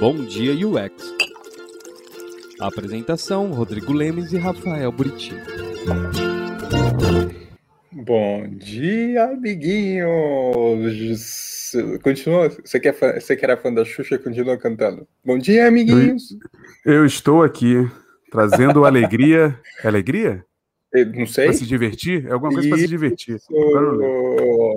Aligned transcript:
Bom 0.00 0.16
Dia 0.24 0.54
UX. 0.66 1.14
apresentação: 2.58 3.52
Rodrigo 3.52 3.92
Lemes 3.92 4.32
e 4.32 4.38
Rafael 4.38 4.90
Buriti. 4.90 5.34
Bom 7.92 8.48
dia, 8.48 9.24
amiguinhos! 9.24 10.00
Continua. 12.02 12.48
Você, 12.48 12.80
quer, 12.80 12.94
você 12.94 13.36
que 13.36 13.44
era 13.44 13.58
fã 13.58 13.70
da 13.74 13.84
Xuxa, 13.84 14.18
continua 14.18 14.56
cantando. 14.56 15.06
Bom 15.22 15.36
dia, 15.36 15.68
amiguinhos! 15.68 16.34
Eu, 16.82 17.04
estou 17.04 17.42
aqui 17.42 17.86
trazendo 18.30 18.86
alegria. 18.86 19.54
É 19.84 19.88
alegria? 19.88 20.42
Eu 20.94 21.12
não 21.12 21.26
sei. 21.26 21.44
Para 21.44 21.52
se 21.52 21.66
divertir? 21.66 22.26
É 22.26 22.32
alguma 22.32 22.54
coisa 22.54 22.70
para 22.70 22.78
se 22.78 22.88
divertir. 22.88 23.36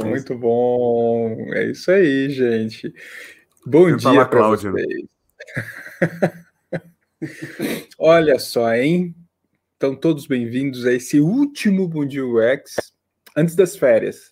Muito 0.04 0.38
bom. 0.38 1.38
É 1.54 1.72
isso 1.72 1.90
aí, 1.90 2.30
gente. 2.30 2.94
Bom 3.66 3.88
eu 3.88 3.96
dia 3.96 4.26
para 4.26 4.50
vocês. 4.50 5.13
Olha 7.98 8.40
só, 8.40 8.74
hein? 8.74 9.16
Então, 9.78 9.96
todos 9.96 10.28
bem-vindos 10.28 10.86
a 10.86 10.94
esse 10.94 11.20
último 11.20 11.88
Bom 11.88 12.06
Dia 12.06 12.26
UX 12.26 12.94
antes 13.36 13.56
das 13.56 13.76
férias. 13.76 14.32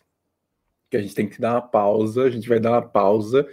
Que 0.89 0.97
a 0.97 1.01
gente 1.01 1.15
tem 1.15 1.27
que 1.27 1.39
dar 1.39 1.53
uma 1.53 1.61
pausa, 1.61 2.23
a 2.23 2.29
gente 2.29 2.47
vai 2.47 2.59
dar 2.59 2.71
uma 2.71 2.81
pausa. 2.81 3.47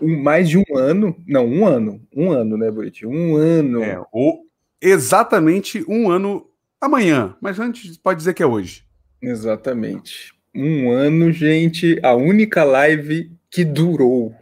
Mais 0.00 0.48
de 0.48 0.58
um 0.58 0.76
ano, 0.76 1.16
não, 1.26 1.46
um 1.46 1.66
ano, 1.66 2.06
um 2.14 2.30
ano, 2.30 2.56
né, 2.56 2.70
Buriti? 2.70 3.06
Um 3.06 3.36
ano. 3.36 3.82
É, 3.82 4.00
o, 4.12 4.44
exatamente 4.80 5.84
um 5.88 6.10
ano 6.10 6.48
amanhã, 6.80 7.36
mas 7.40 7.58
antes 7.58 7.96
pode 7.96 8.18
dizer 8.18 8.34
que 8.34 8.42
é 8.42 8.46
hoje. 8.46 8.84
Exatamente. 9.22 10.34
Um 10.54 10.90
ano, 10.90 11.32
gente, 11.32 11.98
a 12.02 12.14
única 12.14 12.64
live 12.64 13.32
que 13.50 13.64
durou. 13.64 14.34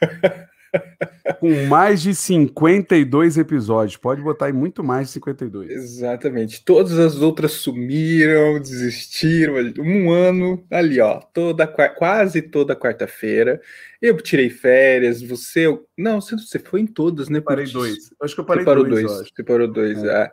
Com 1.40 1.66
mais 1.66 2.02
de 2.02 2.14
52 2.14 3.38
episódios. 3.38 3.96
Pode 3.96 4.20
botar 4.20 4.46
aí 4.46 4.52
muito 4.52 4.82
mais 4.82 5.08
de 5.08 5.14
52. 5.14 5.70
Exatamente. 5.70 6.64
Todas 6.64 6.98
as 6.98 7.16
outras 7.20 7.52
sumiram, 7.52 8.60
desistiram. 8.60 9.54
Um 9.78 10.10
ano 10.10 10.64
ali, 10.70 11.00
ó. 11.00 11.20
Toda, 11.20 11.66
quase 11.66 12.42
toda 12.42 12.76
quarta-feira. 12.76 13.60
Eu 14.00 14.16
tirei 14.18 14.50
férias, 14.50 15.22
você. 15.22 15.66
Não, 15.96 16.20
você 16.20 16.58
foi 16.58 16.80
em 16.80 16.86
todas, 16.86 17.28
né? 17.28 17.40
Parei 17.40 17.66
dois. 17.66 18.12
Acho 18.20 18.34
que 18.34 18.40
eu 18.40 18.44
parei 18.44 18.62
você 18.62 18.70
parou 18.70 18.84
dois. 18.84 19.06
dois. 19.06 19.28
Você 19.34 19.42
parou 19.42 19.68
dois, 19.68 20.02
é. 20.04 20.08
é. 20.08 20.30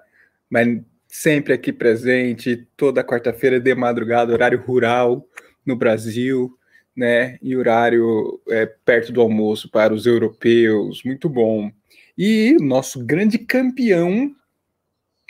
Mas 0.49 0.81
sempre 1.07 1.53
aqui 1.53 1.71
presente, 1.71 2.67
toda 2.75 3.03
quarta-feira 3.03 3.59
de 3.59 3.73
madrugada, 3.75 4.33
horário 4.33 4.61
rural 4.61 5.25
no 5.65 5.75
Brasil 5.75 6.57
né, 6.95 7.37
em 7.41 7.55
horário 7.55 8.39
é, 8.49 8.65
perto 8.65 9.11
do 9.11 9.21
almoço 9.21 9.69
para 9.69 9.93
os 9.93 10.05
europeus, 10.05 11.03
muito 11.03 11.29
bom. 11.29 11.71
E 12.17 12.55
nosso 12.59 13.03
grande 13.03 13.37
campeão, 13.37 14.31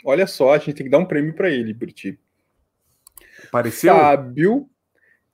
olha 0.04 0.26
só, 0.26 0.54
a 0.54 0.58
gente 0.58 0.74
tem 0.74 0.84
que 0.84 0.90
dar 0.90 0.98
um 0.98 1.06
prêmio 1.06 1.34
para 1.34 1.50
ele, 1.50 1.72
Burti. 1.72 2.18
Apareceu? 3.48 3.94
Fábio, 3.94 4.68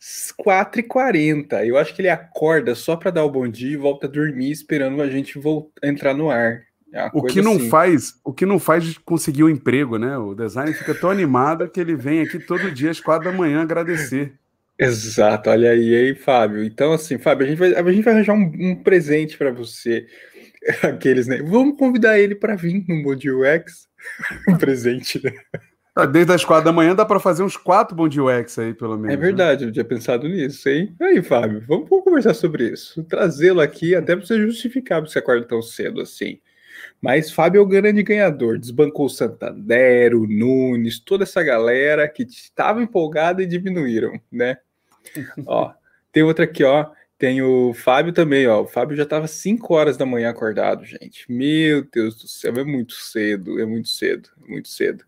4h40. 0.00 1.66
Eu 1.66 1.76
acho 1.76 1.94
que 1.94 2.02
ele 2.02 2.08
acorda 2.08 2.74
só 2.74 2.96
para 2.96 3.10
dar 3.10 3.24
o 3.24 3.30
bom 3.30 3.48
dia 3.48 3.72
e 3.72 3.76
volta 3.76 4.06
a 4.06 4.10
dormir 4.10 4.50
esperando 4.50 5.00
a 5.02 5.08
gente 5.08 5.38
voltar, 5.38 5.86
entrar 5.86 6.14
no 6.14 6.30
ar. 6.30 6.62
É 6.92 7.10
o 7.12 7.22
que 7.22 7.42
não 7.42 7.56
assim. 7.56 7.68
faz, 7.68 8.14
o 8.24 8.32
que 8.32 8.46
não 8.46 8.58
faz 8.58 8.96
conseguir 8.98 9.42
o 9.42 9.46
um 9.46 9.50
emprego, 9.50 9.98
né? 9.98 10.16
O 10.16 10.34
designer 10.34 10.74
fica 10.74 10.94
tão 10.94 11.10
animado 11.10 11.68
que 11.68 11.78
ele 11.78 11.94
vem 11.94 12.22
aqui 12.22 12.38
todo 12.38 12.70
dia 12.70 12.90
às 12.90 12.98
quatro 12.98 13.30
da 13.30 13.36
manhã 13.36 13.60
agradecer. 13.60 14.32
Exato, 14.78 15.50
olha 15.50 15.70
aí, 15.70 15.94
aí, 15.94 16.14
Fábio. 16.14 16.62
Então, 16.62 16.92
assim, 16.92 17.18
Fábio, 17.18 17.46
a 17.46 17.48
gente 17.50 17.58
vai, 17.58 17.74
a 17.74 17.92
gente 17.92 18.04
vai 18.04 18.14
arranjar 18.14 18.34
um, 18.34 18.52
um 18.60 18.76
presente 18.76 19.36
para 19.36 19.50
você. 19.50 20.06
Aqueles, 20.82 21.26
né? 21.26 21.42
Vamos 21.42 21.76
convidar 21.76 22.18
ele 22.18 22.34
para 22.34 22.54
vir 22.54 22.84
no 22.88 23.02
Bond 23.02 23.30
UX. 23.30 23.88
um 24.48 24.56
presente, 24.56 25.20
né? 25.22 25.32
Ah, 25.96 26.06
desde 26.06 26.32
as 26.32 26.44
quatro 26.44 26.66
da 26.66 26.72
manhã 26.72 26.94
dá 26.94 27.04
para 27.04 27.18
fazer 27.18 27.42
uns 27.42 27.56
quatro 27.56 27.96
Bond 27.96 28.20
UX 28.20 28.56
aí, 28.60 28.72
pelo 28.72 28.96
menos. 28.96 29.14
É 29.14 29.16
né? 29.16 29.22
verdade, 29.22 29.64
né? 29.64 29.70
eu 29.70 29.72
tinha 29.72 29.84
pensado 29.84 30.28
nisso, 30.28 30.68
hein? 30.68 30.94
Aí, 31.00 31.20
Fábio, 31.24 31.60
vamos, 31.66 31.88
vamos 31.88 32.04
conversar 32.04 32.34
sobre 32.34 32.70
isso. 32.70 33.02
Trazê-lo 33.02 33.60
aqui 33.60 33.96
até 33.96 34.14
para 34.14 34.24
você 34.24 34.40
justificar 34.40 35.00
porque 35.00 35.12
você 35.12 35.18
acorda 35.18 35.44
tão 35.44 35.60
cedo 35.60 36.00
assim. 36.00 36.38
Mas 37.00 37.32
Fábio 37.32 37.58
é 37.58 37.62
o 37.62 37.66
grande 37.66 38.04
ganhador. 38.04 38.58
Desbancou 38.58 39.06
o 39.06 39.10
Santander, 39.10 40.14
o 40.14 40.28
Nunes, 40.28 41.00
toda 41.00 41.24
essa 41.24 41.42
galera 41.42 42.08
que 42.08 42.22
estava 42.22 42.80
empolgada 42.80 43.42
e 43.42 43.46
diminuíram, 43.46 44.20
né? 44.30 44.56
ó, 45.46 45.72
tem 46.12 46.22
outra 46.22 46.44
aqui, 46.44 46.64
ó. 46.64 46.90
Tem 47.18 47.42
o 47.42 47.74
Fábio 47.74 48.12
também, 48.12 48.46
ó. 48.46 48.62
O 48.62 48.68
Fábio 48.68 48.96
já 48.96 49.02
estava 49.02 49.26
5 49.26 49.74
horas 49.74 49.96
da 49.96 50.06
manhã 50.06 50.30
acordado, 50.30 50.84
gente. 50.84 51.30
Meu 51.30 51.84
Deus 51.90 52.14
do 52.16 52.28
céu, 52.28 52.54
é 52.56 52.64
muito 52.64 52.94
cedo, 52.94 53.60
é 53.60 53.66
muito 53.66 53.88
cedo, 53.88 54.30
é 54.46 54.50
muito 54.50 54.68
cedo. 54.68 55.04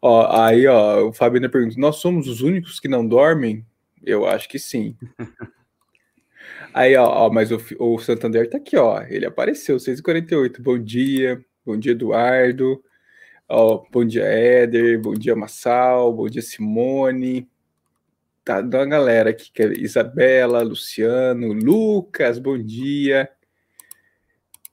Ó, 0.00 0.26
aí, 0.42 0.66
ó, 0.66 1.08
o 1.08 1.12
Fábio 1.12 1.36
ainda 1.36 1.48
pergunta: 1.50 1.78
nós 1.78 1.96
somos 1.96 2.28
os 2.28 2.40
únicos 2.40 2.80
que 2.80 2.88
não 2.88 3.06
dormem? 3.06 3.64
Eu 4.02 4.26
acho 4.26 4.48
que 4.48 4.58
sim. 4.58 4.96
Aí, 6.72 6.96
ó, 6.96 7.06
ó 7.06 7.30
mas 7.30 7.52
o, 7.52 7.60
o, 7.78 7.98
Santander 8.00 8.50
tá 8.50 8.58
aqui, 8.58 8.76
ó. 8.76 9.02
Ele 9.08 9.26
apareceu, 9.26 9.76
6h48. 9.78 10.60
Bom 10.60 10.78
dia, 10.78 11.44
bom 11.64 11.76
dia, 11.78 11.92
Eduardo. 11.92 12.82
Ó, 13.48 13.84
bom 13.90 14.04
dia, 14.04 14.24
Éder. 14.24 15.00
Bom 15.00 15.14
dia, 15.14 15.36
Massal. 15.36 16.12
Bom 16.12 16.28
dia, 16.28 16.42
Simone 16.42 17.48
tá 18.44 18.60
da 18.60 18.78
uma 18.78 18.86
galera 18.86 19.30
aqui, 19.30 19.50
que 19.50 19.62
é 19.62 19.72
Isabela, 19.72 20.62
Luciano, 20.62 21.52
Lucas, 21.52 22.38
bom 22.38 22.58
dia. 22.58 23.30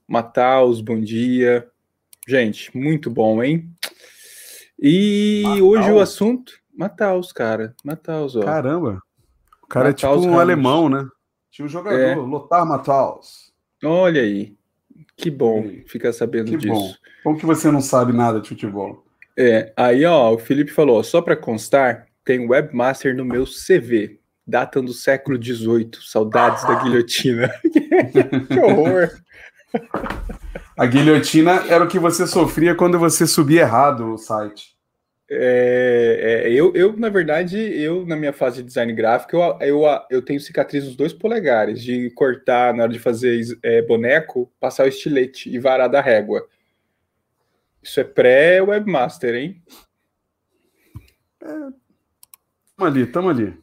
Mataus, 0.06 0.80
bom 0.82 1.00
dia. 1.00 1.66
Gente, 2.28 2.76
muito 2.76 3.10
bom, 3.10 3.42
hein? 3.42 3.70
E 4.78 5.42
Mataus. 5.44 5.60
hoje 5.62 5.90
o 5.90 6.00
assunto. 6.00 6.52
Mataus, 6.74 7.32
cara. 7.32 7.74
Mataus, 7.82 8.36
ó. 8.36 8.42
Caramba. 8.42 9.00
O 9.62 9.66
cara 9.66 9.88
Mataus 9.88 10.12
é 10.12 10.16
tipo 10.16 10.28
um 10.28 10.36
Ramos. 10.36 10.40
alemão, 10.40 10.88
né? 10.88 11.08
Tinha 11.50 11.64
um 11.64 11.68
jogador, 11.68 11.98
é. 11.98 12.14
Lothar 12.14 12.66
Mataus. 12.66 13.52
Olha 13.82 14.20
aí. 14.20 14.54
Que 15.16 15.30
bom 15.30 15.64
ficar 15.86 16.12
sabendo 16.12 16.50
que 16.50 16.56
disso. 16.56 16.72
Bom. 16.72 16.94
Como 17.22 17.38
que 17.38 17.46
você 17.46 17.70
não 17.70 17.80
sabe 17.80 18.12
nada 18.12 18.40
de 18.40 18.48
futebol? 18.48 19.04
É, 19.36 19.72
aí 19.76 20.04
ó, 20.04 20.32
o 20.34 20.38
Felipe 20.38 20.70
falou, 20.70 21.02
só 21.02 21.22
para 21.22 21.36
constar, 21.36 22.06
tem 22.24 22.48
webmaster 22.48 23.16
no 23.16 23.24
meu 23.24 23.44
CV, 23.44 24.20
datando 24.46 24.88
do 24.88 24.92
século 24.92 25.42
XVIII. 25.42 25.90
Saudades 26.00 26.62
da 26.64 26.82
guilhotina. 26.82 27.48
que 28.48 28.60
horror! 28.60 29.10
A 30.76 30.86
guilhotina 30.86 31.64
era 31.68 31.84
o 31.84 31.88
que 31.88 31.98
você 31.98 32.26
sofria 32.26 32.74
quando 32.74 32.98
você 32.98 33.26
subia 33.26 33.62
errado 33.62 34.12
o 34.12 34.18
site. 34.18 34.72
É, 35.30 36.44
é, 36.44 36.52
eu, 36.52 36.74
eu, 36.74 36.94
na 36.94 37.08
verdade, 37.08 37.56
eu, 37.56 38.04
na 38.04 38.16
minha 38.16 38.34
fase 38.34 38.58
de 38.58 38.64
design 38.64 38.92
gráfico, 38.92 39.36
eu, 39.36 39.58
eu, 39.60 40.00
eu 40.10 40.22
tenho 40.22 40.40
cicatriz 40.40 40.84
nos 40.84 40.94
dois 40.94 41.12
polegares, 41.12 41.82
de 41.82 42.10
cortar 42.10 42.74
na 42.74 42.82
hora 42.82 42.92
de 42.92 42.98
fazer 42.98 43.40
é, 43.62 43.80
boneco, 43.80 44.52
passar 44.60 44.84
o 44.84 44.88
estilete 44.88 45.48
e 45.48 45.58
varar 45.58 45.88
da 45.88 46.02
régua. 46.02 46.46
Isso 47.82 47.98
é 47.98 48.04
pré-webmaster, 48.04 49.34
hein? 49.34 49.62
É, 51.42 51.48
Tamo 52.76 52.88
ali, 52.88 53.06
tamo 53.06 53.28
ali. 53.28 53.54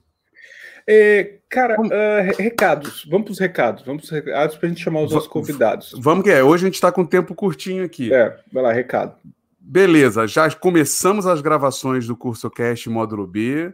É, 0.88 1.40
cara, 1.50 1.76
vamos... 1.76 1.92
uh, 1.92 2.42
recados. 2.42 3.06
Vamos 3.10 3.26
para 3.26 3.32
os 3.34 3.40
recados. 3.40 3.84
Vamos 3.84 4.02
para 4.02 4.18
os 4.18 4.26
recados 4.26 4.58
para 4.58 4.66
a 4.66 4.70
gente 4.70 4.84
chamar 4.84 5.02
os 5.02 5.12
nossos 5.12 5.28
convidados. 5.28 5.94
Vamos 6.00 6.24
que 6.24 6.32
é. 6.32 6.44
Hoje 6.44 6.64
a 6.64 6.68
gente 6.68 6.76
está 6.76 6.92
com 6.92 7.06
tempo 7.06 7.36
curtinho 7.36 7.84
aqui. 7.84 8.14
É, 8.14 8.38
vai 8.52 8.64
lá, 8.64 8.72
recado. 8.72 9.16
Beleza, 9.60 10.26
já 10.26 10.50
começamos 10.50 11.28
as 11.28 11.42
gravações 11.42 12.08
do 12.08 12.18
curso 12.18 12.50
Cast 12.50 12.90
Módulo 12.90 13.28
B. 13.28 13.72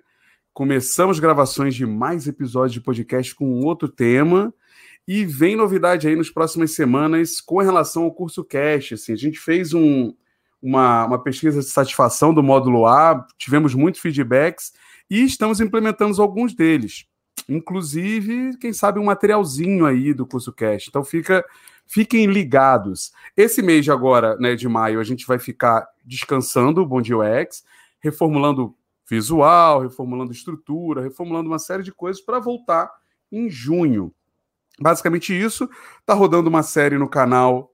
Começamos 0.53 1.19
gravações 1.19 1.73
de 1.73 1.85
mais 1.85 2.27
episódios 2.27 2.73
de 2.73 2.81
podcast 2.81 3.33
com 3.33 3.61
outro 3.61 3.87
tema. 3.87 4.53
E 5.07 5.23
vem 5.23 5.55
novidade 5.55 6.07
aí 6.07 6.15
nas 6.15 6.29
próximas 6.29 6.71
semanas 6.71 7.39
com 7.39 7.59
relação 7.59 8.03
ao 8.03 8.11
curso 8.11 8.43
Cast. 8.43 8.95
Assim, 8.95 9.13
a 9.13 9.17
gente 9.17 9.39
fez 9.39 9.73
um, 9.73 10.13
uma, 10.61 11.05
uma 11.05 11.23
pesquisa 11.23 11.59
de 11.59 11.65
satisfação 11.67 12.33
do 12.33 12.43
módulo 12.43 12.87
A, 12.87 13.25
tivemos 13.37 13.73
muitos 13.75 14.01
feedbacks 14.01 14.73
e 15.09 15.23
estamos 15.23 15.59
implementando 15.59 16.21
alguns 16.21 16.53
deles. 16.53 17.05
Inclusive, 17.47 18.57
quem 18.57 18.73
sabe, 18.73 18.99
um 18.99 19.05
materialzinho 19.05 19.85
aí 19.85 20.13
do 20.13 20.25
curso 20.25 20.51
Cash. 20.51 20.87
Então, 20.87 21.03
fica, 21.03 21.45
fiquem 21.85 22.25
ligados. 22.25 23.11
Esse 23.37 23.61
mês 23.61 23.85
de 23.85 23.91
agora, 23.91 24.35
né, 24.37 24.55
de 24.55 24.67
maio, 24.67 24.99
a 24.99 25.03
gente 25.03 25.27
vai 25.27 25.37
ficar 25.37 25.87
descansando 26.03 26.81
o 26.81 26.85
Bom 26.85 27.01
Dia 27.01 27.17
UX, 27.17 27.63
reformulando 27.99 28.75
visual, 29.07 29.81
reformulando 29.81 30.31
estrutura, 30.31 31.01
reformulando 31.01 31.49
uma 31.49 31.59
série 31.59 31.83
de 31.83 31.91
coisas 31.91 32.21
para 32.21 32.39
voltar 32.39 32.91
em 33.31 33.49
junho. 33.49 34.11
Basicamente 34.79 35.37
isso. 35.37 35.69
Tá 36.05 36.13
rodando 36.13 36.49
uma 36.49 36.63
série 36.63 36.97
no 36.97 37.07
canal. 37.07 37.71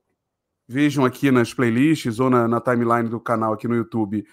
Vejam 0.68 1.06
aqui 1.06 1.32
nas 1.32 1.54
playlists 1.54 2.20
ou 2.20 2.30
na, 2.30 2.48
na 2.48 2.62
timeline 2.62 3.10
do 3.10 3.20
canal 3.20 3.54
aqui 3.54 3.68
no 3.68 3.76
YouTube 3.76 4.26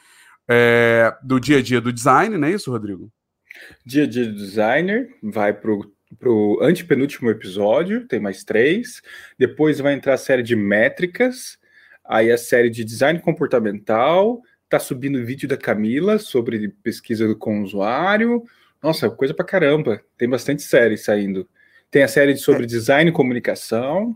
é, 0.48 1.14
do 1.22 1.38
dia 1.38 1.58
a 1.58 1.62
dia 1.62 1.80
do 1.80 1.92
design, 1.92 2.36
não 2.36 2.48
é 2.48 2.52
isso, 2.52 2.70
Rodrigo? 2.70 3.12
Dia 3.84 4.04
a 4.04 4.06
dia 4.06 4.26
do 4.26 4.34
designer 4.34 5.08
vai 5.22 5.52
para 5.52 5.72
o 5.72 5.92
pro 6.18 6.58
antepenúltimo 6.62 7.30
episódio, 7.30 8.06
tem 8.06 8.20
mais 8.20 8.44
três. 8.44 9.02
Depois 9.38 9.78
vai 9.78 9.94
entrar 9.94 10.14
a 10.14 10.18
série 10.18 10.42
de 10.42 10.56
métricas, 10.56 11.58
aí 12.04 12.30
a 12.30 12.38
série 12.38 12.70
de 12.70 12.84
design 12.84 13.20
comportamental, 13.20 14.40
tá 14.68 14.78
subindo 14.78 15.24
vídeo 15.24 15.48
da 15.48 15.56
Camila 15.56 16.18
sobre 16.18 16.68
pesquisa 16.82 17.34
com 17.34 17.60
o 17.60 17.64
usuário. 17.64 18.44
Nossa, 18.82 19.10
coisa 19.10 19.34
pra 19.34 19.44
caramba. 19.44 20.00
Tem 20.16 20.28
bastante 20.28 20.62
série 20.62 20.96
saindo. 20.96 21.48
Tem 21.90 22.02
a 22.02 22.08
série 22.08 22.36
sobre 22.36 22.66
design 22.66 23.10
e 23.10 23.14
comunicação. 23.14 24.14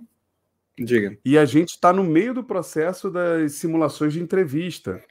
Diga. 0.79 1.17
E 1.25 1.37
a 1.37 1.45
gente 1.45 1.71
está 1.71 1.93
no 1.93 2.05
meio 2.05 2.33
do 2.33 2.45
processo 2.45 3.11
das 3.11 3.53
simulações 3.53 4.13
de 4.13 4.21
entrevista. 4.21 5.03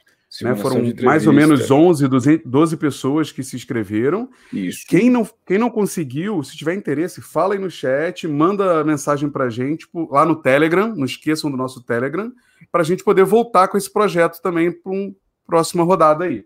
Né? 0.42 0.56
Foram 0.56 0.82
mais 1.04 1.28
ou 1.28 1.34
menos 1.34 1.70
11, 1.70 2.08
12, 2.08 2.38
12 2.46 2.78
pessoas 2.78 3.32
que 3.34 3.44
se 3.44 3.56
inscreveram. 3.56 4.30
Isso. 4.54 4.86
Quem 4.88 5.10
não, 5.10 5.28
quem 5.46 5.58
não 5.58 5.70
conseguiu, 5.70 6.42
se 6.42 6.56
tiver 6.56 6.74
interesse, 6.74 7.22
fala 7.22 7.54
aí 7.54 7.60
no 7.60 7.70
chat, 7.70 8.26
manda 8.28 8.82
mensagem 8.84 9.30
para 9.30 9.46
a 9.46 9.50
gente 9.50 9.80
tipo, 9.80 10.08
lá 10.12 10.26
no 10.26 10.36
Telegram, 10.42 10.96
não 10.96 11.04
esqueçam 11.06 11.52
do 11.52 11.58
nosso 11.58 11.84
Telegram, 11.84 12.32
para 12.72 12.82
a 12.82 12.86
gente 12.86 13.04
poder 13.04 13.26
voltar 13.26 13.68
com 13.68 13.78
esse 13.78 13.92
projeto 13.92 14.42
também 14.42 14.72
para 14.72 14.92
uma 14.92 15.12
próxima 15.46 15.84
rodada 15.84 16.24
aí. 16.24 16.46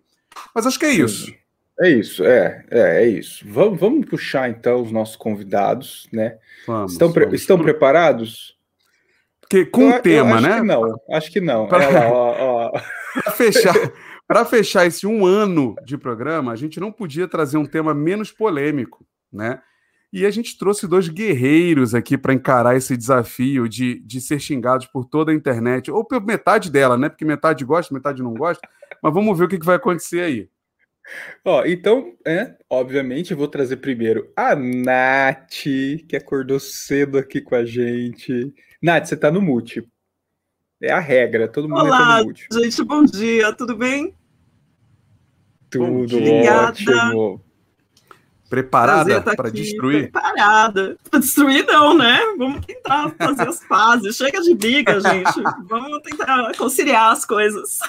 Mas 0.54 0.66
acho 0.66 0.80
que 0.80 0.86
é 0.86 0.92
isso. 0.92 1.32
É 1.80 1.90
isso, 1.90 2.24
é, 2.24 2.66
é, 2.72 3.04
é 3.04 3.08
isso. 3.08 3.46
Vamos, 3.48 3.80
vamos 3.80 4.06
puxar 4.10 4.50
então 4.50 4.82
os 4.82 4.92
nossos 4.92 5.16
convidados, 5.18 6.08
né? 6.12 6.38
Vamos, 6.66 6.94
estão 6.94 7.12
pre- 7.12 7.26
vamos. 7.26 7.42
estão 7.42 7.60
preparados? 7.60 8.56
Porque 9.42 9.66
com 9.66 9.92
Eu- 9.92 9.98
o 9.98 10.02
tema, 10.02 10.36
acho 10.38 10.48
né? 10.48 10.56
Que 10.56 10.64
não, 10.66 11.02
acho 11.12 11.32
que 11.32 11.42
não. 11.42 11.68
Pra- 11.68 11.90
lá, 11.90 12.08
ó, 12.08 12.72
ó. 12.74 12.82
Fechar, 13.36 13.74
para 14.28 14.46
fechar 14.46 14.86
esse 14.86 15.06
um 15.06 15.26
ano 15.26 15.76
de 15.86 15.98
programa, 15.98 16.52
a 16.52 16.56
gente 16.56 16.80
não 16.80 16.92
podia 16.92 17.28
trazer 17.28 17.58
um 17.58 17.66
tema 17.66 17.94
menos 17.94 18.32
polêmico, 18.32 19.06
né? 19.32 19.62
E 20.12 20.26
a 20.26 20.32
gente 20.32 20.58
trouxe 20.58 20.88
dois 20.88 21.10
guerreiros 21.10 21.94
aqui 21.94 22.18
para 22.18 22.34
encarar 22.34 22.78
esse 22.78 22.96
desafio 22.96 23.68
de, 23.68 24.00
de 24.00 24.22
ser 24.22 24.40
xingados 24.40 24.86
por 24.86 25.04
toda 25.04 25.32
a 25.32 25.36
internet, 25.36 25.92
ou 25.92 26.06
por 26.06 26.26
metade 26.26 26.72
dela, 26.72 26.98
né? 26.98 27.10
Porque 27.10 27.26
metade 27.26 27.66
gosta, 27.66 27.94
metade 27.94 28.24
não 28.24 28.34
gosta. 28.34 28.66
Mas 29.04 29.14
vamos 29.14 29.38
ver 29.38 29.46
o 29.46 29.48
que, 29.50 29.60
que 29.60 29.66
vai 29.66 29.76
acontecer 29.76 30.22
aí. 30.22 30.50
Ó, 31.44 31.66
então, 31.66 32.16
é, 32.26 32.56
obviamente, 32.70 33.32
eu 33.32 33.38
vou 33.38 33.48
trazer 33.48 33.78
primeiro 33.78 34.32
a 34.36 34.56
Nath, 34.56 35.64
que 36.08 36.16
acordou 36.16 36.60
cedo 36.60 37.18
aqui 37.18 37.42
com 37.42 37.56
a 37.56 37.66
gente. 37.66 38.54
Nath, 38.82 39.08
você 39.08 39.18
tá 39.18 39.30
no 39.30 39.42
mute. 39.42 39.86
É 40.82 40.92
a 40.92 41.00
regra, 41.00 41.48
todo 41.48 41.70
mundo 41.70 41.86
entra 41.86 41.96
Olá, 41.96 42.22
no 42.24 42.34
gente, 42.64 42.84
bom 42.84 43.06
dia, 43.06 43.54
tudo 43.54 43.76
bem? 43.78 44.14
Tudo 45.70 46.18
ótimo. 46.68 47.42
Preparada 48.50 49.22
tá 49.22 49.36
para 49.36 49.48
aqui, 49.50 49.62
destruir? 49.62 50.12
Preparada. 50.12 50.98
Para 51.10 51.20
destruir, 51.20 51.66
não, 51.66 51.98
né? 51.98 52.20
Vamos 52.38 52.66
tentar 52.66 53.10
fazer 53.18 53.48
as 53.48 53.66
pazes. 53.68 54.16
Chega 54.16 54.40
de 54.42 54.54
briga, 54.54 55.00
gente. 55.00 55.42
Vamos 55.68 56.02
tentar 56.04 56.52
conciliar 56.56 57.12
as 57.12 57.26
coisas. 57.26 57.80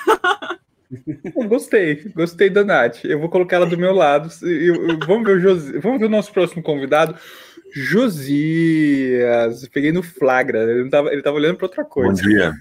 Gostei, 1.48 2.04
gostei 2.14 2.48
da 2.48 2.64
Nath. 2.64 3.04
Eu 3.04 3.18
vou 3.20 3.28
colocar 3.28 3.56
ela 3.56 3.66
do 3.66 3.76
meu 3.76 3.92
lado. 3.92 4.30
Eu- 4.42 4.88
eu- 4.88 4.98
vamos, 5.06 5.26
ver 5.26 5.36
o 5.36 5.40
Josi- 5.40 5.78
vamos 5.78 5.98
ver 6.00 6.06
o 6.06 6.10
nosso 6.10 6.32
próximo 6.32 6.62
convidado. 6.62 7.16
Josias. 7.74 9.68
Peguei 9.68 9.92
no 9.92 10.02
flagra. 10.02 10.62
Ele, 10.62 10.84
não 10.84 10.90
tava, 10.90 11.12
ele 11.12 11.22
tava 11.22 11.36
olhando 11.36 11.56
para 11.56 11.66
outra 11.66 11.82
Bom 11.82 11.90
coisa. 11.90 12.22
dia. 12.22 12.54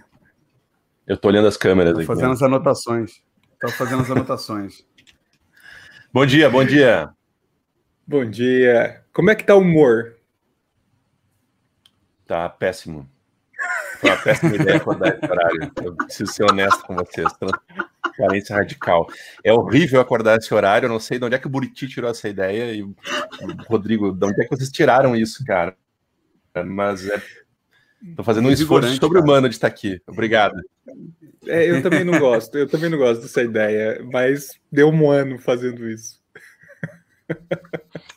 Eu 1.08 1.18
tô 1.18 1.28
olhando 1.28 1.48
as 1.48 1.56
câmeras 1.58 1.94
Tô 1.94 2.00
aqui. 2.00 2.08
fazendo 2.08 2.32
as 2.32 2.42
anotações. 2.42 3.22
Tô 3.62 3.70
fazendo 3.70 4.02
as 4.02 4.12
anotações. 4.12 4.86
Bom 6.12 6.26
dia, 6.26 6.50
bom 6.50 6.64
dia. 6.64 7.10
Bom 8.08 8.24
dia. 8.24 9.04
Como 9.12 9.30
é 9.30 9.36
que 9.36 9.44
tá 9.44 9.54
o 9.54 9.60
humor? 9.60 10.16
Tá 12.26 12.48
péssimo. 12.48 13.10
Foi 14.00 14.10
uma 14.10 14.18
péssima 14.22 14.56
ideia 14.56 14.78
acordar 14.78 15.10
esse 15.10 15.26
horário. 15.30 15.72
Eu 15.84 15.96
preciso 15.96 16.32
ser 16.32 16.44
honesto 16.50 16.84
com 16.86 16.96
vocês. 16.96 17.28
Transparência 17.34 18.56
radical. 18.56 19.08
É 19.44 19.52
horrível 19.52 20.00
acordar 20.00 20.38
esse 20.38 20.54
horário. 20.54 20.86
Eu 20.86 20.90
não 20.92 21.02
sei 21.02 21.20
de 21.20 21.26
onde 21.26 21.36
é 21.36 21.40
que 21.40 21.48
o 21.48 21.50
Buriti 21.50 21.86
tirou 21.88 22.10
essa 22.10 22.30
ideia. 22.30 22.74
E 22.74 22.82
o 22.82 22.96
Rodrigo, 23.68 24.14
de 24.14 24.26
onde 24.26 24.42
é 24.42 24.46
que 24.46 24.56
vocês 24.56 24.72
tiraram 24.72 25.18
isso, 25.18 25.44
cara? 25.44 25.76
Mas 26.66 27.06
é. 27.10 27.22
Tô 28.16 28.24
fazendo 28.24 28.48
um 28.48 28.52
esforço 28.52 28.96
sobre-humano 28.98 29.50
de 29.50 29.56
estar 29.56 29.68
aqui. 29.68 30.02
Obrigado. 30.08 30.56
É, 31.48 31.70
eu 31.70 31.82
também 31.82 32.04
não 32.04 32.20
gosto. 32.20 32.58
Eu 32.58 32.68
também 32.68 32.90
não 32.90 32.98
gosto 32.98 33.22
dessa 33.22 33.42
ideia. 33.42 34.04
Mas 34.12 34.52
deu 34.72 34.90
um 34.90 35.10
ano 35.10 35.40
fazendo 35.40 35.90
isso. 35.90 36.20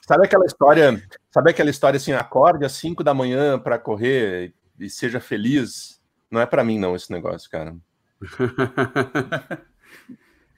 Sabe 0.06 0.26
aquela 0.26 0.44
história? 0.44 1.02
Sabe 1.30 1.50
aquela 1.50 1.70
história 1.70 1.96
assim, 1.96 2.12
acorde 2.12 2.64
às 2.64 2.72
5 2.72 3.02
da 3.02 3.14
manhã 3.14 3.58
para 3.58 3.78
correr 3.78 4.52
e 4.78 4.90
seja 4.90 5.20
feliz? 5.20 6.00
Não 6.30 6.40
é 6.40 6.46
para 6.46 6.62
mim 6.64 6.78
não 6.78 6.94
esse 6.94 7.10
negócio, 7.10 7.50
cara. 7.50 7.74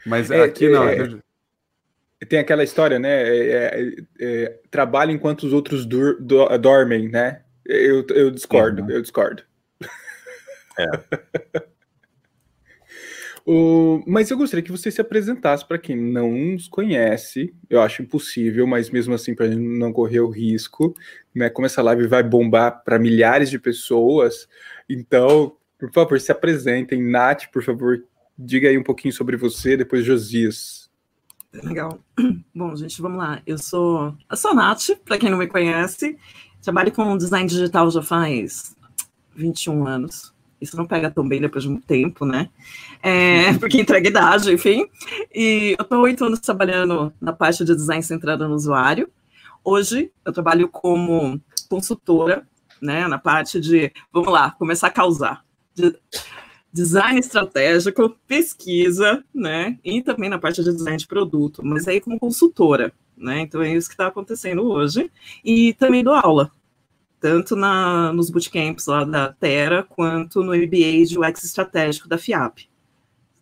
Mas 0.05 0.31
É, 0.31 0.43
aqui 0.43 0.69
não. 0.69 0.88
é. 0.88 1.08
Tem 2.28 2.38
aquela 2.38 2.62
história, 2.64 2.99
né? 2.99 3.23
é, 3.23 3.49
é, 3.55 3.94
é, 4.20 4.61
trabalha 4.70 5.11
enquanto 5.12 5.44
os 5.44 5.52
outros 5.52 5.87
dur- 5.87 6.19
do- 6.20 6.58
dormem, 6.58 7.08
né? 7.08 7.43
Eu, 7.72 8.05
eu 8.11 8.31
discordo, 8.32 8.82
Uhum. 8.82 8.90
eu 8.90 9.00
discordo. 9.00 9.43
É. 10.78 10.87
O- 13.46 14.02
mas 14.06 14.31
eu 14.31 14.37
gostaria 14.37 14.62
que 14.62 14.70
você 14.70 14.90
se 14.90 15.00
apresentasse 15.00 15.67
para 15.67 15.78
quem 15.78 15.96
não 15.96 16.55
os 16.55 16.69
conhece. 16.69 17.55
Eu 17.70 17.81
acho 17.81 18.02
impossível, 18.02 18.67
mas 18.67 18.90
mesmo 18.90 19.14
assim, 19.14 19.34
para 19.34 19.49
não 19.49 19.93
correr 19.93 20.20
o 20.20 20.28
risco, 20.28 20.94
né? 21.34 21.49
Como 21.49 21.64
essa 21.67 21.81
live 21.82 22.06
vai 22.06 22.22
bombar 22.22 22.84
para 22.84 22.99
milhares 22.99 23.49
de 23.50 23.58
pessoas, 23.58 24.46
então, 24.88 25.56
por 25.78 25.90
favor, 25.90 26.20
se 26.20 26.31
apresentem. 26.31 27.02
Nath, 27.02 27.46
por 27.50 27.62
favor, 27.64 28.05
diga 28.38 28.69
aí 28.69 28.76
um 28.76 28.82
pouquinho 28.84 29.12
sobre 29.14 29.37
você, 29.38 29.76
depois 29.76 30.05
Josias. 30.05 30.90
Legal. 31.52 31.99
Bom, 32.55 32.76
gente, 32.76 33.00
vamos 33.00 33.19
lá. 33.19 33.43
Eu 33.46 33.56
sou 33.58 34.14
a 34.28 34.37
sou 34.37 34.50
a 34.50 34.55
Nath, 34.55 34.90
para 35.05 35.19
quem 35.19 35.31
não 35.31 35.38
me 35.38 35.46
conhece. 35.49 36.16
Trabalho 36.62 36.92
com 36.92 37.16
design 37.16 37.48
digital 37.48 37.90
já 37.90 38.02
faz 38.02 38.76
21 39.34 39.86
anos. 39.86 40.32
Isso 40.60 40.76
não 40.76 40.86
pega 40.86 41.10
tão 41.10 41.26
bem 41.26 41.40
depois 41.40 41.64
de 41.64 41.70
muito 41.70 41.86
tempo, 41.86 42.26
né? 42.26 42.50
É, 43.02 43.54
porque 43.58 43.80
entrega 43.80 44.08
idade, 44.08 44.52
enfim. 44.52 44.86
E 45.34 45.74
eu 45.78 45.82
estou 45.82 46.00
oito 46.02 46.24
anos 46.24 46.40
trabalhando 46.40 47.12
na 47.20 47.32
parte 47.32 47.64
de 47.64 47.74
design 47.74 48.02
centrado 48.02 48.46
no 48.46 48.54
usuário. 48.54 49.08
Hoje 49.64 50.10
eu 50.24 50.32
trabalho 50.32 50.68
como 50.68 51.40
consultora, 51.68 52.46
né? 52.80 53.08
Na 53.08 53.18
parte 53.18 53.58
de, 53.58 53.90
vamos 54.12 54.30
lá, 54.30 54.50
começar 54.52 54.88
a 54.88 54.90
causar. 54.90 55.42
De 55.75 55.96
design 56.73 57.18
estratégico, 57.18 58.16
pesquisa, 58.26 59.25
né? 59.35 59.78
E 59.82 60.02
também 60.02 60.28
na 60.28 60.38
parte 60.38 60.62
de 60.62 60.73
design 60.73 60.99
de 60.99 61.06
produto, 61.06 61.62
mas 61.64 61.88
aí 61.88 62.00
como 62.00 62.18
consultora, 62.18 62.92
né? 63.20 63.40
Então 63.40 63.62
é 63.62 63.72
isso 63.72 63.88
que 63.88 63.94
está 63.94 64.06
acontecendo 64.06 64.62
hoje. 64.62 65.10
E 65.44 65.74
também 65.74 66.02
dou 66.02 66.14
aula, 66.14 66.50
tanto 67.20 67.54
na, 67.54 68.12
nos 68.12 68.30
bootcamps 68.30 68.86
lá 68.86 69.04
da 69.04 69.32
Terra, 69.32 69.82
quanto 69.82 70.42
no 70.42 70.54
MBA 70.54 71.04
de 71.06 71.18
UX 71.18 71.44
estratégico 71.44 72.08
da 72.08 72.18
FIAP. 72.18 72.68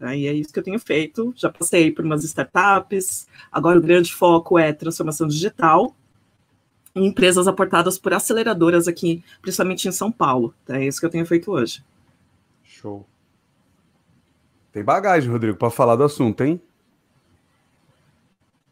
Aí 0.00 0.26
é 0.26 0.32
isso 0.32 0.52
que 0.52 0.58
eu 0.58 0.62
tenho 0.62 0.78
feito. 0.78 1.32
Já 1.36 1.48
passei 1.50 1.90
por 1.90 2.04
umas 2.04 2.24
startups, 2.24 3.26
agora 3.50 3.78
o 3.78 3.82
grande 3.82 4.12
foco 4.12 4.58
é 4.58 4.72
transformação 4.72 5.26
digital 5.26 5.94
em 6.94 7.06
empresas 7.06 7.46
aportadas 7.46 7.98
por 7.98 8.12
aceleradoras 8.12 8.88
aqui, 8.88 9.22
principalmente 9.40 9.88
em 9.88 9.92
São 9.92 10.10
Paulo. 10.10 10.54
Então, 10.64 10.76
é 10.76 10.86
isso 10.86 10.98
que 10.98 11.06
eu 11.06 11.10
tenho 11.10 11.26
feito 11.26 11.50
hoje. 11.50 11.84
Show. 12.64 13.06
Tem 14.72 14.82
bagagem, 14.82 15.30
Rodrigo, 15.30 15.56
para 15.56 15.70
falar 15.70 15.96
do 15.96 16.04
assunto, 16.04 16.42
hein? 16.42 16.60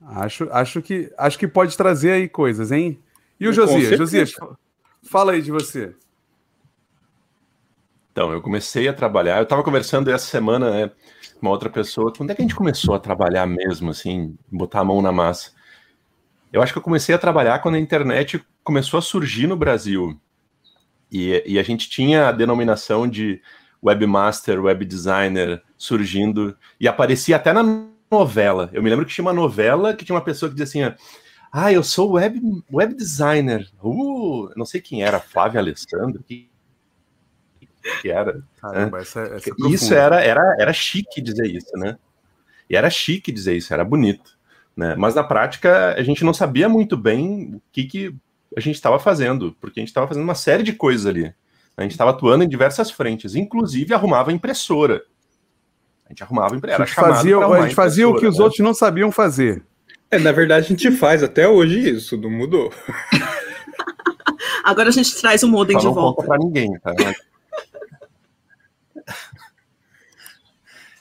Acho, 0.09 0.49
acho, 0.53 0.81
que, 0.81 1.13
acho 1.19 1.39
que 1.39 1.49
pode 1.49 1.77
trazer 1.77 2.13
aí 2.13 2.29
coisas, 2.29 2.71
hein? 2.71 3.01
E 3.41 3.49
o 3.49 3.53
Josias? 3.53 3.99
Josias, 3.99 4.33
fa- 4.33 4.57
fala 5.03 5.33
aí 5.33 5.43
de 5.43 5.51
você. 5.51 5.95
Então, 8.13 8.33
eu 8.33 8.41
comecei 8.41 8.87
a 8.89 8.93
trabalhar. 8.95 9.39
Eu 9.39 9.43
estava 9.43 9.63
conversando 9.65 10.11
essa 10.11 10.25
semana, 10.25 10.71
né, 10.71 10.89
com 11.35 11.43
uma 11.43 11.51
outra 11.51 11.69
pessoa. 11.69 12.13
Quando 12.13 12.31
é 12.31 12.35
que 12.35 12.41
a 12.41 12.45
gente 12.45 12.55
começou 12.55 12.95
a 12.95 13.01
trabalhar 13.01 13.47
mesmo, 13.47 13.91
assim, 13.91 14.37
botar 14.51 14.81
a 14.81 14.85
mão 14.85 15.03
na 15.03 15.13
massa? 15.13 15.51
Eu 16.53 16.63
acho 16.63 16.73
que 16.73 16.79
eu 16.79 16.83
comecei 16.83 17.15
a 17.15 17.19
trabalhar 17.19 17.59
quando 17.59 17.75
a 17.75 17.81
internet 17.81 18.43
começou 18.63 18.99
a 18.99 19.03
surgir 19.03 19.47
no 19.47 19.57
Brasil. 19.57 20.19
E, 21.11 21.43
e 21.45 21.59
a 21.59 21.63
gente 21.63 21.91
tinha 21.91 22.29
a 22.29 22.33
denominação 22.33 23.07
de 23.09 23.43
webmaster, 23.83 24.63
web 24.63 24.85
designer 24.85 25.63
surgindo. 25.77 26.57
E 26.81 26.89
aparecia 26.89 27.37
até 27.37 27.53
na 27.53 27.63
novela. 28.11 28.71
Eu 28.73 28.83
me 28.83 28.91
lembro 28.91 29.05
que 29.05 29.13
tinha 29.13 29.25
uma 29.25 29.33
novela 29.33 29.95
que 29.95 30.05
tinha 30.05 30.15
uma 30.15 30.25
pessoa 30.25 30.49
que 30.49 30.57
dizia 30.57 30.89
assim: 30.89 30.97
Ah, 31.53 31.73
eu 31.73 31.83
sou 31.83 32.13
web, 32.13 32.41
web 32.73 32.95
designer. 32.95 33.69
Uh, 33.83 34.51
não 34.57 34.65
sei 34.65 34.81
quem 34.81 35.03
era, 35.03 35.21
Flávia 35.21 35.61
Alessandro. 35.61 36.23
Que, 36.23 36.49
que 38.01 38.11
era? 38.11 38.43
Caramba, 38.61 39.01
essa, 39.01 39.21
essa 39.21 39.51
é 39.51 39.69
Isso 39.69 39.95
era, 39.95 40.21
era, 40.23 40.57
era 40.59 40.73
chique 40.73 41.21
dizer 41.21 41.47
isso, 41.47 41.77
né? 41.77 41.99
E 42.69 42.77
era 42.77 42.91
chique 42.91 43.31
dizer 43.31 43.57
isso, 43.57 43.73
era 43.73 43.85
bonito. 43.85 44.37
Né? 44.77 44.95
Mas 44.97 45.15
na 45.15 45.25
prática 45.25 45.95
a 45.95 46.03
gente 46.03 46.25
não 46.25 46.35
sabia 46.35 46.69
muito 46.69 46.97
bem 46.97 47.55
o 47.55 47.63
que, 47.73 47.85
que 47.85 48.17
a 48.57 48.61
gente 48.61 48.75
estava 48.75 48.99
fazendo, 48.99 49.57
porque 49.61 49.81
a 49.81 49.83
gente 49.83 49.89
estava 49.89 50.07
fazendo 50.07 50.25
uma 50.25 50.35
série 50.35 50.63
de 50.63 50.73
coisas 50.73 51.07
ali. 51.07 51.35
A 51.77 51.83
gente 51.83 51.93
estava 51.93 52.11
atuando 52.11 52.45
em 52.45 52.49
diversas 52.49 52.91
frentes, 52.91 53.35
inclusive 53.35 53.95
arrumava 53.95 54.33
impressora. 54.33 55.03
A 56.07 56.09
gente 56.11 56.23
arrumava 56.23 56.57
impressora. 56.57 56.85
A 56.85 56.87
gente 56.87 56.95
fazia, 56.95 57.39
a 57.39 57.63
gente 57.63 57.75
fazia 57.75 58.09
o 58.09 58.17
que 58.17 58.27
os 58.27 58.39
né? 58.39 58.45
outros 58.45 58.61
não 58.61 58.73
sabiam 58.73 59.11
fazer. 59.11 59.63
É, 60.11 60.19
na 60.19 60.31
verdade, 60.31 60.67
a 60.67 60.69
gente 60.69 60.91
faz 60.93 61.23
até 61.23 61.49
hoje 61.49 61.91
isso, 61.91 62.17
não 62.17 62.31
mudou. 62.31 62.73
Agora 64.63 64.89
a 64.89 64.93
gente 64.93 65.21
traz 65.21 65.43
o 65.43 65.49
modem 65.49 65.79
Só 65.81 65.89
de 65.89 65.95
volta. 65.95 66.23
para 66.23 66.39
ninguém, 66.39 66.79
tá? 66.79 66.93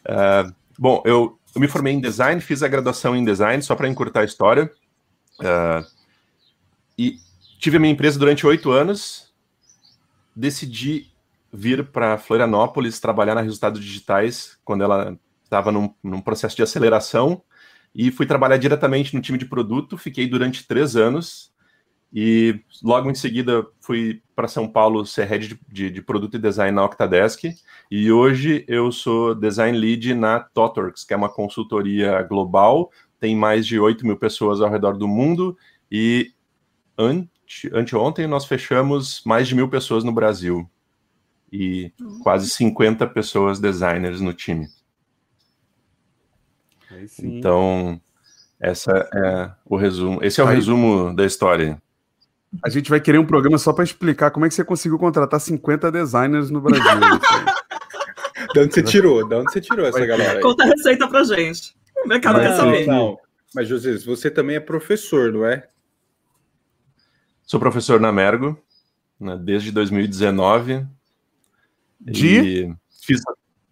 uh, 0.10 0.56
bom, 0.78 1.02
eu, 1.06 1.38
eu, 1.54 1.62
me 1.62 1.68
formei 1.68 1.94
em 1.94 2.02
design, 2.02 2.42
fiz 2.42 2.64
a 2.64 2.68
graduação 2.68 3.16
em 3.16 3.24
design, 3.24 3.62
só 3.62 3.76
para 3.76 3.88
encurtar 3.88 4.22
a 4.22 4.26
história. 4.26 4.72
Uh, 5.40 5.86
e 6.98 7.18
tive 7.60 7.78
a 7.78 7.80
minha 7.80 7.94
empresa 7.94 8.18
durante 8.18 8.46
oito 8.46 8.72
anos. 8.72 9.34
Decidi 10.36 11.12
vir 11.56 11.86
para 11.86 12.18
Florianópolis 12.18 13.00
trabalhar 13.00 13.36
na 13.36 13.42
Resultados 13.42 13.80
Digitais 13.80 14.58
quando 14.64 14.84
ela 14.84 15.18
estava 15.44 15.72
num, 15.72 15.94
num 16.04 16.22
processo 16.22 16.56
de 16.56 16.64
aceleração 16.64 17.42
e 17.94 18.12
fui 18.12 18.26
trabalhar 18.26 18.58
diretamente 18.58 19.16
no 19.16 19.22
time 19.22 19.38
de 19.38 19.46
produto. 19.46 19.98
Fiquei 19.98 20.28
durante 20.28 20.68
três 20.68 20.96
anos 20.96 21.54
e 22.14 22.60
logo 22.84 23.10
em 23.10 23.16
seguida 23.16 23.66
fui 23.80 24.22
para 24.36 24.48
São 24.48 24.68
Paulo 24.68 25.06
ser 25.06 25.26
head 25.28 25.48
de, 25.48 25.60
de, 25.68 25.92
de, 25.92 26.02
produto 26.02 26.36
e 26.36 26.40
design 26.40 26.76
na 26.76 26.84
Octadesk. 26.84 27.44
E 27.90 28.12
hoje 28.12 28.66
eu 28.68 28.92
sou 28.92 29.34
design 29.34 29.78
lead 29.78 30.14
na 30.14 30.40
Totworks, 30.40 31.04
que 31.04 31.14
é 31.14 31.18
uma 31.18 31.30
consultoria 31.30 32.22
global, 32.24 32.92
tem 33.20 33.36
mais 33.36 33.66
de 33.66 33.80
8 33.80 34.06
mil 34.06 34.18
pessoas 34.18 34.60
ao 34.60 34.70
redor 34.70 34.98
do 34.98 35.08
mundo. 35.08 35.58
E 35.90 36.32
ante, 36.98 37.30
anteontem 37.74 38.28
nós 38.28 38.46
fechamos 38.46 39.22
mais 39.26 39.48
de 39.48 39.56
mil 39.56 39.70
pessoas 39.70 40.04
no 40.04 40.12
Brasil 40.12 40.70
e 41.56 41.94
quase 42.22 42.50
50 42.50 43.08
pessoas 43.08 43.60
designers 43.60 44.20
no 44.20 44.34
time. 44.34 44.68
Então, 47.22 48.00
essa 48.60 48.92
é 48.92 49.52
o 49.66 49.78
resumo. 49.78 50.24
Esse 50.24 50.42
é 50.42 50.44
o 50.44 50.48
Aí, 50.48 50.56
resumo 50.56 51.16
da 51.16 51.26
história. 51.26 51.82
A 52.64 52.70
gente 52.70 52.90
vai 52.90 53.00
querer 53.00 53.20
um 53.20 53.26
programa 53.26 53.58
só 53.58 53.74
para 53.74 53.84
explicar 53.84 54.32
como 54.32 54.46
é 54.46 54.50
que 54.50 54.56
você 54.56 54.64
conseguiu 54.64 54.98
contratar 54.98 55.40
50 55.40 55.92
designers 55.92 56.50
no 56.50 56.62
Brasil. 56.62 56.84
de 58.54 58.60
onde 58.60 58.74
você 58.74 58.84
tirou? 58.84 59.28
De 59.28 59.36
onde 59.36 59.52
você 59.52 59.62
tirou 59.62 59.86
essa 59.86 60.06
galera? 60.06 60.38
Aí? 60.38 60.42
Conta 60.42 60.64
a 60.64 60.68
receita 60.68 61.08
pra 61.08 61.24
gente. 61.24 61.76
O 62.04 62.08
mercado 62.08 62.40
quer 62.40 62.56
saber. 62.56 62.86
Não. 62.86 63.18
Mas, 63.54 63.68
José, 63.68 63.98
você 63.98 64.30
também 64.30 64.58
é 64.58 64.60
professor, 64.60 65.32
não 65.32 65.46
é? 65.46 65.68
Sou 67.44 67.60
professor 67.60 68.00
na 68.00 68.12
Mergo, 68.12 68.58
né, 69.20 69.38
desde 69.38 69.72
2019. 69.72 70.86
De? 72.06 72.74
Fiz 73.02 73.22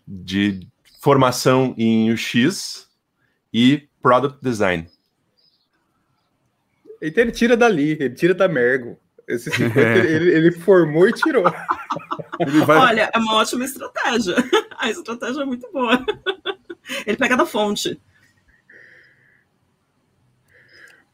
de 0.08 0.68
formação 1.00 1.74
em 1.78 2.12
UX, 2.12 2.90
e 3.54 3.88
Product 4.02 4.40
Design. 4.42 4.90
Então 7.02 7.24
ele 7.24 7.32
tira 7.32 7.56
dali, 7.56 7.92
ele 7.92 8.10
tira 8.16 8.34
da 8.34 8.48
Mergo. 8.48 8.98
Esse 9.28 9.52
50, 9.52 9.80
é. 9.80 10.00
ele, 10.16 10.32
ele, 10.32 10.52
formou 10.52 11.08
e 11.08 11.14
tirou. 11.14 11.44
Vai... 12.66 12.78
Olha, 12.78 13.12
é 13.14 13.18
uma 13.18 13.36
ótima 13.36 13.64
estratégia. 13.64 14.36
A 14.78 14.90
estratégia 14.90 15.44
é 15.44 15.46
muito 15.46 15.70
boa. 15.72 16.04
Ele 17.06 17.16
pega 17.16 17.38
da 17.38 17.46
fonte. 17.46 18.02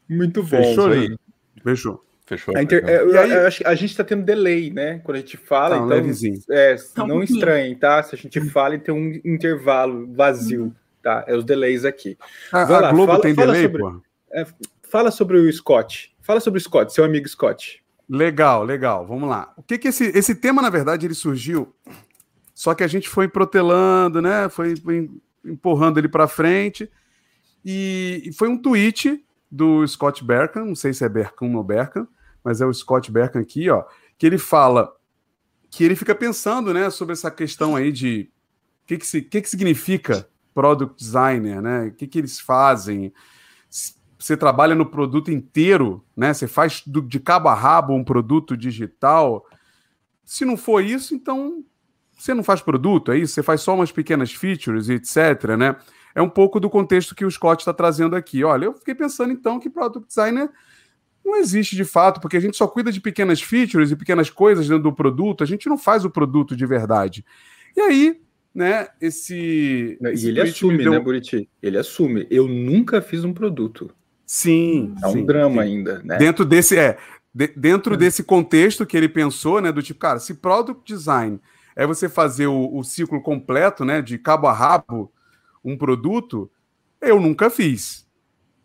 Muito 0.08 0.42
bom. 0.42 0.50
Fechou, 0.50 0.88
aí. 0.88 1.16
Fechou. 1.64 2.06
Fechou. 2.30 2.56
A, 2.56 2.62
inter... 2.62 2.88
é, 2.88 3.00
aí... 3.18 3.34
a, 3.34 3.48
a 3.72 3.76
gente 3.76 3.90
está 3.90 4.04
tendo 4.04 4.24
delay, 4.24 4.70
né? 4.70 5.00
Quando 5.00 5.18
a 5.18 5.20
gente 5.20 5.36
fala, 5.36 5.80
tá, 5.80 5.98
então. 5.98 6.56
É, 6.56 6.76
tá 6.94 7.04
um 7.04 7.08
não 7.08 7.24
estranhe, 7.24 7.76
tá? 7.76 8.04
Se 8.04 8.14
a 8.14 8.18
gente 8.20 8.40
fala 8.52 8.76
e 8.76 8.80
tem 8.80 8.94
um 8.94 9.20
intervalo 9.26 10.08
vazio. 10.14 10.72
Tá, 11.02 11.24
é 11.28 11.36
os 11.36 11.44
delays 11.44 11.86
aqui. 11.86 12.16
A, 12.52 12.62
a 12.62 12.80
lá, 12.80 12.92
Globo 12.92 13.14
fala, 13.14 13.22
tem 13.24 13.34
fala 13.34 13.48
delay, 13.48 13.64
sobre, 13.64 13.82
pô? 13.82 14.02
É, 14.32 14.46
fala 14.84 15.10
sobre 15.10 15.38
o 15.38 15.52
Scott. 15.52 16.16
Fala 16.22 16.40
sobre 16.40 16.60
o 16.60 16.62
Scott, 16.62 16.94
seu 16.94 17.04
amigo 17.04 17.28
Scott. 17.28 17.84
Legal, 18.08 18.64
legal. 18.64 19.08
Vamos 19.08 19.28
lá. 19.28 19.52
O 19.58 19.64
que 19.64 19.80
que 19.80 19.88
esse, 19.88 20.06
esse 20.16 20.36
tema, 20.36 20.62
na 20.62 20.70
verdade, 20.70 21.08
ele 21.08 21.16
surgiu, 21.16 21.74
só 22.54 22.76
que 22.76 22.84
a 22.84 22.88
gente 22.88 23.10
foi 23.10 23.28
protelando, 23.28 24.22
né? 24.22 24.50
Foi, 24.50 24.76
foi 24.76 25.10
empurrando 25.44 25.98
ele 25.98 26.10
para 26.10 26.28
frente. 26.28 26.92
E, 27.66 28.22
e, 28.26 28.34
foi 28.34 28.50
um 28.50 28.58
tweet 28.58 29.26
do 29.50 29.88
Scott 29.88 30.24
Berkham, 30.24 30.66
não 30.66 30.76
sei 30.76 30.94
se 30.94 31.04
é 31.04 31.10
Berkham 31.10 31.56
ou 31.56 31.64
Berkham, 31.64 32.08
mas 32.44 32.62
é 32.62 32.66
o 32.66 32.74
Scott 32.74 33.12
Berkham 33.12 33.42
aqui, 33.42 33.70
ó, 33.70 33.84
que 34.18 34.26
ele 34.26 34.38
fala 34.38 34.94
que 35.72 35.84
ele 35.84 35.96
fica 35.96 36.16
pensando, 36.16 36.74
né, 36.74 36.90
sobre 36.90 37.14
essa 37.14 37.30
questão 37.30 37.76
aí 37.76 37.92
de 37.92 38.32
o 38.84 38.88
que 38.88 38.98
que, 38.98 39.22
que 39.22 39.42
que 39.42 39.50
significa 39.50 40.28
product 40.54 40.96
designer, 41.02 41.62
né? 41.62 41.86
O 41.88 41.94
que, 41.94 42.08
que 42.08 42.18
eles 42.18 42.40
fazem? 42.40 43.14
Você 44.18 44.36
trabalha 44.36 44.76
no 44.76 44.86
produto 44.86 45.32
inteiro, 45.32 46.04
né? 46.18 46.34
Você 46.34 46.48
faz 46.48 46.82
do, 46.86 47.02
de 47.02 47.20
cabo 47.20 47.48
a 47.48 47.54
rabo 47.54 47.94
um 47.94 48.04
produto 48.04 48.58
digital. 48.58 49.46
Se 50.26 50.44
não 50.44 50.58
for 50.58 50.84
isso, 50.84 51.16
então 51.16 51.64
você 52.18 52.34
não 52.34 52.44
faz 52.44 52.62
produto, 52.62 53.12
é 53.12 53.18
isso? 53.18 53.34
Você 53.34 53.44
faz 53.44 53.62
só 53.62 53.74
umas 53.74 53.92
pequenas 53.92 54.34
features 54.34 54.90
etc, 54.90 55.56
né? 55.58 55.76
É 56.14 56.22
um 56.22 56.30
pouco 56.30 56.60
do 56.60 56.70
contexto 56.70 57.16
que 57.16 57.24
o 57.24 57.32
Scott 57.32 57.62
está 57.62 57.74
trazendo 57.74 58.16
aqui. 58.16 58.44
Olha, 58.44 58.66
eu 58.66 58.74
fiquei 58.74 58.96
pensando 58.96 59.32
então 59.32 59.60
que 59.60 59.70
product 59.70 60.08
designer 60.08 60.52
não 61.24 61.38
existe 61.38 61.76
de 61.76 61.86
fato, 61.86 62.20
porque 62.20 62.38
a 62.38 62.40
gente 62.40 62.58
só 62.58 62.68
cuida 62.68 62.92
de 62.92 63.00
pequenas 63.00 63.42
features 63.42 63.92
e 63.92 63.96
pequenas 63.96 64.30
coisas 64.30 64.68
dentro 64.68 64.84
do 64.84 64.94
produto, 64.94 65.44
a 65.44 65.48
gente 65.48 65.70
não 65.70 65.78
faz 65.78 66.06
o 66.06 66.10
produto 66.10 66.56
de 66.56 66.66
verdade. 66.66 67.26
E 67.76 67.82
aí, 67.82 68.22
né, 68.54 68.88
esse. 69.00 69.98
esse 70.02 70.26
e 70.26 70.30
ele 70.30 70.42
assume, 70.42 70.78
deu... 70.80 70.92
né, 70.92 71.00
Buriti? 71.00 71.50
Ele 71.62 71.78
assume. 71.78 72.28
Eu 72.30 72.48
nunca 72.48 73.02
fiz 73.02 73.24
um 73.24 73.34
produto. 73.34 73.92
Sim. 74.26 74.94
É 75.04 75.08
um 75.08 75.12
sim, 75.12 75.26
drama 75.26 75.64
sim. 75.64 75.70
ainda, 75.70 76.02
né? 76.04 76.18
Dentro 76.18 76.46
desse. 76.46 76.78
É, 76.78 76.98
de, 77.34 77.48
dentro 77.48 77.94
é. 77.94 77.98
desse 77.98 78.24
contexto 78.24 78.86
que 78.86 78.98
ele 78.98 79.10
pensou, 79.10 79.62
né? 79.62 79.72
Do 79.72 79.82
tipo, 79.82 80.00
cara, 80.00 80.20
se 80.20 80.36
product 80.36 80.82
design 80.86 81.40
é 81.76 81.86
você 81.86 82.10
fazer 82.10 82.48
o, 82.48 82.76
o 82.76 82.84
ciclo 82.84 83.22
completo, 83.22 83.86
né? 83.86 84.02
De 84.02 84.18
cabo 84.18 84.48
a 84.48 84.54
rabo, 84.54 85.12
um 85.64 85.78
produto, 85.78 86.50
eu 87.02 87.20
nunca 87.20 87.50
fiz. 87.50 88.09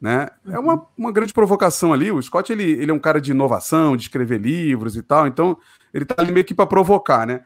Né? 0.04 0.28
É 0.46 0.58
uma, 0.58 0.74
uhum. 0.74 0.86
uma 0.98 1.10
grande 1.10 1.32
provocação 1.32 1.90
ali. 1.90 2.12
O 2.12 2.20
Scott 2.20 2.52
ele, 2.52 2.72
ele 2.72 2.90
é 2.90 2.94
um 2.94 2.98
cara 2.98 3.18
de 3.18 3.30
inovação, 3.30 3.96
de 3.96 4.02
escrever 4.02 4.38
livros 4.38 4.98
e 4.98 5.02
tal, 5.02 5.26
então 5.26 5.56
ele 5.94 6.04
tá 6.04 6.16
ali 6.18 6.30
meio 6.30 6.44
que 6.44 6.52
para 6.52 6.66
provocar, 6.66 7.26
né? 7.26 7.42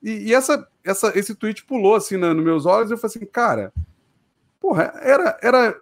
E, 0.00 0.28
e, 0.28 0.32
essa, 0.32 0.68
essa, 0.84 1.18
esse 1.18 1.34
tweet 1.34 1.64
pulou 1.64 1.96
assim 1.96 2.16
nos 2.16 2.44
meus 2.44 2.64
olhos 2.64 2.90
e 2.90 2.94
eu 2.94 2.98
falei 2.98 3.16
assim, 3.16 3.26
cara, 3.26 3.72
porra, 4.60 4.92
era, 5.02 5.36
era. 5.42 5.76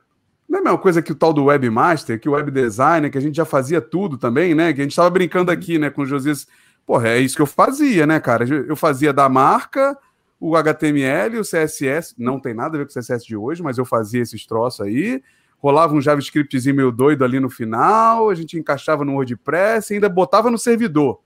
Não 0.48 0.60
é 0.60 0.60
a 0.62 0.64
mesma 0.64 0.78
coisa 0.78 1.02
que 1.02 1.12
o 1.12 1.14
tal 1.14 1.30
do 1.30 1.44
webmaster, 1.44 2.18
que 2.18 2.28
o 2.28 2.32
web 2.32 2.50
designer, 2.50 3.10
que 3.10 3.18
a 3.18 3.20
gente 3.20 3.36
já 3.36 3.44
fazia 3.44 3.82
tudo 3.82 4.16
também, 4.16 4.54
né? 4.54 4.72
Que 4.72 4.80
a 4.80 4.84
gente 4.84 4.92
estava 4.92 5.10
brincando 5.10 5.50
aqui, 5.50 5.78
né, 5.78 5.90
com 5.90 6.02
o 6.02 6.06
Josias. 6.06 6.46
Porra, 6.86 7.08
é 7.08 7.18
isso 7.18 7.36
que 7.36 7.42
eu 7.42 7.46
fazia, 7.46 8.06
né, 8.06 8.18
cara? 8.18 8.46
Eu 8.48 8.76
fazia 8.76 9.12
da 9.12 9.28
marca, 9.28 9.94
o 10.40 10.56
HTML, 10.56 11.38
o 11.38 11.42
CSS, 11.42 12.14
não 12.16 12.40
tem 12.40 12.54
nada 12.54 12.76
a 12.76 12.78
ver 12.78 12.86
com 12.86 12.98
o 12.98 13.02
CSS 13.02 13.26
de 13.26 13.36
hoje, 13.36 13.62
mas 13.62 13.76
eu 13.76 13.84
fazia 13.84 14.22
esses 14.22 14.46
troços 14.46 14.80
aí. 14.80 15.22
Rolava 15.64 15.94
um 15.94 16.00
JavaScriptzinho 16.02 16.76
meio 16.76 16.92
doido 16.92 17.24
ali 17.24 17.40
no 17.40 17.48
final, 17.48 18.28
a 18.28 18.34
gente 18.34 18.58
encaixava 18.58 19.02
no 19.02 19.14
WordPress 19.14 19.90
e 19.90 19.94
ainda 19.94 20.10
botava 20.10 20.50
no 20.50 20.58
servidor, 20.58 21.22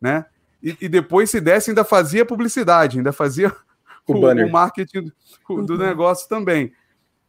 né? 0.00 0.24
e, 0.60 0.76
e, 0.80 0.88
depois, 0.88 1.30
se 1.30 1.40
desse, 1.40 1.70
ainda 1.70 1.84
fazia 1.84 2.26
publicidade, 2.26 2.98
ainda 2.98 3.12
fazia 3.12 3.54
o, 4.04 4.14
o, 4.14 4.46
o 4.46 4.50
marketing 4.50 5.12
do, 5.48 5.62
do, 5.62 5.78
negócio 5.78 6.28
também. 6.28 6.72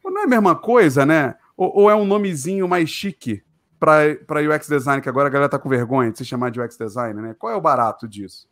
Não 0.04 0.22
é 0.22 0.24
a 0.24 0.26
mesma 0.26 0.56
coisa, 0.56 1.06
né? 1.06 1.36
Ou, 1.56 1.82
ou 1.82 1.90
é 1.90 1.94
um 1.94 2.04
nomezinho 2.04 2.66
mais 2.66 2.90
chique 2.90 3.44
para 3.78 4.42
UX 4.52 4.66
design, 4.66 5.00
que 5.00 5.08
agora 5.08 5.28
a 5.28 5.30
galera 5.30 5.48
tá 5.48 5.56
com 5.56 5.68
vergonha 5.68 6.10
de 6.10 6.18
se 6.18 6.24
chamar 6.24 6.50
de 6.50 6.60
UX 6.60 6.76
designer, 6.76 7.22
né? 7.22 7.36
Qual 7.38 7.52
é 7.52 7.54
o 7.54 7.60
barato 7.60 8.08
disso? 8.08 8.48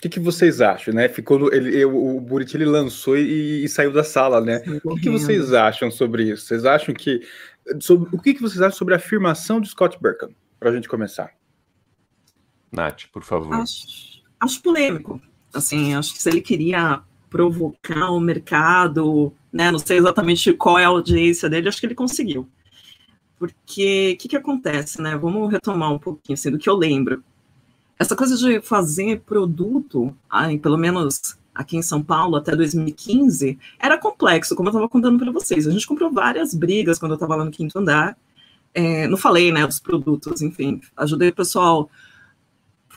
O 0.00 0.02
que, 0.02 0.08
que 0.08 0.18
vocês 0.18 0.62
acham, 0.62 0.94
né? 0.94 1.10
Ficou 1.10 1.52
ele, 1.52 1.84
o 1.84 2.18
Buriti 2.18 2.56
ele 2.56 2.64
lançou 2.64 3.18
e, 3.18 3.62
e, 3.62 3.68
saiu 3.68 3.92
da 3.92 4.02
sala, 4.02 4.40
né? 4.40 4.62
O 4.82 4.94
que, 4.94 5.02
que, 5.02 5.10
vocês 5.10 5.52
acham 5.52 5.90
sobre 5.90 6.22
isso? 6.30 6.46
Vocês 6.46 6.64
acham 6.64 6.94
que 6.94 7.20
sobre, 7.78 8.08
o 8.10 8.18
que, 8.18 8.32
que 8.32 8.40
vocês 8.40 8.62
acham 8.62 8.78
sobre 8.78 8.94
a 8.94 8.96
afirmação 8.96 9.60
de 9.60 9.68
Scott 9.68 9.98
Burkham? 10.00 10.30
Para 10.58 10.70
a 10.70 10.74
gente 10.74 10.88
começar. 10.88 11.34
Nath, 12.72 13.08
por 13.12 13.22
favor. 13.22 13.52
Acho, 13.52 14.22
acho 14.40 14.62
polêmico. 14.62 15.20
Assim, 15.52 15.94
acho 15.94 16.14
que 16.14 16.22
se 16.22 16.30
ele 16.30 16.40
queria 16.40 17.02
provocar 17.28 18.10
o 18.10 18.18
mercado, 18.18 19.34
né? 19.52 19.70
Não 19.70 19.78
sei 19.78 19.98
exatamente 19.98 20.50
qual 20.54 20.78
é 20.78 20.86
a 20.86 20.88
audiência 20.88 21.46
dele, 21.50 21.68
acho 21.68 21.78
que 21.78 21.84
ele 21.84 21.94
conseguiu. 21.94 22.48
Porque 23.38 24.12
o 24.14 24.16
que, 24.18 24.28
que 24.28 24.36
acontece, 24.36 25.02
né? 25.02 25.14
Vamos 25.14 25.52
retomar 25.52 25.92
um 25.92 25.98
pouquinho 25.98 26.32
assim, 26.32 26.50
do 26.50 26.58
que 26.58 26.70
eu 26.70 26.74
lembro. 26.74 27.22
Essa 28.00 28.16
coisa 28.16 28.34
de 28.34 28.62
fazer 28.62 29.20
produto, 29.26 30.16
ai, 30.30 30.56
pelo 30.56 30.78
menos 30.78 31.36
aqui 31.54 31.76
em 31.76 31.82
São 31.82 32.02
Paulo 32.02 32.34
até 32.34 32.56
2015, 32.56 33.58
era 33.78 33.98
complexo, 33.98 34.56
como 34.56 34.68
eu 34.68 34.70
estava 34.70 34.88
contando 34.88 35.18
para 35.18 35.30
vocês. 35.30 35.66
A 35.66 35.70
gente 35.70 35.86
comprou 35.86 36.10
várias 36.10 36.54
brigas 36.54 36.98
quando 36.98 37.12
eu 37.12 37.16
estava 37.16 37.36
lá 37.36 37.44
no 37.44 37.50
quinto 37.50 37.78
andar, 37.78 38.16
é, 38.72 39.06
não 39.06 39.18
falei, 39.18 39.52
né, 39.52 39.66
dos 39.66 39.78
produtos, 39.78 40.40
enfim, 40.40 40.80
ajudei 40.96 41.28
o 41.28 41.34
pessoal. 41.34 41.90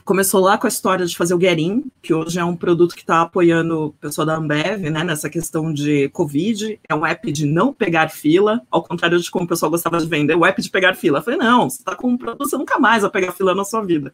Começou 0.04 0.42
lá 0.42 0.58
com 0.58 0.66
a 0.66 0.68
história 0.68 1.06
de 1.06 1.16
fazer 1.16 1.34
o 1.34 1.40
Getin, 1.40 1.90
que 2.02 2.12
hoje 2.12 2.38
é 2.38 2.44
um 2.44 2.54
produto 2.54 2.94
que 2.94 3.00
está 3.00 3.22
apoiando 3.22 3.86
o 3.86 3.92
pessoal 3.92 4.26
da 4.26 4.36
Ambev, 4.36 4.90
né, 4.90 5.02
nessa 5.02 5.30
questão 5.30 5.72
de 5.72 6.10
Covid. 6.10 6.78
É 6.86 6.94
um 6.94 7.06
app 7.06 7.32
de 7.32 7.46
não 7.46 7.72
pegar 7.72 8.10
fila, 8.10 8.60
ao 8.70 8.82
contrário 8.82 9.18
de 9.18 9.30
como 9.30 9.46
o 9.46 9.48
pessoal 9.48 9.70
gostava 9.70 9.98
de 9.98 10.06
vender, 10.06 10.36
o 10.36 10.44
app 10.44 10.60
de 10.60 10.68
pegar 10.68 10.94
fila. 10.94 11.20
Eu 11.20 11.22
falei, 11.22 11.38
não, 11.38 11.70
você 11.70 11.78
está 11.78 11.96
com 11.96 12.08
um 12.08 12.18
produto, 12.18 12.46
você 12.46 12.54
nunca 12.58 12.78
mais 12.78 13.00
vai 13.00 13.10
pegar 13.10 13.32
fila 13.32 13.54
na 13.54 13.64
sua 13.64 13.80
vida. 13.80 14.12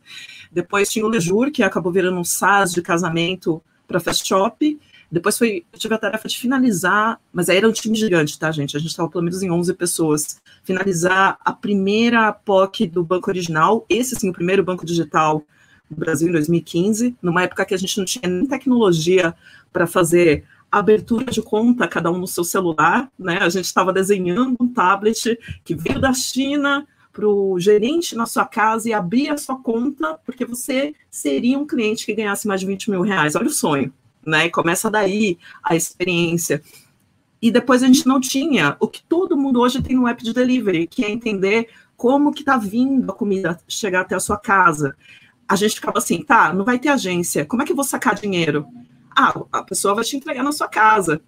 Depois 0.53 0.89
tinha 0.89 1.05
o 1.05 1.09
Lejur, 1.09 1.51
que 1.51 1.61
acabou 1.61 1.91
virando 1.91 2.21
um 2.21 2.25
SaaS 2.25 2.71
de 2.73 2.83
casamento 2.83 3.61
para 3.89 3.99
Fast 3.99 4.25
Shop. 4.29 4.79
Depois 5.11 5.37
foi, 5.37 5.65
eu 5.73 5.79
tive 5.81 5.95
a 5.97 5.99
tarefa 5.99 6.29
de 6.29 6.39
finalizar, 6.39 7.19
mas 7.33 7.49
aí 7.49 7.57
era 7.57 7.69
um 7.69 7.73
time 7.73 7.97
gigante, 7.97 8.39
tá, 8.39 8.53
gente? 8.53 8.77
A 8.77 8.81
gente 8.81 8.91
estava 8.91 9.09
pelo 9.09 9.25
menos 9.25 9.43
em 9.43 9.51
11 9.51 9.75
pessoas. 9.75 10.41
Finalizar 10.63 11.37
a 11.45 11.53
primeira 11.53 12.33
POC 12.33 12.87
do 12.87 13.03
banco 13.03 13.29
original, 13.29 13.85
esse 13.89 14.15
sim, 14.15 14.31
o 14.31 14.33
primeiro 14.33 14.63
banco 14.63 14.87
digital 14.87 15.45
do 15.91 15.97
Brasil 15.97 16.29
em 16.29 16.33
2015, 16.33 17.17
numa 17.21 17.43
época 17.43 17.65
que 17.65 17.75
a 17.75 17.79
gente 17.79 17.99
não 17.99 18.05
tinha 18.05 18.29
nem 18.29 18.47
tecnologia 18.47 19.35
para 19.73 19.87
fazer 19.87 20.45
abertura 20.71 21.25
de 21.25 21.43
conta, 21.43 21.89
cada 21.89 22.11
um 22.11 22.19
no 22.19 22.29
seu 22.29 22.45
celular, 22.45 23.11
né? 23.19 23.39
A 23.39 23.49
gente 23.49 23.65
estava 23.65 23.93
desenhando 23.93 24.57
um 24.61 24.69
tablet 24.69 25.37
que 25.65 25.75
veio 25.75 26.01
da 26.01 26.13
China 26.13 26.87
para 27.13 27.27
o 27.27 27.59
gerente 27.59 28.15
na 28.15 28.25
sua 28.25 28.47
casa 28.47 28.89
e 28.89 28.93
abrir 28.93 29.31
a 29.31 29.37
sua 29.37 29.57
conta, 29.57 30.19
porque 30.25 30.45
você 30.45 30.95
seria 31.11 31.59
um 31.59 31.67
cliente 31.67 32.07
que 32.07 32.15
ganhasse 32.15 32.47
mais 32.47 32.61
de 32.61 32.67
20 32.67 32.91
mil 32.91 33.03
reais. 33.03 33.35
Olha 33.35 33.49
o 33.49 33.51
sonho, 33.51 33.93
né? 34.25 34.49
Começa 34.49 34.89
daí 34.89 35.39
a 35.63 35.75
experiência. 35.75 36.63
E 37.43 37.51
depois 37.51 37.83
a 37.83 37.87
gente 37.87 38.07
não 38.07 38.21
tinha 38.21 38.77
o 38.79 38.87
que 38.87 39.03
todo 39.03 39.37
mundo 39.37 39.61
hoje 39.61 39.83
tem 39.83 39.97
no 39.97 40.07
app 40.07 40.23
de 40.23 40.33
delivery, 40.33 40.87
que 40.87 41.05
é 41.05 41.11
entender 41.11 41.69
como 41.97 42.33
que 42.33 42.41
está 42.41 42.57
vindo 42.57 43.11
a 43.11 43.15
comida 43.15 43.59
chegar 43.67 44.03
até 44.03 44.15
a 44.15 44.21
sua 44.21 44.39
casa. 44.39 44.97
A 45.50 45.57
gente 45.57 45.75
ficava 45.75 45.99
assim, 45.99 46.23
tá, 46.23 46.52
não 46.52 46.64
vai 46.64 46.78
ter 46.78 46.90
agência, 46.90 47.45
como 47.45 47.61
é 47.61 47.64
que 47.64 47.73
eu 47.73 47.76
vou 47.76 47.85
sacar 47.85 48.14
dinheiro? 48.14 48.69
Ah, 49.11 49.35
a 49.50 49.64
pessoa 49.64 49.97
vai 49.97 50.04
te 50.04 50.16
entregar 50.16 50.45
na 50.45 50.52
sua 50.52 50.69
casa. 50.69 51.21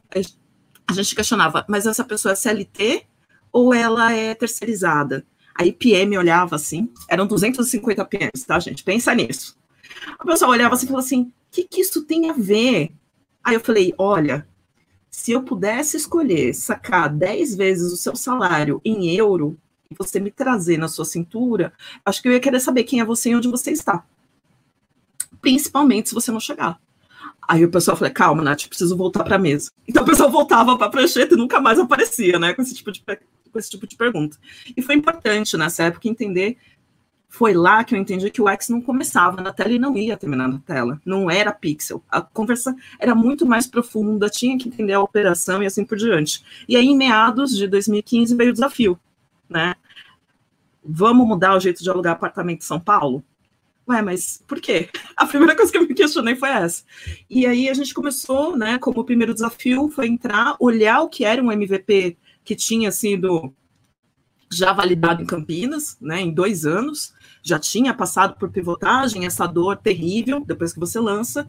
A 0.87 0.93
gente 0.93 1.13
questionava, 1.17 1.65
mas 1.69 1.89
essa 1.89 2.05
pessoa 2.05 2.31
é 2.31 2.37
CLT 2.37 3.05
ou 3.51 3.75
ela 3.75 4.13
é 4.13 4.33
terceirizada? 4.33 5.27
Aí 5.57 5.73
PM 5.73 6.17
olhava 6.17 6.55
assim, 6.55 6.89
eram 7.09 7.27
250 7.27 8.05
PMs, 8.05 8.47
tá, 8.47 8.61
gente? 8.61 8.85
Pensa 8.85 9.13
nisso. 9.13 9.59
A 10.17 10.25
pessoa 10.25 10.53
olhava 10.53 10.77
assim 10.77 10.85
e 10.85 10.89
falou 10.89 11.03
assim: 11.03 11.23
o 11.23 11.33
que, 11.51 11.65
que 11.65 11.81
isso 11.81 12.05
tem 12.05 12.31
a 12.31 12.33
ver? 12.33 12.93
Aí 13.43 13.55
eu 13.55 13.61
falei: 13.61 13.93
olha, 13.99 14.47
se 15.11 15.33
eu 15.33 15.43
pudesse 15.43 15.97
escolher 15.97 16.55
sacar 16.55 17.13
10 17.13 17.57
vezes 17.57 17.93
o 17.93 17.97
seu 17.97 18.15
salário 18.15 18.81
em 18.85 19.17
euro 19.17 19.59
você 19.99 20.21
me 20.21 20.31
trazer 20.31 20.79
na 20.79 20.89
sua 20.89 21.05
cintura, 21.05 21.73
acho 22.05 22.21
que 22.23 22.29
eu 22.29 22.33
ia 22.33 22.41
querer 22.41 22.61
saber 22.61 22.85
quem 22.85 23.01
é 23.01 23.05
você 23.05 23.31
e 23.31 23.37
onde 23.37 23.49
você 23.49 23.71
está. 23.71 24.05
Principalmente 25.41 26.09
se 26.09 26.15
você 26.15 26.31
não 26.31 26.41
chegar. 26.41 26.79
Aí 27.47 27.65
o 27.65 27.71
pessoal 27.71 27.97
falou: 27.97 28.13
calma, 28.15 28.43
Nath, 28.43 28.69
preciso 28.69 28.97
voltar 28.97 29.25
para 29.25 29.37
a 29.37 29.39
mesa. 29.39 29.71
Então 29.87 30.03
o 30.03 30.07
pessoal 30.07 30.31
voltava 30.31 30.77
para 30.77 30.87
a 30.87 30.91
prancheta 30.91 31.35
e 31.35 31.37
nunca 31.37 31.61
mais 31.61 31.79
aparecia, 31.79 32.39
né, 32.39 32.55
com 32.55 32.63
esse 32.63 32.75
tipo 32.75 32.93
de 32.93 33.03
com 33.53 33.59
esse 33.59 33.71
tipo 33.71 33.87
de 33.87 33.97
pergunta. 33.97 34.39
E 34.77 34.81
foi 34.81 34.95
importante 34.95 35.57
nessa 35.57 35.85
época 35.85 36.09
entender. 36.09 36.57
Foi 37.29 37.55
lá 37.55 37.83
que 37.83 37.95
eu 37.95 37.99
entendi 37.99 38.31
que 38.31 38.43
o 38.43 38.49
X 38.49 38.69
não 38.69 38.81
começava 38.81 39.41
na 39.41 39.53
tela 39.53 39.73
e 39.73 39.79
não 39.79 39.97
ia 39.97 40.19
terminar 40.19 40.49
na 40.49 40.59
tela. 40.59 41.01
Não 41.05 41.31
era 41.31 41.51
pixel. 41.51 42.03
A 42.11 42.21
conversa 42.21 42.77
era 42.99 43.15
muito 43.15 43.47
mais 43.47 43.67
profunda, 43.67 44.29
tinha 44.29 44.59
que 44.59 44.69
entender 44.69 44.93
a 44.93 45.01
operação 45.01 45.63
e 45.63 45.67
assim 45.67 45.83
por 45.83 45.97
diante. 45.97 46.45
E 46.69 46.77
aí, 46.77 46.87
em 46.87 46.97
meados 46.97 47.57
de 47.57 47.67
2015, 47.67 48.37
veio 48.37 48.51
o 48.51 48.53
desafio, 48.53 49.01
né? 49.49 49.75
Vamos 50.85 51.27
mudar 51.27 51.57
o 51.57 51.61
jeito 51.61 51.83
de 51.83 51.91
alugar 51.91 52.15
apartamento 52.15 52.61
em 52.61 52.67
São 52.67 52.81
Paulo? 52.81 53.25
Ué, 53.89 54.01
mas 54.01 54.43
por 54.47 54.61
quê? 54.61 54.89
A 55.17 55.27
primeira 55.27 55.57
coisa 55.57 55.71
que 55.71 55.79
eu 55.79 55.87
me 55.87 55.95
questionei 55.95 56.37
foi 56.37 56.51
essa. 56.51 56.85
E 57.29 57.47
aí 57.47 57.69
a 57.69 57.75
gente 57.75 57.93
começou, 57.93 58.57
né, 58.57 58.79
como 58.79 59.01
o 59.01 59.05
primeiro 59.05 59.35
desafio 59.35 59.89
foi 59.89 60.09
entrar, 60.09 60.57
olhar 60.61 61.01
o 61.01 61.09
que 61.09 61.25
era 61.25 61.43
um 61.43 61.51
MVP 61.51 62.17
que 62.45 62.55
tinha 62.55 62.91
sido 62.91 63.53
já 64.51 64.73
validado 64.73 65.23
em 65.23 65.27
Campinas, 65.27 65.97
né, 66.01 66.21
em 66.21 66.31
dois 66.33 66.67
anos, 66.67 67.15
já 67.43 67.59
tinha 67.59 67.95
passado 67.95 68.37
por 68.39 68.51
pivotagem, 68.51 69.25
essa 69.25 69.47
dor 69.47 69.79
terrível, 69.79 70.45
depois 70.45 70.73
que 70.73 70.81
você 70.81 71.01
lança, 71.01 71.49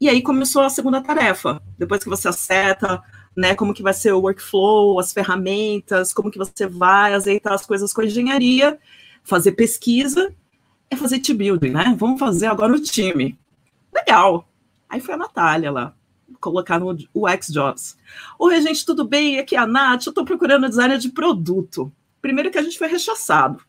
e 0.00 0.08
aí 0.08 0.20
começou 0.20 0.62
a 0.62 0.70
segunda 0.70 1.00
tarefa, 1.00 1.62
depois 1.78 2.02
que 2.02 2.08
você 2.08 2.26
acerta, 2.28 3.02
né, 3.36 3.54
como 3.54 3.74
que 3.74 3.82
vai 3.82 3.94
ser 3.94 4.12
o 4.12 4.20
workflow, 4.20 4.98
as 4.98 5.12
ferramentas, 5.12 6.12
como 6.12 6.30
que 6.30 6.38
você 6.38 6.66
vai 6.66 7.14
azeitar 7.14 7.52
as 7.52 7.64
coisas 7.64 7.92
com 7.92 8.00
a 8.00 8.04
engenharia, 8.04 8.78
fazer 9.22 9.52
pesquisa, 9.52 10.34
é 10.90 10.96
fazer 10.96 11.20
team 11.20 11.38
building, 11.38 11.70
né, 11.70 11.94
vamos 11.98 12.18
fazer 12.18 12.46
agora 12.46 12.72
o 12.72 12.80
time. 12.80 13.38
Legal. 13.94 14.48
Aí 14.88 15.00
foi 15.00 15.14
a 15.14 15.18
Natália 15.18 15.70
lá, 15.70 15.94
colocar 16.40 16.80
no 16.80 16.96
UX 17.14 17.48
Jobs. 17.48 17.96
Oi, 18.38 18.60
gente, 18.60 18.84
tudo 18.84 19.04
bem? 19.04 19.38
Aqui 19.38 19.54
é 19.54 19.58
a 19.58 19.66
Nath, 19.66 20.06
eu 20.06 20.10
estou 20.10 20.24
procurando 20.24 20.68
designer 20.68 20.98
de 20.98 21.10
produto. 21.10 21.92
Primeiro 22.20 22.50
que 22.50 22.58
a 22.58 22.62
gente 22.62 22.76
foi 22.76 22.88
rechaçado, 22.88 23.62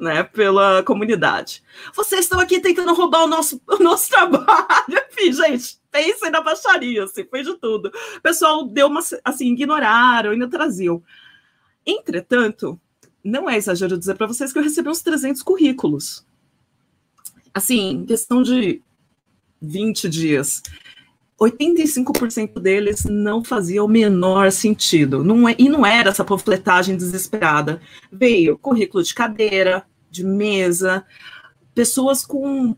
né, 0.00 0.22
pela 0.22 0.82
comunidade. 0.82 1.62
Vocês 1.94 2.22
estão 2.22 2.40
aqui 2.40 2.58
tentando 2.60 2.94
roubar 2.94 3.24
o 3.24 3.28
nosso, 3.28 3.60
o 3.68 3.82
nosso 3.82 4.08
trabalho. 4.10 4.46
Enfim, 4.88 5.32
gente, 5.32 5.78
pensem 5.90 6.30
na 6.30 6.40
baixaria, 6.40 7.04
assim, 7.04 7.22
de 7.22 7.54
tudo. 7.58 7.92
O 8.16 8.20
pessoal 8.20 8.66
deu 8.66 8.86
uma, 8.86 9.00
assim, 9.24 9.52
ignoraram, 9.52 10.30
ainda 10.30 10.48
traziam. 10.48 11.02
Entretanto, 11.86 12.80
não 13.22 13.48
é 13.48 13.56
exagero 13.56 13.98
dizer 13.98 14.14
para 14.16 14.26
vocês 14.26 14.52
que 14.52 14.58
eu 14.58 14.62
recebi 14.62 14.88
uns 14.88 15.02
300 15.02 15.42
currículos. 15.42 16.26
Assim, 17.52 18.04
questão 18.06 18.42
de 18.42 18.80
20 19.60 20.08
dias. 20.08 20.62
85% 21.40 22.60
deles 22.60 23.04
não 23.04 23.42
fazia 23.42 23.82
o 23.82 23.88
menor 23.88 24.52
sentido. 24.52 25.24
Não 25.24 25.48
é, 25.48 25.54
e 25.58 25.68
não 25.68 25.86
era 25.86 26.10
essa 26.10 26.24
panfletagem 26.24 26.96
desesperada. 26.96 27.80
Veio 28.12 28.58
currículo 28.58 29.02
de 29.02 29.14
cadeira, 29.14 29.86
de 30.10 30.24
mesa, 30.24 31.04
pessoas 31.74 32.24
com 32.24 32.74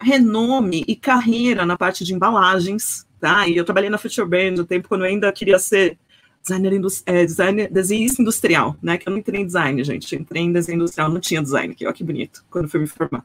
renome 0.00 0.84
e 0.86 0.94
carreira 0.94 1.64
na 1.64 1.76
parte 1.76 2.04
de 2.04 2.14
embalagens, 2.14 3.06
tá? 3.18 3.48
E 3.48 3.56
eu 3.56 3.64
trabalhei 3.64 3.90
na 3.90 3.98
Future 3.98 4.28
Brand 4.28 4.56
no 4.56 4.64
tempo 4.64 4.88
quando 4.88 5.04
eu 5.04 5.08
ainda 5.08 5.32
queria 5.32 5.58
ser 5.58 5.98
designer, 6.42 6.80
é, 7.06 7.24
designer 7.24 7.72
desenhista 7.72 8.22
industrial, 8.22 8.76
né? 8.82 8.98
Que 8.98 9.08
eu 9.08 9.10
não 9.10 9.18
entrei 9.18 9.40
em 9.40 9.46
design, 9.46 9.82
gente. 9.82 10.14
Eu 10.14 10.20
entrei 10.20 10.42
em 10.42 10.52
desenho 10.52 10.76
industrial, 10.76 11.10
não 11.10 11.20
tinha 11.20 11.42
design, 11.42 11.74
que 11.74 11.84
olha 11.84 11.94
que 11.94 12.04
bonito, 12.04 12.44
quando 12.50 12.68
fui 12.68 12.80
me 12.80 12.86
formar. 12.86 13.24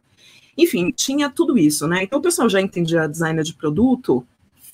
Enfim, 0.58 0.92
tinha 0.92 1.30
tudo 1.30 1.58
isso, 1.58 1.88
né? 1.88 2.04
Então 2.04 2.20
o 2.20 2.22
pessoal 2.22 2.50
já 2.50 2.62
entendia 2.62 3.08
design 3.08 3.42
de 3.44 3.54
produto 3.54 4.26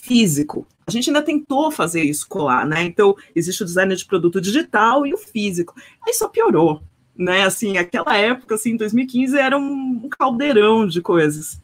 físico. 0.08 0.66
A 0.86 0.92
gente 0.92 1.10
ainda 1.10 1.22
tentou 1.22 1.70
fazer 1.70 2.02
isso 2.02 2.28
colar, 2.30 2.66
né? 2.66 2.84
Então, 2.84 3.14
existe 3.36 3.62
o 3.62 3.66
design 3.66 3.94
de 3.94 4.06
produto 4.06 4.40
digital 4.40 5.06
e 5.06 5.14
o 5.14 5.18
físico. 5.18 5.76
Aí 6.06 6.14
só 6.14 6.30
piorou, 6.30 6.82
né? 7.18 7.44
Assim, 7.44 7.78
aquela 7.78 8.16
época, 8.16 8.56
assim, 8.56 8.78
2015, 8.78 9.38
era 9.38 9.58
um 9.58 10.08
caldeirão 10.10 10.88
de 10.88 11.02
coisas. 11.02 11.62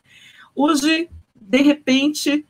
Hoje, 0.55 1.09
de 1.35 1.61
repente, 1.61 2.45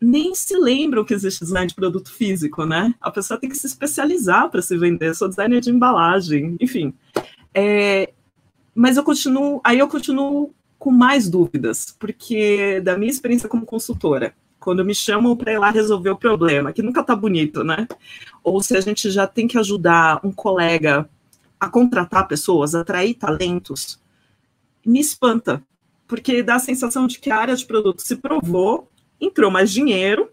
nem 0.00 0.34
se 0.34 0.56
lembram 0.56 1.04
que 1.04 1.14
existe 1.14 1.44
design 1.44 1.66
de 1.66 1.74
produto 1.74 2.12
físico, 2.12 2.64
né? 2.64 2.94
A 3.00 3.10
pessoa 3.10 3.40
tem 3.40 3.48
que 3.48 3.56
se 3.56 3.66
especializar 3.66 4.50
para 4.50 4.62
se 4.62 4.76
vender. 4.76 5.14
Sou 5.14 5.28
designer 5.28 5.60
de 5.60 5.70
embalagem, 5.70 6.56
enfim. 6.60 6.92
É, 7.54 8.12
mas 8.74 8.96
eu 8.96 9.04
continuo, 9.04 9.60
aí 9.64 9.78
eu 9.78 9.88
continuo 9.88 10.52
com 10.78 10.90
mais 10.90 11.28
dúvidas, 11.30 11.96
porque 11.98 12.80
da 12.80 12.98
minha 12.98 13.10
experiência 13.10 13.48
como 13.48 13.64
consultora, 13.64 14.34
quando 14.60 14.84
me 14.84 14.94
chamam 14.94 15.36
para 15.36 15.52
ir 15.52 15.58
lá 15.58 15.70
resolver 15.70 16.10
o 16.10 16.16
problema, 16.16 16.72
que 16.72 16.82
nunca 16.82 17.00
está 17.00 17.14
bonito, 17.14 17.62
né? 17.62 17.86
Ou 18.42 18.62
se 18.62 18.76
a 18.76 18.80
gente 18.80 19.10
já 19.10 19.26
tem 19.26 19.46
que 19.46 19.58
ajudar 19.58 20.20
um 20.24 20.32
colega 20.32 21.08
a 21.58 21.68
contratar 21.68 22.28
pessoas, 22.28 22.74
atrair 22.74 23.14
talentos, 23.14 24.00
me 24.84 25.00
espanta, 25.00 25.62
porque 26.06 26.42
dá 26.42 26.56
a 26.56 26.60
sensação 26.60 27.06
de 27.06 27.18
que 27.18 27.30
a 27.30 27.38
área 27.38 27.56
de 27.56 27.64
produto 27.64 28.00
se 28.00 28.16
provou, 28.16 28.90
entrou 29.20 29.50
mais 29.50 29.72
dinheiro, 29.72 30.30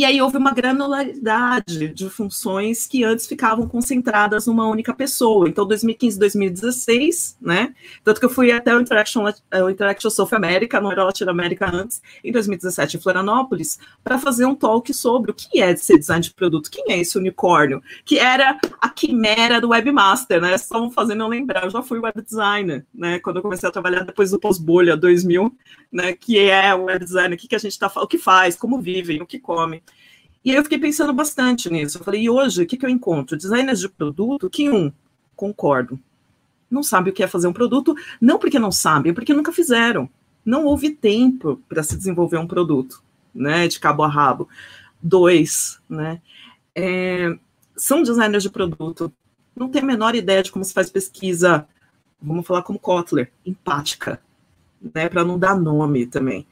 e 0.00 0.04
aí 0.06 0.22
houve 0.22 0.38
uma 0.38 0.54
granularidade 0.54 1.88
de 1.88 2.08
funções 2.08 2.86
que 2.86 3.04
antes 3.04 3.26
ficavam 3.26 3.68
concentradas 3.68 4.46
numa 4.46 4.66
única 4.66 4.94
pessoa. 4.94 5.46
Então, 5.46 5.66
2015, 5.66 6.18
2016, 6.18 7.36
né? 7.38 7.74
Tanto 8.02 8.18
que 8.18 8.24
eu 8.24 8.30
fui 8.30 8.50
até 8.50 8.74
o 8.74 8.80
Interaction, 8.80 9.26
o 9.62 9.68
Interaction 9.68 10.08
South 10.08 10.30
America, 10.32 10.80
não 10.80 10.90
era 10.90 11.04
Latinoamérica 11.04 11.70
antes, 11.70 12.00
em 12.24 12.32
2017 12.32 12.96
em 12.96 13.00
Florianópolis, 13.00 13.78
para 14.02 14.16
fazer 14.16 14.46
um 14.46 14.54
talk 14.54 14.90
sobre 14.94 15.32
o 15.32 15.34
que 15.34 15.60
é 15.60 15.76
ser 15.76 15.98
design 15.98 16.22
de 16.22 16.32
produto, 16.32 16.70
quem 16.70 16.94
é 16.94 16.98
esse 16.98 17.18
unicórnio, 17.18 17.82
que 18.02 18.18
era 18.18 18.58
a 18.80 18.88
quimera 18.88 19.60
do 19.60 19.68
webmaster, 19.68 20.40
né? 20.40 20.54
Estão 20.54 20.90
fazendo 20.90 21.24
eu 21.24 21.28
lembrar, 21.28 21.64
eu 21.64 21.70
já 21.70 21.82
fui 21.82 21.98
web 21.98 22.22
designer, 22.22 22.86
né? 22.94 23.18
Quando 23.18 23.36
eu 23.36 23.42
comecei 23.42 23.68
a 23.68 23.72
trabalhar 23.72 24.02
depois 24.04 24.30
do 24.30 24.40
pós-bolha 24.40 24.96
2000, 24.96 25.54
né? 25.92 26.14
Que 26.14 26.38
é 26.38 26.74
o 26.74 26.84
web 26.84 27.04
designer, 27.04 27.34
o 27.34 27.38
que, 27.38 27.48
que 27.48 27.54
a 27.54 27.58
gente 27.58 27.72
está 27.72 27.92
o 27.94 28.06
que 28.06 28.16
faz, 28.16 28.56
como 28.56 28.80
vivem, 28.80 29.20
o 29.20 29.26
que 29.26 29.38
come. 29.38 29.82
E 30.44 30.52
eu 30.52 30.62
fiquei 30.62 30.78
pensando 30.78 31.12
bastante 31.12 31.68
nisso. 31.70 31.98
Eu 31.98 32.04
falei, 32.04 32.22
e 32.22 32.30
hoje, 32.30 32.62
o 32.62 32.66
que, 32.66 32.76
que 32.76 32.84
eu 32.84 32.90
encontro? 32.90 33.36
Designers 33.36 33.80
de 33.80 33.88
produto 33.88 34.48
que, 34.48 34.70
um, 34.70 34.92
concordo, 35.36 35.98
não 36.70 36.82
sabem 36.82 37.10
o 37.10 37.14
que 37.14 37.22
é 37.22 37.26
fazer 37.26 37.48
um 37.48 37.52
produto, 37.52 37.94
não 38.20 38.38
porque 38.38 38.58
não 38.58 38.70
sabem, 38.70 39.10
é 39.10 39.14
porque 39.14 39.34
nunca 39.34 39.52
fizeram. 39.52 40.08
Não 40.44 40.64
houve 40.64 40.90
tempo 40.90 41.60
para 41.68 41.82
se 41.82 41.96
desenvolver 41.96 42.38
um 42.38 42.46
produto, 42.46 43.02
né, 43.34 43.66
de 43.66 43.80
cabo 43.80 44.02
a 44.02 44.08
rabo. 44.08 44.48
Dois, 45.02 45.80
né, 45.88 46.22
é, 46.74 47.36
são 47.76 48.02
designers 48.02 48.42
de 48.42 48.50
produto, 48.50 49.12
não 49.54 49.68
tem 49.68 49.82
a 49.82 49.84
menor 49.84 50.14
ideia 50.14 50.42
de 50.42 50.52
como 50.52 50.64
se 50.64 50.72
faz 50.72 50.88
pesquisa, 50.88 51.66
vamos 52.20 52.46
falar 52.46 52.62
como 52.62 52.78
Kotler, 52.78 53.32
empática, 53.44 54.22
né, 54.94 55.08
para 55.08 55.24
não 55.24 55.38
dar 55.38 55.58
nome 55.58 56.06
também. 56.06 56.46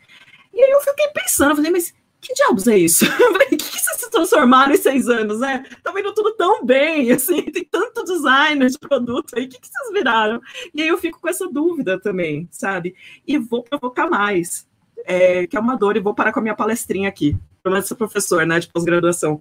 E 0.52 0.62
aí 0.62 0.70
eu 0.70 0.80
fiquei 0.80 1.08
pensando, 1.08 1.54
falei, 1.54 1.70
mas 1.70 1.94
que 2.20 2.34
diabos 2.34 2.66
é 2.66 2.78
isso? 2.78 3.04
O 3.48 3.56
que, 3.58 3.64
vocês 3.64 4.00
se 4.00 4.10
transformaram 4.10 4.74
em 4.74 4.76
seis 4.76 5.08
anos, 5.08 5.40
né? 5.40 5.64
Tá 5.82 5.90
vendo 5.90 6.12
tudo 6.12 6.34
tão 6.34 6.64
bem, 6.64 7.10
assim, 7.12 7.42
tem 7.42 7.64
tanto 7.64 8.04
designer 8.04 8.68
de 8.68 8.78
produto 8.78 9.32
aí, 9.34 9.46
o 9.46 9.48
que, 9.48 9.58
que 9.58 9.66
vocês 9.66 9.92
viraram? 9.92 10.40
E 10.74 10.82
aí 10.82 10.88
eu 10.88 10.98
fico 10.98 11.20
com 11.20 11.28
essa 11.28 11.48
dúvida 11.48 11.98
também, 11.98 12.46
sabe? 12.50 12.94
E 13.26 13.38
vou 13.38 13.62
provocar 13.62 14.08
mais, 14.08 14.68
é, 15.04 15.46
que 15.46 15.56
é 15.56 15.60
uma 15.60 15.76
dor, 15.76 15.96
e 15.96 16.00
vou 16.00 16.14
parar 16.14 16.32
com 16.32 16.40
a 16.40 16.42
minha 16.42 16.54
palestrinha 16.54 17.08
aqui, 17.08 17.36
pelo 17.62 17.74
menos 17.74 17.92
professor, 17.94 18.46
né, 18.46 18.60
de 18.60 18.68
pós-graduação. 18.68 19.40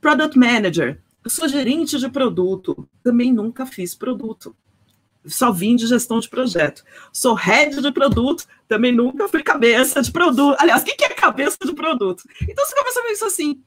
Product 0.00 0.38
Manager, 0.38 1.00
sou 1.26 1.48
gerente 1.48 1.98
de 1.98 2.08
produto, 2.10 2.86
também 3.02 3.32
nunca 3.32 3.64
fiz 3.64 3.94
produto 3.94 4.54
só 5.26 5.50
vim 5.50 5.76
de 5.76 5.86
gestão 5.86 6.20
de 6.20 6.28
projeto. 6.28 6.84
Sou 7.12 7.34
head 7.34 7.80
de 7.80 7.92
produto, 7.92 8.44
também 8.68 8.92
nunca 8.92 9.28
fui 9.28 9.42
cabeça 9.42 10.02
de 10.02 10.10
produto. 10.10 10.56
Aliás, 10.58 10.82
o 10.82 10.84
que 10.84 11.04
é 11.04 11.08
cabeça 11.10 11.58
de 11.64 11.72
produto? 11.72 12.24
Então 12.42 12.64
você 12.64 12.74
começa 12.74 13.00
a 13.00 13.02
ver 13.02 13.12
isso 13.12 13.24
assim, 13.24 13.62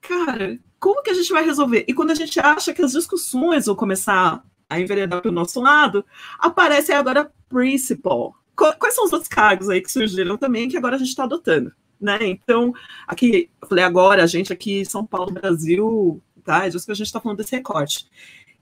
cara, 0.00 0.58
como 0.78 1.02
que 1.02 1.10
a 1.10 1.14
gente 1.14 1.32
vai 1.32 1.44
resolver? 1.44 1.84
E 1.88 1.94
quando 1.94 2.10
a 2.10 2.14
gente 2.14 2.38
acha 2.38 2.72
que 2.72 2.82
as 2.82 2.92
discussões 2.92 3.66
vão 3.66 3.74
começar 3.74 4.44
a 4.68 4.80
enveredar 4.80 5.20
para 5.20 5.30
o 5.30 5.34
nosso 5.34 5.60
lado, 5.60 6.04
aparece 6.38 6.92
agora 6.92 7.32
principal. 7.48 8.34
Quais 8.54 8.94
são 8.94 9.04
os 9.04 9.12
outros 9.12 9.28
cargos 9.28 9.68
aí 9.68 9.80
que 9.80 9.90
surgiram 9.90 10.36
também 10.36 10.68
que 10.68 10.76
agora 10.76 10.96
a 10.96 10.98
gente 10.98 11.08
está 11.08 11.24
adotando? 11.24 11.72
Né? 12.00 12.18
Então, 12.22 12.72
aqui, 13.06 13.50
eu 13.60 13.68
falei 13.68 13.84
agora, 13.84 14.22
a 14.22 14.26
gente 14.26 14.52
aqui 14.52 14.80
em 14.80 14.84
São 14.84 15.06
Paulo, 15.06 15.32
Brasil, 15.32 16.22
tá? 16.44 16.66
É 16.66 16.68
disso 16.68 16.84
que 16.84 16.92
a 16.92 16.94
gente 16.94 17.06
está 17.06 17.20
falando 17.20 17.38
desse 17.38 17.54
recorte. 17.54 18.08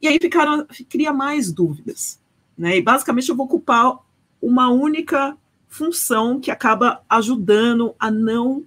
E 0.00 0.08
aí 0.08 0.18
ficaram, 0.20 0.66
cria 0.88 1.12
mais 1.12 1.52
dúvidas. 1.52 2.20
Né? 2.56 2.78
E 2.78 2.82
basicamente 2.82 3.28
eu 3.28 3.36
vou 3.36 3.46
ocupar 3.46 3.98
uma 4.40 4.68
única 4.68 5.36
função 5.68 6.40
que 6.40 6.50
acaba 6.50 7.02
ajudando 7.08 7.94
a 7.98 8.10
não 8.10 8.64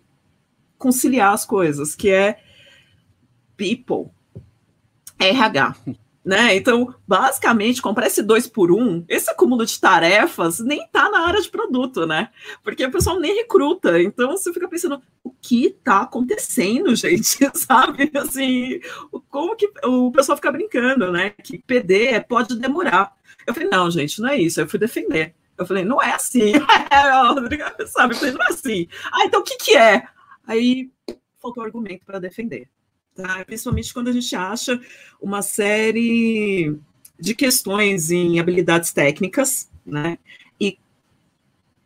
conciliar 0.77 1.33
as 1.33 1.45
coisas, 1.45 1.95
que 1.95 2.09
é 2.09 2.39
people, 3.57 4.11
RH. 5.19 5.75
Né? 6.23 6.55
Então, 6.55 6.93
basicamente, 7.07 7.81
comprar 7.81 8.07
esse 8.07 8.21
dois 8.21 8.45
por 8.45 8.71
um, 8.71 9.03
esse 9.07 9.29
acúmulo 9.31 9.65
de 9.65 9.79
tarefas 9.79 10.59
nem 10.59 10.83
está 10.83 11.09
na 11.09 11.25
área 11.25 11.41
de 11.41 11.49
produto, 11.49 12.05
né? 12.05 12.29
Porque 12.63 12.85
o 12.85 12.91
pessoal 12.91 13.19
nem 13.19 13.35
recruta. 13.35 13.99
Então, 14.01 14.31
você 14.31 14.53
fica 14.53 14.67
pensando, 14.67 15.01
o 15.23 15.31
que 15.31 15.67
está 15.67 16.01
acontecendo, 16.01 16.93
gente? 16.95 17.39
Sabe? 17.55 18.11
Assim, 18.15 18.79
como 19.29 19.55
que 19.55 19.71
o 19.83 20.11
pessoal 20.11 20.35
fica 20.35 20.51
brincando, 20.51 21.11
né? 21.11 21.31
Que 21.31 21.57
PD 21.57 22.19
pode 22.21 22.59
demorar. 22.59 23.17
Eu 23.49 23.53
falei, 23.55 23.67
não, 23.67 23.89
gente, 23.89 24.21
não 24.21 24.29
é 24.29 24.37
isso. 24.37 24.61
Eu 24.61 24.69
fui 24.69 24.77
defender. 24.77 25.33
Eu 25.57 25.65
falei, 25.65 25.83
não 25.83 25.99
é 25.99 26.13
assim. 26.13 26.53
sabe? 27.87 28.13
Eu 28.13 28.19
falei, 28.19 28.33
não 28.33 28.43
é 28.43 28.49
assim. 28.49 28.87
Ah, 29.11 29.25
então 29.25 29.41
o 29.41 29.43
que, 29.43 29.57
que 29.57 29.75
é? 29.75 30.03
Aí 30.45 30.91
faltou 31.41 31.63
argumento 31.63 32.05
para 32.05 32.19
defender. 32.19 32.69
Tá? 33.15 33.43
Principalmente 33.43 33.91
quando 33.91 34.09
a 34.09 34.11
gente 34.11 34.35
acha 34.35 34.79
uma 35.19 35.41
série 35.41 36.77
de 37.19 37.33
questões 37.33 38.11
em 38.11 38.39
habilidades 38.39 38.93
técnicas, 38.93 39.67
né? 39.83 40.19
E 40.61 40.77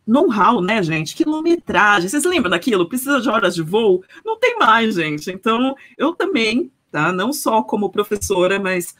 know-how, 0.06 0.60
né, 0.60 0.82
gente? 0.82 1.16
Quilometragem. 1.16 2.10
Vocês 2.10 2.24
lembram 2.24 2.50
daquilo? 2.50 2.86
Precisa 2.86 3.22
de 3.22 3.28
horas 3.30 3.54
de 3.54 3.62
voo? 3.62 4.04
Não 4.22 4.38
tem 4.38 4.58
mais, 4.58 4.96
gente. 4.96 5.30
Então, 5.30 5.74
eu 5.96 6.14
também, 6.14 6.70
tá? 6.92 7.10
Não 7.10 7.32
só 7.32 7.62
como 7.62 7.90
professora, 7.90 8.60
mas 8.60 8.94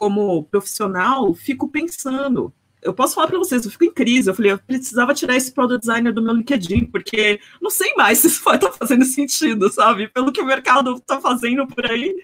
como 0.00 0.44
profissional, 0.44 1.34
fico 1.34 1.68
pensando. 1.68 2.50
Eu 2.80 2.94
posso 2.94 3.14
falar 3.14 3.26
para 3.26 3.36
vocês, 3.36 3.62
eu 3.62 3.70
fico 3.70 3.84
em 3.84 3.92
crise. 3.92 4.30
Eu 4.30 4.34
falei, 4.34 4.52
eu 4.52 4.58
precisava 4.58 5.12
tirar 5.12 5.36
esse 5.36 5.52
product 5.52 5.80
designer 5.86 6.10
do 6.14 6.22
meu 6.22 6.32
LinkedIn, 6.32 6.86
porque 6.86 7.38
não 7.60 7.68
sei 7.68 7.92
mais 7.92 8.16
se 8.16 8.28
isso 8.28 8.42
vai 8.42 8.54
estar 8.54 8.70
tá 8.70 8.78
fazendo 8.78 9.04
sentido, 9.04 9.70
sabe? 9.70 10.08
Pelo 10.08 10.32
que 10.32 10.40
o 10.40 10.46
mercado 10.46 10.94
está 10.94 11.20
fazendo 11.20 11.66
por 11.66 11.84
aí, 11.84 12.16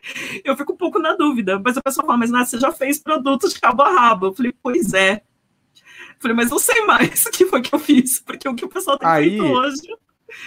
eu 0.42 0.56
fico 0.56 0.72
um 0.72 0.76
pouco 0.76 0.98
na 0.98 1.14
dúvida. 1.14 1.60
Mas 1.62 1.76
a 1.76 1.82
pessoa 1.82 2.06
fala, 2.06 2.16
mas 2.16 2.30
Nath, 2.30 2.48
você 2.48 2.58
já 2.58 2.72
fez 2.72 2.98
produto 2.98 3.46
de 3.46 3.60
cabo 3.60 3.82
a 3.82 3.92
rabo. 3.92 4.28
Eu 4.28 4.34
falei, 4.34 4.54
pois 4.62 4.94
é. 4.94 5.16
Eu 5.16 6.20
falei, 6.20 6.34
mas 6.34 6.48
não 6.48 6.58
sei 6.58 6.80
mais 6.86 7.26
o 7.26 7.30
que 7.30 7.44
foi 7.44 7.60
que 7.60 7.74
eu 7.74 7.78
fiz, 7.78 8.20
porque 8.20 8.48
o 8.48 8.54
que 8.54 8.64
o 8.64 8.70
pessoal 8.70 8.96
tem 8.96 9.06
aí, 9.06 9.28
feito 9.28 9.44
hoje 9.44 9.94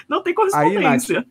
não 0.09 0.23
tem 0.23 0.33
correspondência. 0.33 1.19
Aí, 1.19 1.23
Nath, 1.23 1.27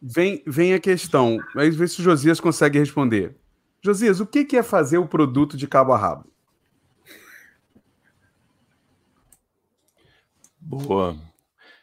vem, 0.00 0.42
vem 0.46 0.72
a 0.72 0.80
questão, 0.80 1.38
mas 1.54 1.76
ver 1.76 1.90
se 1.90 2.00
o 2.00 2.02
Josias 2.02 2.40
consegue 2.40 2.78
responder. 2.78 3.36
Josias, 3.84 4.18
o 4.18 4.26
que 4.26 4.56
é 4.56 4.62
fazer 4.62 4.96
o 4.96 5.06
produto 5.06 5.58
de 5.58 5.68
cabo 5.68 5.92
a 5.92 5.98
rabo? 5.98 6.24
Boa. 10.58 11.14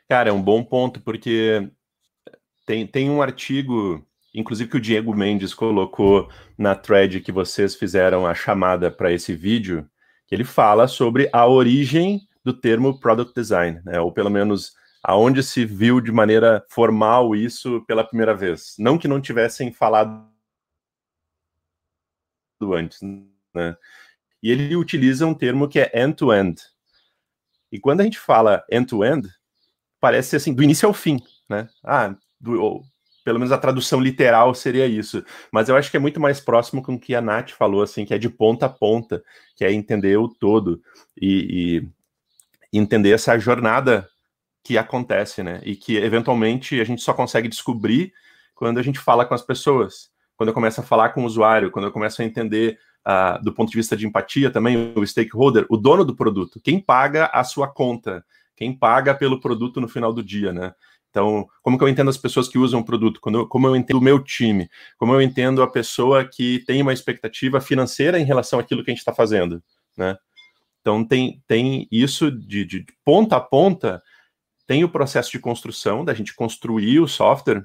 Cara, 0.10 0.32
é 0.32 0.34
um 0.34 0.42
bom 0.42 0.64
ponto, 0.64 1.00
porque 1.00 1.70
tem, 2.66 2.88
tem 2.88 3.08
um 3.08 3.22
artigo, 3.22 4.04
inclusive 4.34 4.68
que 4.68 4.78
o 4.78 4.82
Diego 4.82 5.16
Mendes 5.16 5.54
colocou 5.54 6.28
na 6.58 6.74
thread 6.74 7.22
que 7.22 7.32
vocês 7.32 7.76
fizeram 7.76 8.26
a 8.26 8.34
chamada 8.34 8.90
para 8.90 9.14
esse 9.14 9.36
vídeo, 9.36 9.88
que 10.26 10.34
ele 10.34 10.44
fala 10.44 10.88
sobre 10.88 11.30
a 11.32 11.46
origem 11.46 12.22
do 12.44 12.52
termo 12.52 13.00
product 13.00 13.36
design, 13.36 13.80
né? 13.86 14.00
ou 14.00 14.12
pelo 14.12 14.32
menos 14.32 14.74
aonde 15.04 15.44
se 15.44 15.66
viu 15.66 16.02
de 16.02 16.12
maneira 16.12 16.66
formal 16.68 17.36
isso 17.36 17.86
pela 17.86 18.04
primeira 18.04 18.34
vez. 18.34 18.74
Não 18.80 18.98
que 18.98 19.08
não 19.08 19.22
tivessem 19.22 19.72
falado 19.72 20.31
antes, 22.74 23.00
né? 23.54 23.76
E 24.42 24.52
ele 24.52 24.76
utiliza 24.76 25.26
um 25.26 25.34
termo 25.34 25.68
que 25.68 25.80
é 25.80 25.92
end-to-end. 25.94 26.62
-end. 26.62 26.62
E 27.72 27.80
quando 27.80 28.02
a 28.02 28.04
gente 28.04 28.20
fala 28.20 28.64
end-to-end, 28.70 29.28
-end, 29.28 29.34
parece 30.00 30.36
assim, 30.36 30.54
do 30.54 30.64
início 30.64 30.88
ao 30.88 30.94
fim, 30.94 31.20
né? 31.48 31.70
Ah, 31.84 32.16
do, 32.40 32.62
ou, 32.62 32.84
pelo 33.24 33.40
menos 33.40 33.52
a 33.52 33.58
tradução 33.58 34.00
literal 34.00 34.54
seria 34.54 34.88
isso. 34.88 35.24
Mas 35.52 35.70
eu 35.70 35.76
acho 35.76 35.92
que 35.92 35.98
é 35.98 36.00
muito 36.00 36.20
mais 36.20 36.40
próximo 36.40 36.82
com 36.82 36.96
o 36.96 37.00
que 37.00 37.16
a 37.16 37.22
Nath 37.22 37.52
falou, 37.52 37.82
assim, 37.84 38.06
que 38.06 38.14
é 38.14 38.18
de 38.18 38.30
ponta 38.30 38.66
a 38.66 38.70
ponta, 38.70 39.24
que 39.56 39.64
é 39.64 39.72
entender 39.72 40.18
o 40.18 40.28
todo 40.28 40.82
e, 41.20 41.86
e 42.74 42.80
entender 42.80 43.12
essa 43.12 43.38
jornada 43.38 44.10
que 44.64 44.78
acontece, 44.78 45.44
né? 45.44 45.62
E 45.64 45.76
que 45.76 45.98
eventualmente 45.98 46.80
a 46.80 46.84
gente 46.84 47.02
só 47.02 47.14
consegue 47.14 47.48
descobrir 47.48 48.14
quando 48.56 48.80
a 48.80 48.84
gente 48.84 49.00
fala 49.00 49.26
com 49.26 49.34
as 49.34 49.42
pessoas 49.42 50.11
quando 50.42 50.48
eu 50.48 50.56
começo 50.56 50.82
a 50.82 50.84
falar 50.84 51.10
com 51.10 51.22
o 51.22 51.26
usuário, 51.28 51.70
quando 51.70 51.86
eu 51.86 51.92
começo 51.92 52.20
a 52.20 52.26
entender 52.26 52.80
uh, 53.08 53.40
do 53.44 53.54
ponto 53.54 53.70
de 53.70 53.78
vista 53.78 53.96
de 53.96 54.08
empatia 54.08 54.50
também 54.50 54.92
o 54.96 55.06
stakeholder, 55.06 55.68
o 55.70 55.78
dono 55.78 56.04
do 56.04 56.16
produto, 56.16 56.60
quem 56.64 56.80
paga 56.80 57.28
a 57.28 57.44
sua 57.44 57.68
conta, 57.68 58.26
quem 58.58 58.76
paga 58.76 59.14
pelo 59.14 59.40
produto 59.40 59.80
no 59.80 59.88
final 59.88 60.12
do 60.12 60.24
dia, 60.24 60.52
né? 60.52 60.74
Então, 61.12 61.48
como 61.62 61.78
que 61.78 61.84
eu 61.84 61.88
entendo 61.88 62.10
as 62.10 62.18
pessoas 62.18 62.48
que 62.48 62.58
usam 62.58 62.80
o 62.80 62.84
produto? 62.84 63.22
Eu, 63.24 63.46
como 63.46 63.68
eu 63.68 63.76
entendo 63.76 63.98
o 63.98 64.02
meu 64.02 64.18
time? 64.18 64.68
Como 64.98 65.14
eu 65.14 65.22
entendo 65.22 65.62
a 65.62 65.70
pessoa 65.70 66.26
que 66.26 66.64
tem 66.66 66.82
uma 66.82 66.92
expectativa 66.92 67.62
financeira 67.62 68.20
em 68.20 68.26
relação 68.26 68.58
àquilo 68.58 68.84
que 68.84 68.90
a 68.90 68.94
gente 68.94 69.02
está 69.02 69.14
fazendo, 69.14 69.62
né? 69.96 70.18
Então, 70.82 71.06
tem, 71.06 71.40
tem 71.48 71.88
isso 71.92 72.32
de, 72.32 72.66
de 72.66 72.84
ponta 73.06 73.36
a 73.36 73.40
ponta, 73.40 74.02
tem 74.66 74.84
o 74.84 74.90
processo 74.90 75.30
de 75.30 75.38
construção, 75.38 76.04
da 76.04 76.16
gente 76.16 76.34
construir 76.34 77.00
o 77.00 77.08
software, 77.08 77.64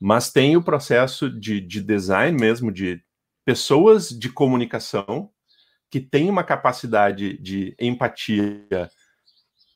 mas 0.00 0.32
tem 0.32 0.56
o 0.56 0.62
processo 0.62 1.28
de, 1.28 1.60
de 1.60 1.82
design 1.82 2.38
mesmo, 2.38 2.72
de 2.72 3.02
pessoas 3.44 4.08
de 4.08 4.30
comunicação 4.30 5.30
que 5.90 6.00
têm 6.00 6.30
uma 6.30 6.42
capacidade 6.42 7.36
de 7.38 7.74
empatia 7.78 8.88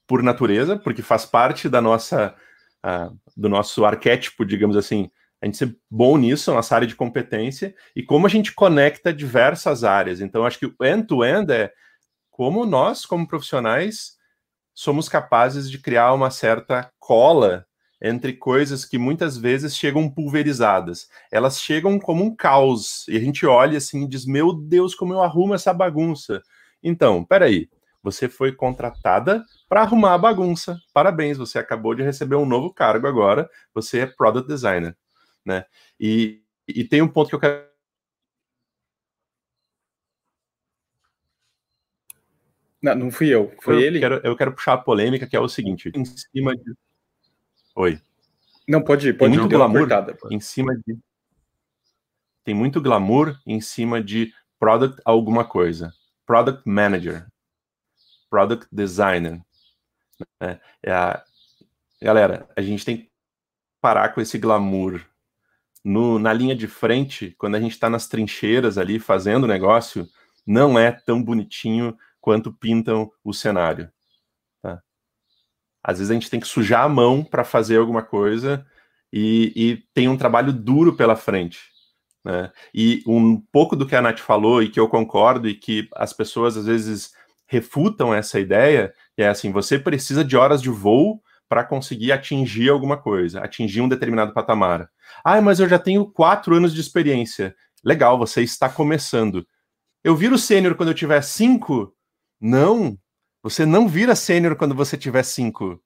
por 0.06 0.22
natureza, 0.22 0.78
porque 0.78 1.02
faz 1.02 1.26
parte 1.26 1.68
da 1.68 1.80
nossa 1.80 2.34
uh, 2.84 3.18
do 3.36 3.48
nosso 3.48 3.84
arquétipo, 3.84 4.44
digamos 4.44 4.76
assim, 4.76 5.10
a 5.42 5.46
gente 5.46 5.58
ser 5.58 5.76
bom 5.90 6.16
nisso, 6.16 6.52
nossa 6.52 6.74
área 6.74 6.86
de 6.86 6.94
competência, 6.94 7.74
e 7.94 8.02
como 8.02 8.26
a 8.26 8.30
gente 8.30 8.52
conecta 8.52 9.12
diversas 9.12 9.84
áreas. 9.84 10.20
Então, 10.20 10.46
acho 10.46 10.58
que 10.58 10.66
o 10.66 10.74
end-to-end 10.80 11.46
-end 11.46 11.52
é 11.52 11.72
como 12.30 12.64
nós, 12.64 13.04
como 13.04 13.28
profissionais, 13.28 14.16
somos 14.74 15.08
capazes 15.08 15.70
de 15.70 15.78
criar 15.78 16.12
uma 16.14 16.30
certa 16.30 16.90
cola 16.98 17.66
entre 18.04 18.34
coisas 18.34 18.84
que 18.84 18.98
muitas 18.98 19.38
vezes 19.38 19.74
chegam 19.74 20.10
pulverizadas. 20.10 21.08
Elas 21.32 21.58
chegam 21.58 21.98
como 21.98 22.22
um 22.22 22.36
caos 22.36 23.08
e 23.08 23.16
a 23.16 23.20
gente 23.20 23.46
olha 23.46 23.78
assim 23.78 24.04
e 24.04 24.08
diz: 24.08 24.26
Meu 24.26 24.52
Deus, 24.52 24.94
como 24.94 25.14
eu 25.14 25.22
arrumo 25.22 25.54
essa 25.54 25.72
bagunça. 25.72 26.42
Então, 26.82 27.24
peraí, 27.24 27.70
você 28.02 28.28
foi 28.28 28.52
contratada 28.52 29.42
para 29.66 29.80
arrumar 29.80 30.12
a 30.12 30.18
bagunça. 30.18 30.78
Parabéns, 30.92 31.38
você 31.38 31.58
acabou 31.58 31.94
de 31.94 32.02
receber 32.02 32.36
um 32.36 32.44
novo 32.44 32.72
cargo 32.74 33.06
agora. 33.06 33.48
Você 33.72 34.00
é 34.00 34.06
product 34.06 34.46
designer, 34.46 34.94
né? 35.42 35.64
E, 35.98 36.42
e 36.68 36.84
tem 36.84 37.00
um 37.00 37.08
ponto 37.08 37.30
que 37.30 37.34
eu 37.34 37.40
quero 37.40 37.64
Não, 42.82 42.94
não 42.94 43.10
fui 43.10 43.28
eu, 43.28 43.50
foi 43.62 43.76
eu 43.76 43.80
ele? 43.80 43.98
Quero, 43.98 44.20
eu 44.22 44.36
quero 44.36 44.52
puxar 44.52 44.74
a 44.74 44.78
polêmica, 44.78 45.26
que 45.26 45.34
é 45.34 45.40
o 45.40 45.48
seguinte: 45.48 45.90
em 45.94 46.04
cima 46.04 46.54
de. 46.54 46.74
Oi. 47.74 48.00
Não, 48.68 48.82
pode 48.82 49.08
ir, 49.08 49.12
Tem 49.12 49.18
pode 49.18 49.38
muito 49.38 49.48
deu 49.48 49.58
uma 49.58 49.68
glamour 49.68 49.88
em 50.30 50.40
cima 50.40 50.74
de. 50.86 50.98
Tem 52.44 52.54
muito 52.54 52.80
glamour 52.80 53.38
em 53.46 53.60
cima 53.60 54.02
de 54.02 54.32
product 54.58 55.00
alguma 55.04 55.44
coisa. 55.44 55.92
Product 56.24 56.62
manager. 56.64 57.26
Product 58.30 58.66
designer. 58.70 59.40
É, 60.40 60.58
é 60.82 60.92
a... 60.92 61.22
Galera, 62.00 62.48
a 62.56 62.62
gente 62.62 62.84
tem 62.84 62.96
que 62.98 63.10
parar 63.80 64.10
com 64.10 64.20
esse 64.20 64.38
glamour. 64.38 65.00
No, 65.82 66.18
na 66.18 66.32
linha 66.32 66.56
de 66.56 66.66
frente, 66.66 67.34
quando 67.36 67.56
a 67.56 67.60
gente 67.60 67.72
está 67.72 67.90
nas 67.90 68.08
trincheiras 68.08 68.78
ali 68.78 68.98
fazendo 68.98 69.44
o 69.44 69.48
negócio, 69.48 70.08
não 70.46 70.78
é 70.78 70.90
tão 70.92 71.22
bonitinho 71.22 71.96
quanto 72.20 72.52
pintam 72.52 73.10
o 73.22 73.34
cenário. 73.34 73.90
Às 75.84 75.98
vezes 75.98 76.10
a 76.10 76.14
gente 76.14 76.30
tem 76.30 76.40
que 76.40 76.48
sujar 76.48 76.82
a 76.84 76.88
mão 76.88 77.22
para 77.22 77.44
fazer 77.44 77.76
alguma 77.76 78.02
coisa 78.02 78.64
e, 79.12 79.52
e 79.54 79.76
tem 79.92 80.08
um 80.08 80.16
trabalho 80.16 80.52
duro 80.52 80.96
pela 80.96 81.14
frente. 81.14 81.60
Né? 82.24 82.50
E 82.74 83.02
um 83.06 83.38
pouco 83.52 83.76
do 83.76 83.86
que 83.86 83.94
a 83.94 84.00
Nath 84.00 84.20
falou 84.20 84.62
e 84.62 84.70
que 84.70 84.80
eu 84.80 84.88
concordo 84.88 85.46
e 85.46 85.54
que 85.54 85.86
as 85.94 86.12
pessoas 86.12 86.56
às 86.56 86.64
vezes 86.64 87.12
refutam 87.46 88.14
essa 88.14 88.40
ideia 88.40 88.94
é 89.16 89.28
assim: 89.28 89.52
você 89.52 89.78
precisa 89.78 90.24
de 90.24 90.36
horas 90.36 90.62
de 90.62 90.70
voo 90.70 91.22
para 91.48 91.62
conseguir 91.62 92.10
atingir 92.10 92.70
alguma 92.70 92.96
coisa, 92.96 93.40
atingir 93.40 93.80
um 93.80 93.88
determinado 93.88 94.32
patamar. 94.32 94.88
Ah, 95.22 95.40
mas 95.40 95.60
eu 95.60 95.68
já 95.68 95.78
tenho 95.78 96.06
quatro 96.06 96.54
anos 96.56 96.74
de 96.74 96.80
experiência. 96.80 97.54
Legal, 97.84 98.18
você 98.18 98.42
está 98.42 98.68
começando. 98.68 99.46
Eu 100.02 100.16
viro 100.16 100.38
sênior 100.38 100.74
quando 100.74 100.88
eu 100.88 100.94
tiver 100.94 101.22
cinco? 101.22 101.94
Não, 102.40 102.98
você 103.44 103.66
não 103.66 103.86
vira 103.86 104.16
sênior 104.16 104.56
quando 104.56 104.74
você 104.74 104.96
tiver 104.96 105.22
cinco. 105.22 105.78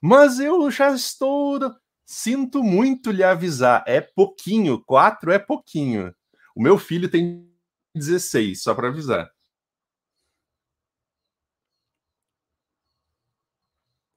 Mas 0.00 0.40
eu 0.40 0.70
já 0.70 0.90
estou. 0.94 1.60
Sinto 2.06 2.62
muito 2.64 3.10
lhe 3.10 3.22
avisar. 3.22 3.84
É 3.86 4.00
pouquinho, 4.00 4.82
quatro 4.82 5.30
é 5.30 5.38
pouquinho. 5.38 6.14
O 6.56 6.62
meu 6.62 6.78
filho 6.78 7.10
tem 7.10 7.46
16, 7.94 8.62
só 8.62 8.74
para 8.74 8.88
avisar. 8.88 9.30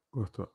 Cortou. 0.10 0.50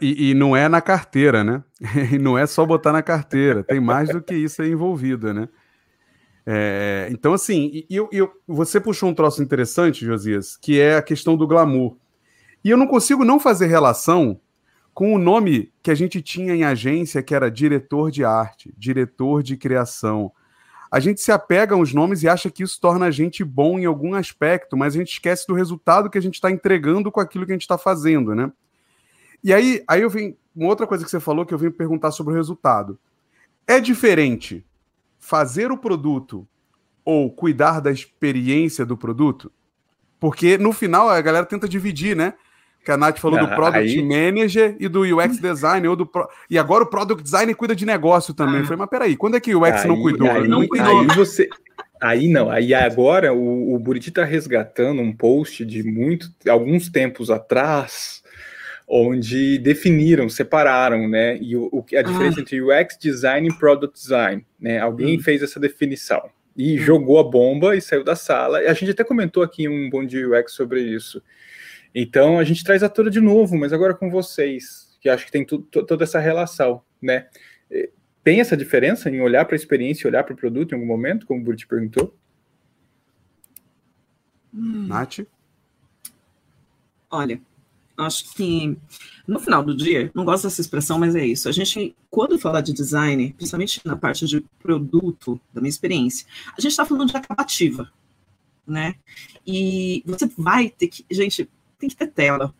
E, 0.00 0.30
e 0.30 0.34
não 0.34 0.56
é 0.56 0.66
na 0.66 0.80
carteira, 0.80 1.44
né? 1.44 1.62
E 2.14 2.18
não 2.18 2.38
é 2.38 2.46
só 2.46 2.64
botar 2.64 2.90
na 2.90 3.02
carteira, 3.02 3.62
tem 3.62 3.80
mais 3.80 4.08
do 4.08 4.22
que 4.22 4.34
isso 4.34 4.62
aí 4.62 4.70
envolvido, 4.70 5.34
né? 5.34 5.46
É, 6.48 7.08
então, 7.10 7.32
assim, 7.32 7.84
eu, 7.90 8.08
eu- 8.12 8.30
você 8.46 8.80
puxou 8.80 9.08
um 9.08 9.14
troço 9.14 9.42
interessante, 9.42 10.04
Josias, 10.06 10.56
que 10.56 10.80
é 10.80 10.96
a 10.96 11.02
questão 11.02 11.36
do 11.36 11.46
glamour. 11.46 11.96
E 12.62 12.70
eu 12.70 12.76
não 12.76 12.86
consigo 12.86 13.24
não 13.24 13.40
fazer 13.40 13.66
relação 13.66 14.40
com 14.94 15.12
o 15.12 15.18
nome 15.18 15.72
que 15.82 15.90
a 15.90 15.94
gente 15.94 16.22
tinha 16.22 16.54
em 16.54 16.64
agência, 16.64 17.22
que 17.22 17.34
era 17.34 17.50
diretor 17.50 18.10
de 18.10 18.24
arte, 18.24 18.72
diretor 18.78 19.42
de 19.42 19.56
criação. 19.56 20.32
A 20.90 21.00
gente 21.00 21.20
se 21.20 21.32
apega 21.32 21.74
a 21.74 21.78
uns 21.78 21.92
nomes 21.92 22.22
e 22.22 22.28
acha 22.28 22.50
que 22.50 22.62
isso 22.62 22.80
torna 22.80 23.06
a 23.06 23.10
gente 23.10 23.44
bom 23.44 23.78
em 23.78 23.84
algum 23.84 24.14
aspecto, 24.14 24.76
mas 24.76 24.94
a 24.94 24.98
gente 24.98 25.12
esquece 25.12 25.46
do 25.46 25.54
resultado 25.54 26.08
que 26.08 26.16
a 26.16 26.22
gente 26.22 26.34
está 26.34 26.50
entregando 26.50 27.10
com 27.10 27.20
aquilo 27.20 27.44
que 27.44 27.52
a 27.52 27.54
gente 27.54 27.62
está 27.62 27.76
fazendo, 27.76 28.34
né? 28.34 28.50
E 29.42 29.52
aí, 29.52 29.82
aí 29.86 30.00
eu 30.00 30.08
vim. 30.08 30.36
Uma 30.54 30.68
outra 30.68 30.86
coisa 30.86 31.04
que 31.04 31.10
você 31.10 31.20
falou 31.20 31.44
que 31.44 31.52
eu 31.52 31.58
vim 31.58 31.70
perguntar 31.70 32.10
sobre 32.12 32.32
o 32.32 32.36
resultado. 32.36 32.98
É 33.66 33.78
diferente 33.80 34.64
fazer 35.28 35.72
o 35.72 35.76
produto 35.78 36.46
ou 37.04 37.30
cuidar 37.30 37.80
da 37.80 37.90
experiência 37.90 38.86
do 38.86 38.96
produto? 38.96 39.50
Porque 40.20 40.56
no 40.56 40.72
final 40.72 41.08
a 41.08 41.20
galera 41.20 41.44
tenta 41.44 41.68
dividir, 41.68 42.16
né? 42.16 42.34
Que 42.84 42.92
a 42.92 42.96
Nath 42.96 43.18
falou 43.18 43.38
do 43.40 43.46
Ah, 43.46 43.54
Product 43.56 43.98
aí- 43.98 44.02
Manager 44.02 44.76
e 44.78 44.86
do 44.88 45.00
UX 45.02 45.40
Design, 45.40 45.88
ou 45.88 45.96
do 45.96 46.06
pro- 46.06 46.28
e 46.48 46.56
agora 46.56 46.84
o 46.84 46.86
Product 46.86 47.20
Design 47.22 47.52
cuida 47.54 47.74
de 47.74 47.84
negócio 47.84 48.32
também. 48.32 48.60
Eu 48.60 48.64
falei, 48.64 48.78
mas 48.78 48.88
peraí, 48.88 49.16
quando 49.16 49.36
é 49.36 49.40
que 49.40 49.52
o 49.54 49.62
UX 49.62 49.84
não 49.84 49.96
Aí- 49.96 50.02
cuidou? 50.02 50.30
Aí, 50.30 50.46
não 50.48 50.60
aí 50.60 50.66
entendi. 50.66 51.16
você. 51.16 51.48
Aí 52.00 52.28
não, 52.28 52.48
aí 52.50 52.72
agora 52.74 53.32
o, 53.34 53.74
o 53.74 53.78
Buriti 53.80 54.10
está 54.10 54.22
resgatando 54.24 55.02
um 55.02 55.12
post 55.12 55.64
de 55.64 55.82
muito, 55.82 56.28
alguns 56.48 56.88
tempos 56.88 57.30
atrás, 57.30 58.22
onde 58.88 59.58
definiram, 59.58 60.28
separaram, 60.28 61.08
né? 61.08 61.36
E 61.38 61.56
o, 61.56 61.84
a 61.96 62.02
diferença 62.02 62.40
entre 62.40 62.60
UX 62.62 62.96
design 62.98 63.48
e 63.48 63.52
product 63.58 63.98
design, 63.98 64.46
né? 64.60 64.78
Alguém 64.78 65.18
Hum. 65.18 65.20
fez 65.22 65.42
essa 65.42 65.58
definição 65.58 66.30
e 66.56 66.78
jogou 66.78 67.18
a 67.18 67.24
bomba 67.24 67.76
e 67.76 67.80
saiu 67.82 68.04
da 68.04 68.14
sala. 68.16 68.62
E 68.62 68.66
a 68.66 68.72
gente 68.74 68.90
até 68.92 69.02
comentou 69.04 69.42
aqui 69.42 69.68
um 69.68 69.90
bom 69.90 70.04
dia 70.06 70.28
UX 70.28 70.52
sobre 70.52 70.80
isso. 70.82 71.20
Então 71.94 72.38
a 72.38 72.44
gente 72.44 72.62
traz 72.62 72.82
a 72.82 72.88
toda 72.88 73.10
de 73.10 73.20
novo, 73.20 73.56
mas 73.56 73.72
agora 73.72 73.92
com 73.94 74.08
vocês, 74.10 74.96
que 75.00 75.08
acho 75.08 75.26
que 75.26 75.32
tem 75.32 75.44
tu- 75.44 75.58
to- 75.62 75.84
toda 75.84 76.04
essa 76.04 76.18
relação, 76.20 76.82
né? 77.02 77.26
Eh, 77.70 77.90
Tem 78.22 78.40
essa 78.40 78.56
diferença 78.56 79.08
em 79.08 79.20
olhar 79.20 79.44
para 79.44 79.54
a 79.54 79.56
experiência 79.56 80.06
e 80.06 80.08
olhar 80.10 80.24
para 80.24 80.34
o 80.34 80.36
produto 80.36 80.72
em 80.72 80.74
algum 80.74 80.86
momento, 80.86 81.24
como 81.26 81.40
o 81.40 81.44
Burti 81.44 81.64
perguntou? 81.66 82.12
Nath? 84.52 85.20
Olha, 87.10 87.40
acho 87.98 88.32
que 88.34 88.76
no 89.26 89.40
final 89.40 89.62
do 89.62 89.76
dia, 89.76 90.10
não 90.14 90.24
gosto 90.24 90.44
dessa 90.44 90.60
expressão, 90.60 90.98
mas 90.98 91.14
é 91.14 91.26
isso. 91.26 91.48
A 91.48 91.52
gente, 91.52 91.96
quando 92.10 92.38
fala 92.38 92.60
de 92.60 92.72
design, 92.72 93.34
principalmente 93.36 93.80
na 93.84 93.96
parte 93.96 94.26
de 94.26 94.40
produto, 94.60 95.40
da 95.52 95.60
minha 95.60 95.70
experiência, 95.70 96.26
a 96.56 96.60
gente 96.60 96.70
está 96.70 96.84
falando 96.84 97.10
de 97.10 97.16
acabativa, 97.16 97.90
né? 98.66 98.94
E 99.46 100.02
você 100.06 100.30
vai 100.36 100.70
ter 100.70 100.88
que, 100.88 101.04
gente, 101.10 101.48
tem 101.78 101.88
que 101.88 101.96
ter 101.96 102.08
tela, 102.08 102.54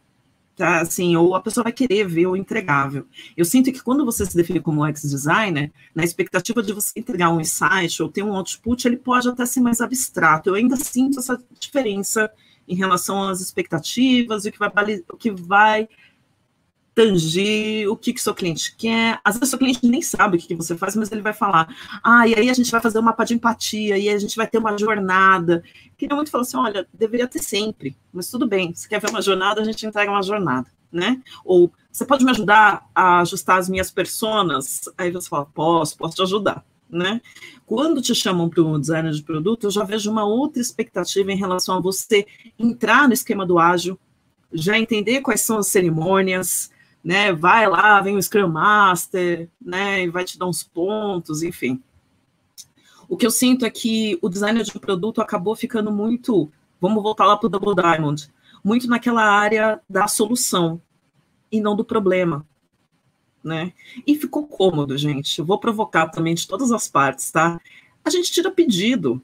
tá? 0.57 0.81
Assim, 0.81 1.15
ou 1.15 1.35
a 1.35 1.41
pessoa 1.41 1.65
vai 1.65 1.73
querer 1.73 2.09
ver 2.09 2.27
o 2.27 2.37
entregável. 2.37 3.07
Eu 3.37 3.45
sinto 3.45 3.71
que 3.71 3.83
quando 3.83 4.05
você 4.05 4.27
se 4.27 4.37
define 4.37 4.61
como 4.61 4.85
UX 4.85 5.03
designer, 5.03 5.71
na 5.95 6.03
expectativa 6.03 6.63
de 6.63 6.73
você 6.73 6.99
entregar 6.99 7.31
um 7.31 7.41
insight 7.41 8.03
ou 8.03 8.09
ter 8.09 8.23
um 8.23 8.35
output, 8.35 8.87
ele 8.87 8.97
pode 8.97 9.29
até 9.29 9.47
ser 9.47 9.61
mais 9.61 9.81
abstrato. 9.81 10.49
Eu 10.49 10.55
ainda 10.55 10.77
sinto 10.77 11.21
essa 11.21 11.41
diferença 11.61 12.31
em 12.69 12.75
relação 12.75 13.29
às 13.29 13.41
expectativas, 13.41 14.45
o 14.45 14.53
que 14.53 14.59
vai, 14.59 14.71
o 15.11 15.17
que 15.17 15.31
vai 15.31 15.89
tangir, 16.97 17.87
o 17.91 17.95
que, 17.95 18.15
que 18.15 18.23
seu 18.23 18.35
cliente 18.35 18.75
quer. 18.75 19.21
Às 19.23 19.35
vezes, 19.35 19.51
seu 19.51 19.59
cliente 19.59 19.87
nem 19.87 20.01
sabe 20.01 20.37
o 20.37 20.41
que, 20.41 20.49
que 20.49 20.55
você 20.55 20.75
faz, 20.75 20.97
mas 20.97 21.13
ele 21.13 21.21
vai 21.21 21.35
falar: 21.35 21.69
ah, 22.03 22.27
e 22.27 22.35
aí 22.35 22.49
a 22.49 22.55
gente 22.55 22.71
vai 22.71 22.81
fazer 22.81 22.99
um 22.99 23.03
mapa 23.03 23.23
de 23.23 23.35
empatia, 23.35 23.99
e 23.99 24.09
a 24.09 24.19
gente 24.19 24.35
vai 24.35 24.47
ter 24.47 24.57
uma 24.57 24.77
jornada. 24.79 25.63
Queria 25.99 26.17
muito 26.17 26.31
falar 26.31 26.43
assim: 26.43 26.57
olha, 26.57 26.89
deveria 26.95 27.29
ter 27.29 27.43
sempre, 27.43 27.95
mas 28.11 28.31
tudo 28.31 28.49
bem, 28.49 28.75
se 28.75 28.89
quer 28.89 28.99
ver 28.99 29.11
uma 29.11 29.21
jornada, 29.21 29.61
a 29.61 29.65
gente 29.65 29.87
entrega 29.87 30.11
uma 30.11 30.23
jornada, 30.23 30.71
né? 30.91 31.23
Ou 31.45 31.71
você 31.93 32.07
pode 32.07 32.25
me 32.25 32.31
ajudar 32.31 32.89
a 32.95 33.21
ajustar 33.21 33.59
as 33.59 33.69
minhas 33.69 33.91
personas? 33.91 34.89
Aí 34.97 35.11
você 35.11 35.29
fala: 35.29 35.45
posso, 35.45 35.99
posso 35.99 36.17
te 36.17 36.23
ajudar. 36.23 36.65
Né? 36.89 37.21
Quando 37.67 38.01
te 38.01 38.15
chamam 38.15 38.49
para 38.49 38.63
um 38.63 38.79
designer 38.79 39.13
de 39.13 39.23
produto, 39.23 39.65
eu 39.65 39.71
já 39.71 39.83
vejo 39.83 40.11
uma 40.11 40.25
outra 40.25 40.61
expectativa 40.63 41.33
em 41.33 41.37
relação 41.37 41.77
a 41.77 41.81
você 41.81 42.27
entrar 42.57 43.09
no 43.09 43.15
esquema 43.15 43.45
do 43.45 43.59
ágil, 43.59 43.99
já 44.53 44.79
entender 44.79 45.21
quais 45.21 45.41
são 45.41 45.59
as 45.59 45.67
cerimônias, 45.67 46.71
né? 47.03 47.33
Vai 47.33 47.69
lá, 47.69 48.01
vem 48.01 48.17
o 48.17 48.23
Scrum 48.23 48.49
Master, 48.49 49.49
né? 49.61 50.05
E 50.05 50.09
vai 50.09 50.25
te 50.25 50.39
dar 50.39 50.47
uns 50.47 50.63
pontos, 50.63 51.43
enfim. 51.43 51.83
O 53.09 53.17
que 53.17 53.27
eu 53.27 53.31
sinto 53.31 53.65
é 53.65 53.71
que 53.71 54.17
o 54.23 54.29
designer 54.29 54.63
de 54.63 54.79
produto 54.79 55.21
acabou 55.21 55.57
ficando 55.57 55.91
muito, 55.91 56.51
vamos 56.81 57.03
voltar 57.03 57.27
lá 57.27 57.37
para 57.37 57.47
o 57.47 57.51
Double 57.51 57.75
Diamond, 57.75 58.31
muito 58.63 58.89
naquela 58.89 59.25
área 59.25 59.81
da 59.89 60.07
solução 60.07 60.81
e 61.51 61.61
não 61.61 61.75
do 61.75 61.85
problema 61.85 62.47
né? 63.47 63.73
E 64.05 64.17
ficou 64.17 64.45
cômodo, 64.45 64.99
gente. 64.99 65.39
Eu 65.39 65.45
vou 65.45 65.59
provocar 65.59 66.09
também 66.09 66.35
de 66.35 66.49
todas 66.49 66.73
as 66.73 66.89
partes, 66.89 67.31
tá? 67.31 67.61
A 68.05 68.11
gente 68.11 68.33
tira 68.33 68.51
pedido, 68.51 69.23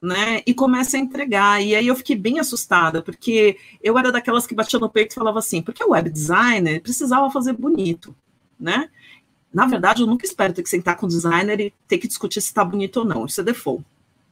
né? 0.00 0.42
E 0.46 0.54
começa 0.54 0.96
a 0.96 1.00
entregar. 1.00 1.62
E 1.62 1.76
aí 1.76 1.86
eu 1.86 1.94
fiquei 1.94 2.16
bem 2.16 2.40
assustada, 2.40 3.02
porque 3.02 3.58
eu 3.82 3.98
era 3.98 4.10
daquelas 4.10 4.46
que 4.46 4.54
batia 4.54 4.78
no 4.78 4.88
peito 4.88 5.12
e 5.12 5.14
falava 5.14 5.38
assim, 5.38 5.60
porque 5.60 5.84
o 5.84 5.90
web 5.90 6.08
designer 6.08 6.80
precisava 6.80 7.30
fazer 7.30 7.52
bonito, 7.52 8.16
né? 8.58 8.88
Na 9.52 9.66
verdade, 9.66 10.00
eu 10.00 10.06
nunca 10.06 10.24
espero 10.24 10.54
ter 10.54 10.62
que 10.62 10.70
sentar 10.70 10.96
com 10.96 11.04
o 11.04 11.08
designer 11.08 11.60
e 11.60 11.72
ter 11.86 11.98
que 11.98 12.08
discutir 12.08 12.40
se 12.40 12.48
está 12.48 12.64
bonito 12.64 12.98
ou 13.00 13.04
não. 13.04 13.26
Isso 13.26 13.40
é 13.40 13.44
default. 13.44 13.84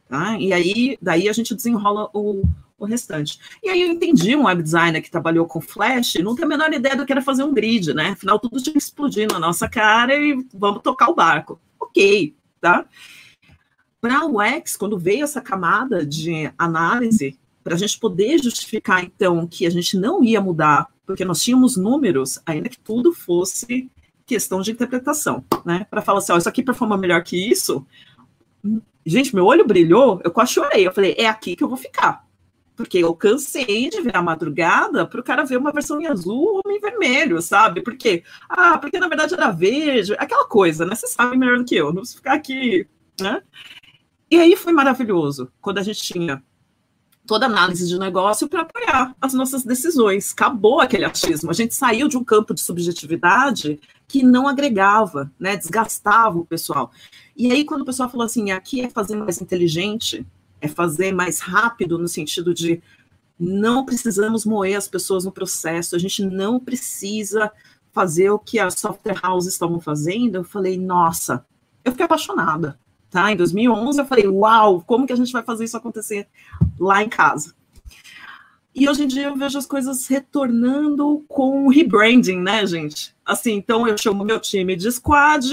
Tá? 0.09 0.39
E 0.39 0.53
aí, 0.53 0.97
daí 1.01 1.29
a 1.29 1.33
gente 1.33 1.53
desenrola 1.53 2.09
o, 2.13 2.43
o 2.77 2.85
restante. 2.85 3.39
E 3.63 3.69
aí 3.69 3.81
eu 3.81 3.89
entendi 3.89 4.35
um 4.35 4.45
web 4.45 4.61
designer 4.61 5.01
que 5.01 5.09
trabalhou 5.09 5.45
com 5.45 5.59
Flash, 5.59 6.15
não 6.15 6.35
tem 6.35 6.45
a 6.45 6.47
menor 6.47 6.71
ideia 6.71 6.95
do 6.95 7.05
que 7.05 7.11
era 7.11 7.21
fazer 7.21 7.43
um 7.43 7.53
grid, 7.53 7.93
né? 7.93 8.09
Afinal, 8.09 8.39
tudo 8.39 8.61
tinha 8.61 8.73
que 8.73 8.79
explodir 8.79 9.27
na 9.31 9.39
nossa 9.39 9.67
cara 9.67 10.15
e 10.15 10.45
vamos 10.53 10.83
tocar 10.83 11.09
o 11.09 11.15
barco. 11.15 11.59
Ok, 11.79 12.35
tá? 12.61 12.85
Para 13.99 14.25
o 14.25 14.39
UX, 14.39 14.77
quando 14.77 14.97
veio 14.97 15.23
essa 15.23 15.41
camada 15.41 16.05
de 16.05 16.51
análise, 16.57 17.37
para 17.63 17.73
a 17.73 17.77
gente 17.77 17.99
poder 17.99 18.41
justificar, 18.41 19.03
então, 19.03 19.47
que 19.47 19.65
a 19.65 19.69
gente 19.69 19.97
não 19.97 20.23
ia 20.23 20.39
mudar, 20.39 20.87
porque 21.05 21.25
nós 21.25 21.41
tínhamos 21.41 21.75
números, 21.75 22.39
ainda 22.45 22.69
que 22.69 22.79
tudo 22.79 23.11
fosse 23.11 23.89
questão 24.25 24.61
de 24.61 24.71
interpretação, 24.71 25.43
né? 25.65 25.87
Para 25.89 26.01
falar 26.01 26.19
assim, 26.19 26.31
ó, 26.31 26.37
isso 26.37 26.49
aqui 26.49 26.61
performa 26.61 26.97
melhor 26.97 27.23
que 27.23 27.49
isso. 27.49 27.85
Gente, 29.05 29.33
meu 29.33 29.45
olho 29.45 29.65
brilhou, 29.65 30.21
eu 30.23 30.29
quase 30.29 30.53
chorei. 30.53 30.85
Eu 30.85 30.93
falei, 30.93 31.15
é 31.17 31.27
aqui 31.27 31.55
que 31.55 31.63
eu 31.63 31.69
vou 31.69 31.77
ficar 31.77 32.26
Porque 32.77 32.99
eu 32.99 33.13
cansei 33.15 33.89
de 33.89 33.99
virar 34.01 34.21
madrugada 34.21 35.05
para 35.05 35.19
o 35.19 35.23
cara 35.23 35.43
ver 35.43 35.57
uma 35.57 35.73
versão 35.73 35.99
em 35.99 36.05
azul 36.05 36.61
ou 36.63 36.71
em 36.71 36.79
vermelho, 36.79 37.41
sabe? 37.41 37.81
Por 37.81 37.97
quê? 37.97 38.23
Ah, 38.47 38.77
porque 38.77 38.99
na 38.99 39.09
verdade 39.09 39.33
era 39.33 39.51
verde, 39.51 40.13
aquela 40.13 40.47
coisa, 40.47 40.85
né? 40.85 40.95
Você 40.95 41.07
sabe 41.07 41.35
melhor 41.35 41.57
do 41.57 41.65
que 41.65 41.75
eu, 41.75 41.87
não 41.87 41.95
preciso 41.95 42.17
ficar 42.17 42.35
aqui, 42.35 42.87
né? 43.19 43.41
E 44.29 44.37
aí 44.39 44.55
foi 44.55 44.71
maravilhoso, 44.71 45.51
quando 45.59 45.79
a 45.79 45.83
gente 45.83 46.01
tinha 46.03 46.43
toda 47.27 47.45
análise 47.45 47.85
de 47.85 47.99
negócio 47.99 48.47
para 48.47 48.61
apoiar 48.61 49.13
as 49.21 49.33
nossas 49.33 49.63
decisões. 49.63 50.31
Acabou 50.31 50.79
aquele 50.79 51.03
achismo. 51.03 51.51
A 51.51 51.53
gente 51.53 51.75
saiu 51.75 52.07
de 52.07 52.17
um 52.17 52.23
campo 52.23 52.53
de 52.53 52.61
subjetividade 52.61 53.79
que 54.07 54.23
não 54.23 54.47
agregava, 54.47 55.29
né, 55.37 55.57
desgastava 55.57 56.39
o 56.39 56.45
pessoal. 56.45 56.89
E 57.35 57.51
aí, 57.51 57.65
quando 57.65 57.81
o 57.81 57.85
pessoal 57.85 58.09
falou 58.09 58.25
assim, 58.25 58.51
aqui 58.51 58.81
é 58.81 58.89
fazer 58.89 59.17
mais 59.17 59.41
inteligente, 59.41 60.25
é 60.61 60.67
fazer 60.67 61.13
mais 61.13 61.39
rápido, 61.39 61.97
no 61.97 62.07
sentido 62.07 62.53
de 62.53 62.81
não 63.39 63.85
precisamos 63.85 64.45
moer 64.45 64.77
as 64.77 64.87
pessoas 64.87 65.25
no 65.25 65.31
processo, 65.31 65.95
a 65.95 65.99
gente 65.99 66.23
não 66.23 66.59
precisa 66.59 67.51
fazer 67.91 68.29
o 68.29 68.39
que 68.39 68.59
as 68.59 68.75
software 68.75 69.19
houses 69.23 69.53
estavam 69.53 69.79
fazendo. 69.79 70.35
Eu 70.35 70.43
falei, 70.43 70.77
nossa, 70.77 71.45
eu 71.83 71.91
fiquei 71.91 72.05
apaixonada. 72.05 72.79
Tá? 73.09 73.31
Em 73.31 73.35
2011 73.35 73.99
eu 73.99 74.05
falei, 74.05 74.27
uau, 74.27 74.83
como 74.85 75.07
que 75.07 75.13
a 75.13 75.15
gente 75.15 75.31
vai 75.31 75.43
fazer 75.43 75.63
isso 75.63 75.77
acontecer 75.77 76.27
lá 76.79 77.03
em 77.03 77.09
casa? 77.09 77.55
E 78.75 78.87
hoje 78.87 79.05
em 79.05 79.07
dia 79.07 79.23
eu 79.23 79.35
vejo 79.35 79.57
as 79.57 79.65
coisas 79.65 80.05
retornando 80.05 81.25
com 81.27 81.67
rebranding, 81.67 82.39
né, 82.39 82.63
gente? 82.67 83.15
Assim, 83.25 83.53
então 83.53 83.87
eu 83.87 83.97
chamo 83.97 84.23
meu 84.23 84.39
time 84.39 84.75
de 84.75 84.91
squad, 84.91 85.51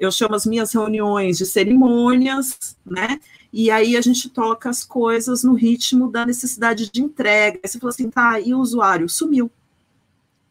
eu 0.00 0.10
chamo 0.10 0.34
as 0.34 0.44
minhas 0.44 0.72
reuniões 0.72 1.38
de 1.38 1.46
cerimônias, 1.46 2.76
né? 2.84 3.20
E 3.58 3.70
aí 3.70 3.96
a 3.96 4.02
gente 4.02 4.28
toca 4.28 4.68
as 4.68 4.84
coisas 4.84 5.42
no 5.42 5.54
ritmo 5.54 6.12
da 6.12 6.26
necessidade 6.26 6.90
de 6.90 7.00
entrega. 7.00 7.58
Você 7.64 7.78
fala 7.78 7.88
assim, 7.88 8.10
tá, 8.10 8.38
e 8.38 8.52
o 8.52 8.58
usuário? 8.58 9.08
Sumiu. 9.08 9.50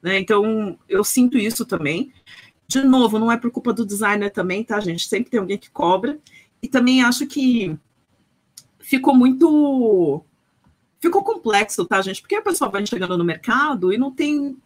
Né? 0.01 0.17
Então, 0.17 0.75
eu 0.89 1.03
sinto 1.03 1.37
isso 1.37 1.67
também. 1.67 2.11
De 2.67 2.83
novo, 2.83 3.19
não 3.19 3.31
é 3.31 3.37
por 3.37 3.51
culpa 3.51 3.71
do 3.71 3.85
designer 3.85 4.31
também, 4.31 4.63
tá, 4.63 4.79
gente? 4.79 5.07
Sempre 5.07 5.29
tem 5.29 5.39
alguém 5.39 5.55
que 5.55 5.69
cobra. 5.69 6.17
E 6.63 6.67
também 6.67 7.03
acho 7.03 7.27
que 7.27 7.77
ficou 8.79 9.13
muito 9.13 10.25
ficou 10.99 11.23
complexo, 11.23 11.85
tá, 11.85 12.01
gente? 12.01 12.21
Porque 12.21 12.33
a 12.33 12.41
pessoa 12.41 12.71
vai 12.71 12.83
chegando 12.87 13.15
no 13.15 13.23
mercado 13.23 13.93
e 13.93 13.99
não 13.99 14.09
tem 14.09 14.57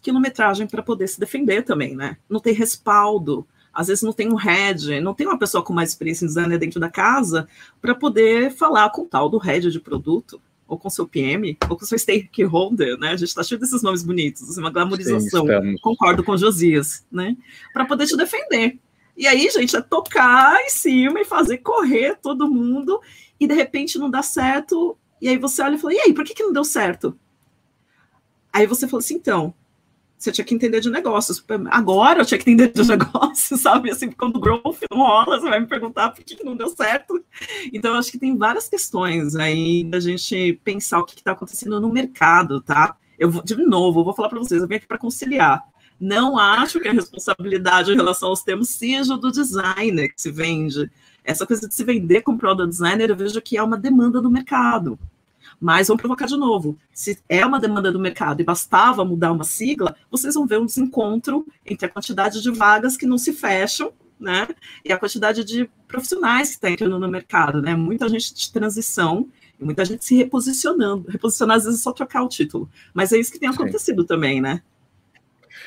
quilometragem 0.00 0.68
para 0.68 0.80
poder 0.80 1.08
se 1.08 1.18
defender 1.18 1.64
também, 1.64 1.96
né? 1.96 2.18
Não 2.28 2.38
tem 2.38 2.54
respaldo. 2.54 3.44
Às 3.80 3.86
vezes 3.86 4.02
não 4.02 4.12
tem 4.12 4.30
um 4.30 4.34
head, 4.34 5.00
não 5.00 5.14
tem 5.14 5.26
uma 5.26 5.38
pessoa 5.38 5.64
com 5.64 5.72
mais 5.72 5.88
experiência 5.88 6.26
em 6.26 6.28
design 6.28 6.58
dentro 6.58 6.78
da 6.78 6.90
casa 6.90 7.48
para 7.80 7.94
poder 7.94 8.50
falar 8.50 8.90
com 8.90 9.02
o 9.02 9.06
tal 9.06 9.30
do 9.30 9.38
head 9.38 9.70
de 9.70 9.80
produto, 9.80 10.38
ou 10.68 10.78
com 10.78 10.90
seu 10.90 11.08
PM, 11.08 11.56
ou 11.66 11.78
com 11.78 11.86
seu 11.86 11.98
stakeholder, 11.98 12.98
né? 12.98 13.12
A 13.12 13.16
gente 13.16 13.30
está 13.30 13.42
cheio 13.42 13.58
desses 13.58 13.82
nomes 13.82 14.02
bonitos, 14.02 14.42
assim, 14.50 14.60
uma 14.60 14.70
glamorização. 14.70 15.46
Sim, 15.46 15.76
Concordo 15.80 16.22
com 16.22 16.36
Josias, 16.36 17.06
né? 17.10 17.34
Para 17.72 17.86
poder 17.86 18.06
te 18.06 18.18
defender. 18.18 18.78
E 19.16 19.26
aí, 19.26 19.48
gente, 19.48 19.74
é 19.74 19.80
tocar 19.80 20.60
em 20.60 20.68
cima 20.68 21.22
e 21.22 21.24
fazer 21.24 21.56
correr 21.58 22.18
todo 22.20 22.50
mundo, 22.50 23.00
e 23.40 23.46
de 23.46 23.54
repente 23.54 23.98
não 23.98 24.10
dá 24.10 24.22
certo, 24.22 24.94
e 25.22 25.28
aí 25.30 25.38
você 25.38 25.62
olha 25.62 25.76
e 25.76 25.78
fala, 25.78 25.94
e 25.94 26.00
aí, 26.00 26.12
por 26.12 26.22
que, 26.26 26.34
que 26.34 26.42
não 26.42 26.52
deu 26.52 26.64
certo? 26.64 27.18
Aí 28.52 28.66
você 28.66 28.86
fala 28.86 29.00
assim, 29.00 29.14
então, 29.14 29.54
você 30.20 30.30
tinha 30.30 30.44
que 30.44 30.54
entender 30.54 30.80
de 30.80 30.90
negócios. 30.90 31.42
Agora 31.70 32.20
eu 32.20 32.26
tinha 32.26 32.38
que 32.38 32.50
entender 32.50 32.72
de 32.72 32.86
negócios, 32.86 33.58
sabe? 33.62 33.90
Assim, 33.90 34.10
quando 34.10 34.36
o 34.36 34.40
growth 34.40 34.80
não 34.90 34.98
rola, 34.98 35.40
você 35.40 35.48
vai 35.48 35.60
me 35.60 35.66
perguntar 35.66 36.10
por 36.10 36.22
que, 36.22 36.44
não 36.44 36.54
deu 36.54 36.68
certo. 36.68 37.24
Então, 37.72 37.94
acho 37.94 38.12
que 38.12 38.18
tem 38.18 38.36
várias 38.36 38.68
questões 38.68 39.34
aí 39.34 39.82
da 39.84 39.98
gente 39.98 40.60
pensar 40.62 40.98
o 40.98 41.06
que 41.06 41.14
está 41.14 41.32
acontecendo 41.32 41.80
no 41.80 41.90
mercado, 41.90 42.60
tá? 42.60 42.96
Eu 43.18 43.30
vou, 43.30 43.42
de 43.42 43.56
novo, 43.56 44.00
eu 44.00 44.04
vou 44.04 44.14
falar 44.14 44.28
para 44.28 44.38
vocês, 44.38 44.60
eu 44.60 44.68
vim 44.68 44.74
aqui 44.74 44.86
para 44.86 44.98
conciliar. 44.98 45.64
Não 45.98 46.38
acho 46.38 46.80
que 46.80 46.88
a 46.88 46.92
responsabilidade 46.92 47.90
em 47.90 47.96
relação 47.96 48.28
aos 48.28 48.42
termos 48.42 48.68
seja 48.70 49.16
do 49.16 49.30
designer 49.30 50.14
que 50.14 50.20
se 50.20 50.30
vende. 50.30 50.90
Essa 51.24 51.46
coisa 51.46 51.66
de 51.66 51.74
se 51.74 51.84
vender 51.84 52.22
como 52.22 52.38
product 52.38 52.70
designer, 52.70 53.10
eu 53.10 53.16
vejo 53.16 53.40
que 53.40 53.56
é 53.56 53.62
uma 53.62 53.76
demanda 53.76 54.20
do 54.20 54.30
mercado. 54.30 54.98
Mas 55.60 55.88
vamos 55.88 56.00
provocar 56.00 56.26
de 56.26 56.36
novo. 56.36 56.78
Se 56.92 57.18
é 57.28 57.44
uma 57.44 57.60
demanda 57.60 57.92
do 57.92 58.00
mercado 58.00 58.40
e 58.40 58.44
bastava 58.44 59.04
mudar 59.04 59.30
uma 59.30 59.44
sigla, 59.44 59.94
vocês 60.10 60.34
vão 60.34 60.46
ver 60.46 60.58
um 60.58 60.64
desencontro 60.64 61.46
entre 61.66 61.86
a 61.86 61.88
quantidade 61.88 62.40
de 62.40 62.50
vagas 62.50 62.96
que 62.96 63.04
não 63.04 63.18
se 63.18 63.32
fecham, 63.32 63.92
né? 64.18 64.48
E 64.84 64.92
a 64.92 64.98
quantidade 64.98 65.44
de 65.44 65.68
profissionais 65.86 66.48
que 66.48 66.54
está 66.54 66.70
entrando 66.70 66.98
no 66.98 67.08
mercado, 67.08 67.60
né? 67.60 67.74
Muita 67.74 68.08
gente 68.08 68.34
de 68.34 68.50
transição 68.50 69.28
e 69.60 69.64
muita 69.64 69.84
gente 69.84 70.04
se 70.04 70.16
reposicionando. 70.16 71.10
Reposicionar 71.10 71.58
às 71.58 71.64
vezes 71.64 71.80
é 71.80 71.82
só 71.82 71.92
trocar 71.92 72.22
o 72.22 72.28
título. 72.28 72.68
Mas 72.94 73.12
é 73.12 73.18
isso 73.18 73.30
que 73.30 73.38
tem 73.38 73.48
acontecido 73.48 74.02
Sim. 74.02 74.08
também, 74.08 74.40
né? 74.40 74.62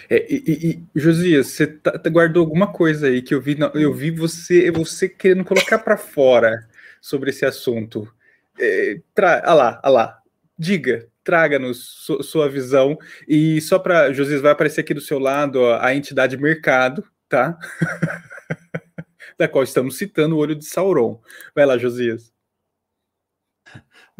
É, 0.10 0.26
e, 0.30 0.84
e, 0.96 1.00
Josias, 1.00 1.48
você 1.48 1.68
tá, 1.68 1.98
tá, 1.98 2.10
guardou 2.10 2.42
alguma 2.42 2.68
coisa 2.68 3.08
aí 3.08 3.22
que 3.22 3.34
eu 3.34 3.42
vi, 3.42 3.58
eu 3.76 3.94
vi 3.94 4.12
você, 4.12 4.72
você 4.72 5.08
querendo 5.08 5.44
colocar 5.44 5.80
para 5.80 5.98
fora 5.98 6.68
sobre 7.00 7.30
esse 7.30 7.46
assunto. 7.46 8.12
É, 8.60 9.02
tra, 9.14 9.42
ah 9.46 9.54
lá, 9.54 9.82
ah 9.84 9.90
lá, 9.90 10.22
diga, 10.58 11.08
traga-nos 11.24 12.06
sua 12.22 12.50
visão 12.50 12.98
e 13.28 13.60
só 13.62 13.80
para 13.80 14.14
Josias 14.14 14.42
vai 14.42 14.52
aparecer 14.52 14.82
aqui 14.82 14.94
do 14.94 15.02
seu 15.02 15.20
lado 15.20 15.62
ó, 15.62 15.80
a 15.80 15.96
entidade 15.96 16.38
mercado, 16.38 17.04
tá? 17.28 17.58
da 19.38 19.48
qual 19.48 19.64
estamos 19.64 19.98
citando 19.98 20.36
o 20.36 20.40
olho 20.40 20.56
de 20.56 20.66
Sauron. 20.66 21.22
Vai 21.56 21.66
lá, 21.66 21.78
Josias. 21.78 22.32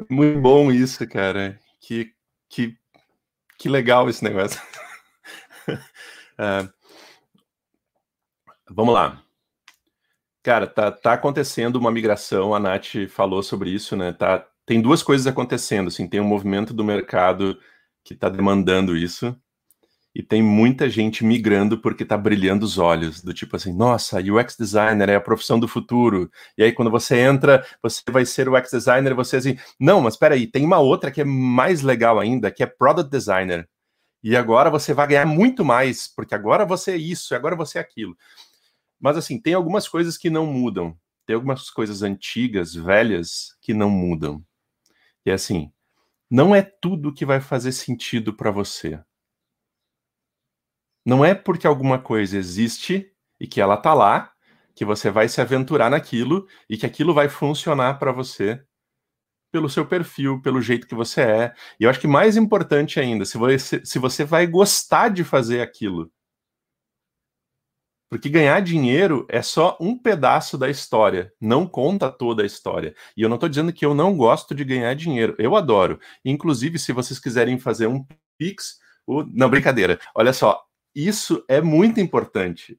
Muito 0.10 0.40
bom 0.40 0.72
isso, 0.72 1.08
cara. 1.08 1.60
Que 1.80 2.14
que 2.50 2.78
que 3.58 3.70
legal 3.70 4.10
esse 4.10 4.24
negócio. 4.24 4.62
É, 6.38 6.68
vamos 8.70 8.94
lá. 8.94 9.24
Cara, 10.44 10.68
tá, 10.68 10.92
tá 10.92 11.14
acontecendo 11.14 11.78
uma 11.78 11.90
migração, 11.92 12.54
a 12.54 12.60
Nath 12.60 13.08
falou 13.10 13.42
sobre 13.42 13.70
isso, 13.70 13.96
né? 13.96 14.12
Tá, 14.12 14.46
tem 14.66 14.82
duas 14.82 15.02
coisas 15.02 15.26
acontecendo, 15.26 15.88
assim, 15.88 16.08
tem 16.08 16.20
um 16.20 16.26
movimento 16.26 16.74
do 16.74 16.84
mercado 16.84 17.58
que 18.04 18.14
está 18.14 18.28
demandando 18.28 18.98
isso, 18.98 19.34
e 20.16 20.22
tem 20.22 20.44
muita 20.44 20.90
gente 20.90 21.26
migrando 21.26 21.80
porque 21.80 22.04
está 22.04 22.18
brilhando 22.18 22.66
os 22.66 22.78
olhos, 22.78 23.22
do 23.22 23.34
tipo 23.34 23.56
assim, 23.56 23.74
nossa, 23.74 24.20
UX 24.20 24.56
designer 24.58 25.10
é 25.10 25.16
a 25.16 25.22
profissão 25.22 25.60
do 25.60 25.68
futuro. 25.68 26.30
E 26.58 26.64
aí 26.64 26.72
quando 26.72 26.92
você 26.92 27.18
entra, 27.18 27.66
você 27.82 28.02
vai 28.12 28.26
ser 28.26 28.48
UX 28.50 28.72
designer, 28.72 29.16
você 29.16 29.38
assim, 29.38 29.58
não, 29.80 30.02
mas 30.02 30.14
espera 30.16 30.36
aí, 30.36 30.46
tem 30.46 30.66
uma 30.66 30.80
outra 30.80 31.10
que 31.12 31.22
é 31.22 31.26
mais 31.26 31.82
legal 31.82 32.20
ainda, 32.20 32.52
que 32.52 32.62
é 32.62 32.68
product 32.68 33.10
designer. 33.10 33.68
E 34.24 34.38
agora 34.38 34.70
você 34.70 34.94
vai 34.94 35.08
ganhar 35.08 35.26
muito 35.26 35.66
mais, 35.66 36.08
porque 36.08 36.36
agora 36.36 36.66
você 36.66 36.92
é 36.92 36.98
isso, 36.98 37.36
agora 37.36 37.56
você 37.56 37.78
é 37.78 37.82
aquilo. 37.82 38.16
Mas 39.04 39.18
assim, 39.18 39.38
tem 39.38 39.54
algumas 39.54 39.86
coisas 39.86 40.18
que 40.18 40.30
não 40.30 40.46
mudam. 40.46 40.98
Tem 41.26 41.36
algumas 41.36 41.70
coisas 41.70 42.02
antigas, 42.04 42.74
velhas, 42.74 43.58
que 43.62 43.74
não 43.74 43.90
mudam. 43.90 44.42
E 45.26 45.32
assim, 45.32 45.70
não 46.32 46.56
é 46.56 46.62
tudo 46.62 47.14
que 47.14 47.26
vai 47.26 47.42
fazer 47.42 47.74
sentido 47.74 48.34
para 48.34 48.50
você. 48.50 49.04
Não 51.06 51.24
é 51.24 51.36
porque 51.36 51.68
alguma 51.68 52.00
coisa 52.00 52.38
existe 52.38 53.12
e 53.38 53.46
que 53.46 53.60
ela 53.60 53.76
tá 53.76 53.94
lá 53.94 54.32
que 54.74 54.86
você 54.86 55.12
vai 55.12 55.28
se 55.28 55.42
aventurar 55.42 55.92
naquilo 55.92 56.48
e 56.70 56.78
que 56.78 56.86
aquilo 56.86 57.14
vai 57.14 57.28
funcionar 57.28 58.00
para 58.00 58.14
você 58.14 58.64
pelo 59.52 59.70
seu 59.70 59.86
perfil, 59.86 60.42
pelo 60.42 60.62
jeito 60.62 60.88
que 60.88 60.96
você 60.96 61.22
é. 61.22 61.54
E 61.78 61.84
eu 61.84 61.90
acho 61.90 62.00
que 62.00 62.08
mais 62.08 62.38
importante 62.38 63.02
ainda, 63.02 63.26
se 63.26 63.38
você, 63.38 63.86
se 63.86 64.00
você 64.00 64.24
vai 64.24 64.48
gostar 64.48 65.10
de 65.10 65.26
fazer 65.26 65.60
aquilo. 65.60 66.10
Porque 68.14 68.30
ganhar 68.30 68.60
dinheiro 68.60 69.26
é 69.28 69.42
só 69.42 69.76
um 69.82 69.98
pedaço 69.98 70.56
da 70.56 70.70
história, 70.70 71.34
não 71.42 71.66
conta 71.66 72.12
toda 72.12 72.44
a 72.44 72.46
história. 72.46 72.94
E 73.18 73.24
eu 73.24 73.28
não 73.28 73.38
estou 73.38 73.50
dizendo 73.50 73.74
que 73.74 73.84
eu 73.84 73.96
não 73.96 74.16
gosto 74.16 74.54
de 74.54 74.64
ganhar 74.64 74.94
dinheiro, 74.94 75.34
eu 75.40 75.56
adoro. 75.56 76.00
Inclusive, 76.24 76.78
se 76.78 76.94
vocês 76.94 77.18
quiserem 77.18 77.58
fazer 77.58 77.88
um 77.88 78.06
Pix, 78.38 78.78
o... 79.08 79.24
não, 79.24 79.50
brincadeira. 79.50 80.00
Olha 80.14 80.32
só, 80.32 80.64
isso 80.94 81.44
é 81.48 81.60
muito 81.60 82.00
importante. 82.00 82.78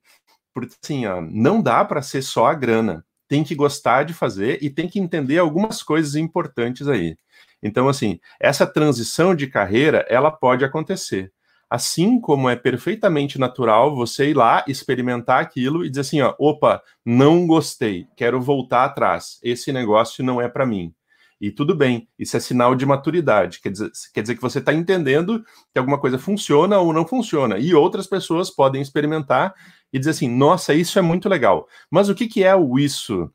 Porque 0.52 0.76
assim, 0.80 1.04
ó, 1.04 1.20
não 1.20 1.60
dá 1.60 1.84
para 1.84 2.00
ser 2.00 2.22
só 2.22 2.46
a 2.46 2.54
grana 2.54 3.04
tem 3.26 3.42
que 3.42 3.56
gostar 3.56 4.04
de 4.04 4.14
fazer 4.14 4.62
e 4.62 4.70
tem 4.70 4.88
que 4.88 5.00
entender 5.00 5.38
algumas 5.38 5.82
coisas 5.82 6.14
importantes 6.14 6.86
aí. 6.86 7.18
Então, 7.60 7.88
assim, 7.88 8.20
essa 8.38 8.68
transição 8.68 9.34
de 9.34 9.48
carreira, 9.48 10.06
ela 10.08 10.30
pode 10.30 10.64
acontecer. 10.64 11.32
Assim 11.68 12.20
como 12.20 12.48
é 12.48 12.56
perfeitamente 12.56 13.38
natural 13.38 13.94
você 13.94 14.30
ir 14.30 14.34
lá, 14.34 14.64
experimentar 14.68 15.40
aquilo 15.40 15.84
e 15.84 15.88
dizer 15.88 16.02
assim, 16.02 16.20
ó, 16.20 16.34
opa, 16.38 16.82
não 17.04 17.46
gostei, 17.46 18.06
quero 18.16 18.40
voltar 18.40 18.84
atrás, 18.84 19.38
esse 19.42 19.72
negócio 19.72 20.24
não 20.24 20.40
é 20.40 20.48
para 20.48 20.66
mim. 20.66 20.94
E 21.40 21.50
tudo 21.50 21.74
bem, 21.74 22.08
isso 22.18 22.36
é 22.36 22.40
sinal 22.40 22.74
de 22.74 22.86
maturidade, 22.86 23.60
quer 23.60 23.70
dizer, 23.70 23.90
quer 24.14 24.22
dizer 24.22 24.34
que 24.34 24.40
você 24.40 24.60
está 24.60 24.72
entendendo 24.72 25.44
que 25.72 25.78
alguma 25.78 26.00
coisa 26.00 26.18
funciona 26.18 26.78
ou 26.78 26.92
não 26.92 27.06
funciona. 27.06 27.58
E 27.58 27.74
outras 27.74 28.06
pessoas 28.06 28.50
podem 28.50 28.80
experimentar 28.80 29.54
e 29.92 29.98
dizer 29.98 30.12
assim: 30.12 30.28
nossa, 30.28 30.72
isso 30.72 30.98
é 30.98 31.02
muito 31.02 31.28
legal. 31.28 31.68
Mas 31.90 32.08
o 32.08 32.14
que, 32.14 32.28
que 32.28 32.42
é 32.42 32.54
o 32.54 32.78
isso? 32.78 33.30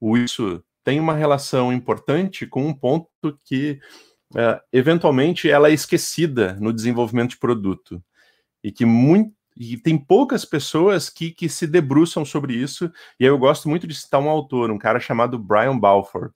O 0.00 0.16
isso 0.16 0.62
tem 0.84 1.00
uma 1.00 1.14
relação 1.14 1.72
importante 1.72 2.46
com 2.46 2.66
um 2.66 2.72
ponto 2.72 3.08
que, 3.44 3.80
uh, 4.34 4.60
eventualmente, 4.72 5.50
ela 5.50 5.68
é 5.68 5.72
esquecida 5.72 6.56
no 6.60 6.72
desenvolvimento 6.72 7.30
de 7.30 7.38
produto. 7.38 8.02
E 8.62 8.72
que 8.72 8.84
muito, 8.84 9.32
e 9.56 9.76
tem 9.76 9.98
poucas 9.98 10.44
pessoas 10.44 11.10
que, 11.10 11.32
que 11.32 11.48
se 11.48 11.66
debruçam 11.66 12.24
sobre 12.24 12.54
isso. 12.54 12.90
E 13.18 13.24
eu 13.24 13.36
gosto 13.36 13.68
muito 13.68 13.86
de 13.86 13.94
citar 13.94 14.20
um 14.20 14.28
autor, 14.28 14.70
um 14.70 14.78
cara 14.78 15.00
chamado 15.00 15.38
Brian 15.38 15.76
Balfour. 15.76 16.30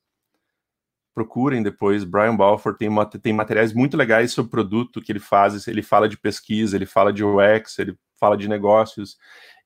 Procurem 1.14 1.62
depois. 1.62 2.02
Brian 2.04 2.36
Balfour 2.36 2.76
tem, 2.76 2.88
uma, 2.88 3.06
tem 3.06 3.32
materiais 3.32 3.72
muito 3.72 3.96
legais 3.96 4.32
sobre 4.32 4.50
produto 4.50 5.00
que 5.00 5.12
ele 5.12 5.20
faz. 5.20 5.68
Ele 5.68 5.82
fala 5.82 6.08
de 6.08 6.16
pesquisa, 6.16 6.74
ele 6.74 6.86
fala 6.86 7.12
de 7.12 7.22
UX, 7.22 7.78
ele 7.78 7.96
fala 8.18 8.36
de 8.36 8.48
negócios. 8.48 9.16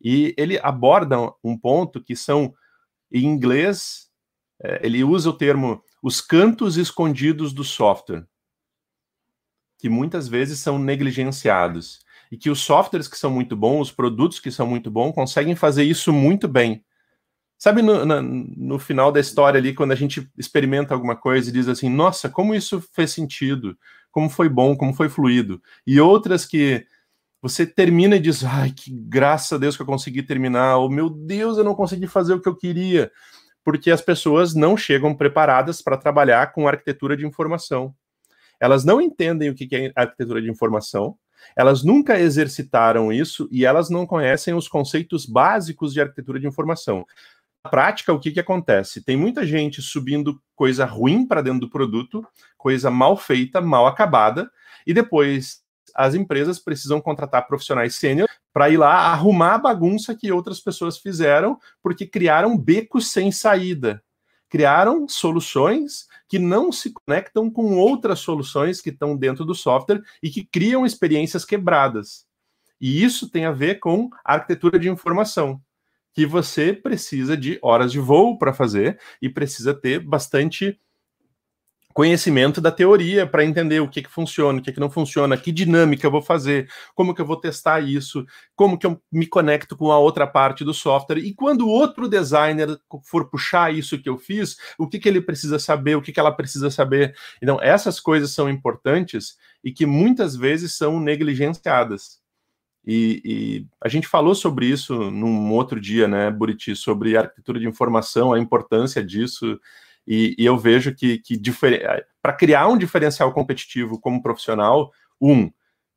E 0.03 0.35
ele 0.37 0.59
aborda 0.63 1.17
um 1.43 1.59
ponto 1.59 2.03
que 2.03 2.15
são, 2.15 2.53
em 3.11 3.25
inglês, 3.25 4.11
é, 4.63 4.81
ele 4.85 5.03
usa 5.03 5.31
o 5.31 5.37
termo 5.37 5.83
os 6.07 6.21
cantos 6.21 6.77
escondidos 6.77 7.53
do 7.53 7.65
software, 7.65 8.25
que 9.77 9.89
muitas 9.89 10.29
vezes 10.29 10.61
são 10.61 10.79
negligenciados 10.79 11.99
e 12.31 12.37
que 12.37 12.49
os 12.49 12.61
softwares 12.61 13.09
que 13.09 13.19
são 13.19 13.29
muito 13.29 13.57
bons, 13.57 13.89
os 13.89 13.93
produtos 13.93 14.39
que 14.39 14.53
são 14.53 14.69
muito 14.69 14.89
bons, 14.89 15.13
conseguem 15.13 15.57
fazer 15.57 15.83
isso 15.83 16.13
muito 16.13 16.47
bem. 16.47 16.85
Sabe 17.59 17.83
no, 17.83 18.07
no, 18.07 18.23
no, 18.23 18.79
final 18.79 19.11
da 19.11 19.19
história 19.19 19.59
ali, 19.59 19.75
quando 19.75 19.91
a 19.91 19.97
gente 19.97 20.31
experimenta 20.39 20.95
alguma 20.95 21.17
coisa 21.17 21.51
e 21.51 21.53
diz 21.53 21.67
assim, 21.67 21.89
nossa, 21.89 22.29
como 22.29 22.55
isso 22.55 22.81
fez 22.93 23.11
sentido, 23.11 23.77
como 24.13 24.31
foi 24.31 24.49
bom, 24.49 24.77
como 24.77 24.95
foi 24.95 25.09
fluido. 25.09 25.61
E 25.85 26.01
outras 26.01 26.47
que 26.47 26.87
você 27.43 27.67
termina 27.67 28.15
e 28.15 28.21
diz, 28.21 28.45
ai, 28.45 28.71
que 28.71 28.93
graças 28.93 29.53
a 29.53 29.59
Deus 29.59 29.75
que 29.75 29.83
eu 29.83 29.87
consegui 29.87 30.23
terminar, 30.23 30.77
ou 30.77 30.89
meu 30.89 31.11
Deus, 31.11 31.59
eu 31.59 31.65
não 31.65 31.75
consegui 31.75 32.07
fazer 32.07 32.33
o 32.33 32.41
que 32.41 32.49
eu 32.49 32.55
queria. 32.55 33.11
Porque 33.67 33.91
as 33.91 34.01
pessoas 34.01 34.55
não 34.55 34.77
chegam 34.77 35.13
preparadas 35.13 35.83
para 35.83 35.97
trabalhar 35.97 36.53
com 36.53 36.69
arquitetura 36.69 37.17
de 37.17 37.27
informação. 37.27 37.93
Elas 38.61 38.85
não 38.85 39.01
entendem 39.01 39.51
o 39.51 39.57
que 39.57 39.69
é 39.75 39.93
arquitetura 39.97 40.41
de 40.41 40.49
informação, 40.49 41.19
elas 41.57 41.83
nunca 41.83 42.17
exercitaram 42.19 43.13
isso 43.13 43.49
e 43.51 43.65
elas 43.65 43.91
não 43.91 44.07
conhecem 44.07 44.55
os 44.55 44.69
conceitos 44.69 45.27
básicos 45.27 45.93
de 45.93 46.01
arquitetura 46.01 46.39
de 46.39 46.47
informação. 46.47 47.05
Na 47.65 47.71
prática, 47.71 48.13
o 48.13 48.21
que, 48.21 48.31
que 48.31 48.39
acontece? 48.39 49.03
Tem 49.03 49.17
muita 49.17 49.45
gente 49.45 49.83
subindo 49.83 50.41
coisa 50.55 50.85
ruim 50.85 51.27
para 51.27 51.43
dentro 51.43 51.63
do 51.63 51.69
produto, 51.69 52.25
coisa 52.57 52.89
mal 52.89 53.17
feita, 53.17 53.61
mal 53.61 53.89
acabada, 53.89 54.49
e 54.87 54.95
depois 54.95 55.61
as 55.93 56.15
empresas 56.15 56.61
precisam 56.61 57.01
contratar 57.01 57.49
profissionais 57.49 57.97
sênior 57.97 58.26
para 58.57 58.71
ir 58.71 58.79
lá 58.79 59.13
arrumar 59.13 59.57
a 59.57 59.59
bagunça 59.59 60.15
que 60.15 60.33
outras 60.33 60.59
pessoas 60.59 60.97
fizeram, 60.97 61.61
porque 61.83 62.07
criaram 62.07 62.57
becos 62.57 63.13
sem 63.13 63.31
saída. 63.31 64.03
Criaram 64.49 65.07
soluções 65.07 66.07
que 66.27 66.39
não 66.39 66.73
se 66.73 66.91
conectam 66.91 67.51
com 67.51 67.77
outras 67.77 68.21
soluções 68.21 68.81
que 68.81 68.89
estão 68.89 69.15
dentro 69.15 69.45
do 69.45 69.55
software 69.55 70.01
e 70.23 70.31
que 70.31 70.43
criam 70.43 70.87
experiências 70.87 71.45
quebradas. 71.45 72.25
E 72.81 73.05
isso 73.05 73.29
tem 73.29 73.45
a 73.45 73.53
ver 73.53 73.79
com 73.79 74.09
arquitetura 74.25 74.79
de 74.79 74.89
informação, 74.89 75.61
que 76.15 76.25
você 76.25 76.73
precisa 76.73 77.37
de 77.37 77.59
horas 77.61 77.93
de 77.93 78.01
voo 78.01 78.39
para 78.39 78.55
fazer 78.55 78.99
e 79.21 79.29
precisa 79.29 79.75
ter 79.75 80.01
bastante 80.01 80.81
conhecimento 81.97 82.61
da 82.61 82.71
teoria 82.71 83.27
para 83.27 83.43
entender 83.43 83.81
o 83.81 83.89
que, 83.89 84.03
que 84.03 84.11
funciona, 84.11 84.59
o 84.59 84.63
que, 84.63 84.71
que 84.71 84.79
não 84.79 84.91
funciona, 84.91 85.35
que 85.35 85.51
dinâmica 85.51 86.07
eu 86.07 86.11
vou 86.11 86.21
fazer, 86.21 86.69
como 86.95 87.15
que 87.15 87.23
eu 87.23 87.25
vou 87.25 87.41
testar 87.41 87.81
isso, 87.81 88.27
como 88.55 88.77
que 88.77 88.87
eu 88.87 89.01
me 89.11 89.27
conecto 89.27 89.75
com 89.75 89.91
a 89.91 89.99
outra 89.99 90.27
parte 90.27 90.63
do 90.63 90.75
software. 90.75 91.21
E 91.21 91.33
quando 91.33 91.63
o 91.63 91.71
outro 91.71 92.07
designer 92.07 92.79
for 93.03 93.31
puxar 93.31 93.73
isso 93.73 93.99
que 93.99 94.11
eu 94.11 94.19
fiz, 94.19 94.59
o 94.79 94.87
que, 94.87 94.99
que 94.99 95.09
ele 95.09 95.23
precisa 95.23 95.59
saber, 95.59 95.97
o 95.97 96.03
que, 96.03 96.13
que 96.13 96.21
ela 96.21 96.31
precisa 96.31 96.71
saber. 96.71 97.17
Então, 97.43 97.59
essas 97.63 97.99
coisas 97.99 98.31
são 98.31 98.51
importantes 98.51 99.39
e 99.65 99.73
que 99.73 99.87
muitas 99.87 100.37
vezes 100.37 100.77
são 100.77 101.01
negligenciadas. 101.01 102.21
E, 102.87 103.23
e, 103.25 103.67
a 103.83 103.89
gente 103.89 104.07
falou 104.07 104.35
sobre 104.35 104.67
isso 104.67 105.11
num 105.11 105.51
outro 105.51 105.81
dia, 105.81 106.07
né, 106.07 106.31
Buriti, 106.31 106.77
sobre 106.77 107.17
arquitetura 107.17 107.59
de 107.59 107.67
informação, 107.67 108.35
a 108.35 108.39
importância 108.39 109.03
disso. 109.03 109.59
E, 110.07 110.35
e 110.39 110.45
eu 110.45 110.57
vejo 110.57 110.95
que, 110.95 111.19
que 111.19 111.41
para 112.23 112.33
criar 112.33 112.69
um 112.69 112.79
diferencial 112.79 113.33
competitivo 113.33 114.01
como 114.01 114.23
profissional, 114.23 114.93
um, 115.21 115.51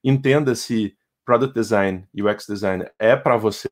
entenda 0.04 0.56
se 0.56 0.98
product 1.24 1.54
design 1.54 2.08
e 2.14 2.24
UX 2.24 2.48
design 2.48 2.90
é 2.98 3.16
para 3.16 3.38
você 3.38 3.70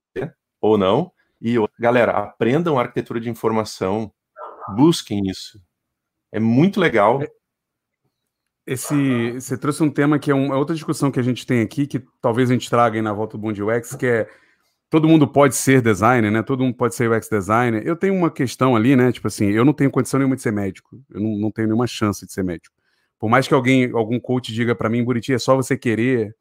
ou 0.61 0.77
não. 0.77 1.11
E, 1.41 1.55
galera, 1.79 2.11
aprendam 2.11 2.77
arquitetura 2.77 3.19
de 3.19 3.29
informação, 3.29 4.11
busquem 4.75 5.27
isso. 5.27 5.59
É 6.31 6.39
muito 6.39 6.79
legal. 6.79 7.21
É, 7.21 7.27
esse, 8.65 9.31
você 9.31 9.57
trouxe 9.57 9.81
um 9.81 9.89
tema 9.89 10.19
que 10.19 10.29
é, 10.29 10.35
uma, 10.35 10.55
é 10.55 10.57
outra 10.57 10.75
discussão 10.75 11.09
que 11.09 11.19
a 11.19 11.23
gente 11.23 11.47
tem 11.47 11.61
aqui, 11.61 11.87
que 11.87 12.03
talvez 12.21 12.49
a 12.49 12.53
gente 12.53 12.69
traga 12.69 12.97
aí 12.97 13.01
na 13.01 13.13
volta 13.13 13.37
do 13.37 13.41
Bom 13.41 13.49
UX, 13.51 13.95
que 13.95 14.05
é 14.05 14.29
todo 14.89 15.07
mundo 15.07 15.27
pode 15.27 15.55
ser 15.55 15.81
designer, 15.81 16.31
né? 16.31 16.41
Todo 16.41 16.63
mundo 16.63 16.75
pode 16.75 16.95
ser 16.95 17.11
UX 17.11 17.27
designer. 17.29 17.85
Eu 17.85 17.95
tenho 17.95 18.13
uma 18.15 18.31
questão 18.31 18.75
ali, 18.75 18.95
né? 18.95 19.11
Tipo 19.11 19.27
assim, 19.27 19.51
eu 19.51 19.65
não 19.65 19.73
tenho 19.73 19.91
condição 19.91 20.19
nenhuma 20.19 20.35
de 20.35 20.41
ser 20.41 20.51
médico. 20.51 20.99
Eu 21.09 21.21
não, 21.21 21.37
não 21.37 21.51
tenho 21.51 21.67
nenhuma 21.67 21.87
chance 21.87 22.25
de 22.25 22.31
ser 22.31 22.43
médico. 22.43 22.75
Por 23.19 23.29
mais 23.29 23.47
que 23.47 23.53
alguém, 23.53 23.91
algum 23.93 24.19
coach 24.19 24.53
diga 24.53 24.75
para 24.75 24.89
mim, 24.89 25.03
Buriti, 25.03 25.33
é 25.33 25.39
só 25.39 25.55
você 25.55 25.77
querer. 25.77 26.35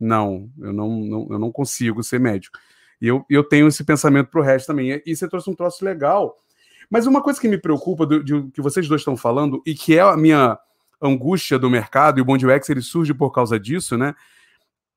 Não, 0.00 0.50
eu 0.58 0.72
não, 0.72 0.88
não, 1.00 1.26
eu 1.30 1.38
não 1.38 1.52
consigo 1.52 2.02
ser 2.02 2.18
médico. 2.18 2.58
E 3.00 3.06
eu, 3.06 3.24
eu 3.28 3.44
tenho 3.44 3.68
esse 3.68 3.84
pensamento 3.84 4.30
pro 4.30 4.42
resto 4.42 4.66
também. 4.66 5.00
E 5.06 5.14
você 5.14 5.28
trouxe 5.28 5.48
um 5.48 5.54
troço 5.54 5.84
legal. 5.84 6.36
Mas 6.90 7.06
uma 7.06 7.22
coisa 7.22 7.40
que 7.40 7.48
me 7.48 7.58
preocupa 7.58 8.04
do, 8.04 8.22
de, 8.22 8.50
que 8.50 8.60
vocês 8.60 8.88
dois 8.88 9.00
estão 9.00 9.16
falando, 9.16 9.62
e 9.64 9.74
que 9.74 9.96
é 9.96 10.00
a 10.00 10.16
minha 10.16 10.58
angústia 11.00 11.58
do 11.58 11.70
mercado, 11.70 12.18
e 12.18 12.22
o 12.22 12.24
Bond 12.24 12.46
UX 12.46 12.68
ele 12.68 12.82
surge 12.82 13.14
por 13.14 13.30
causa 13.30 13.58
disso, 13.58 13.96
né? 13.96 14.14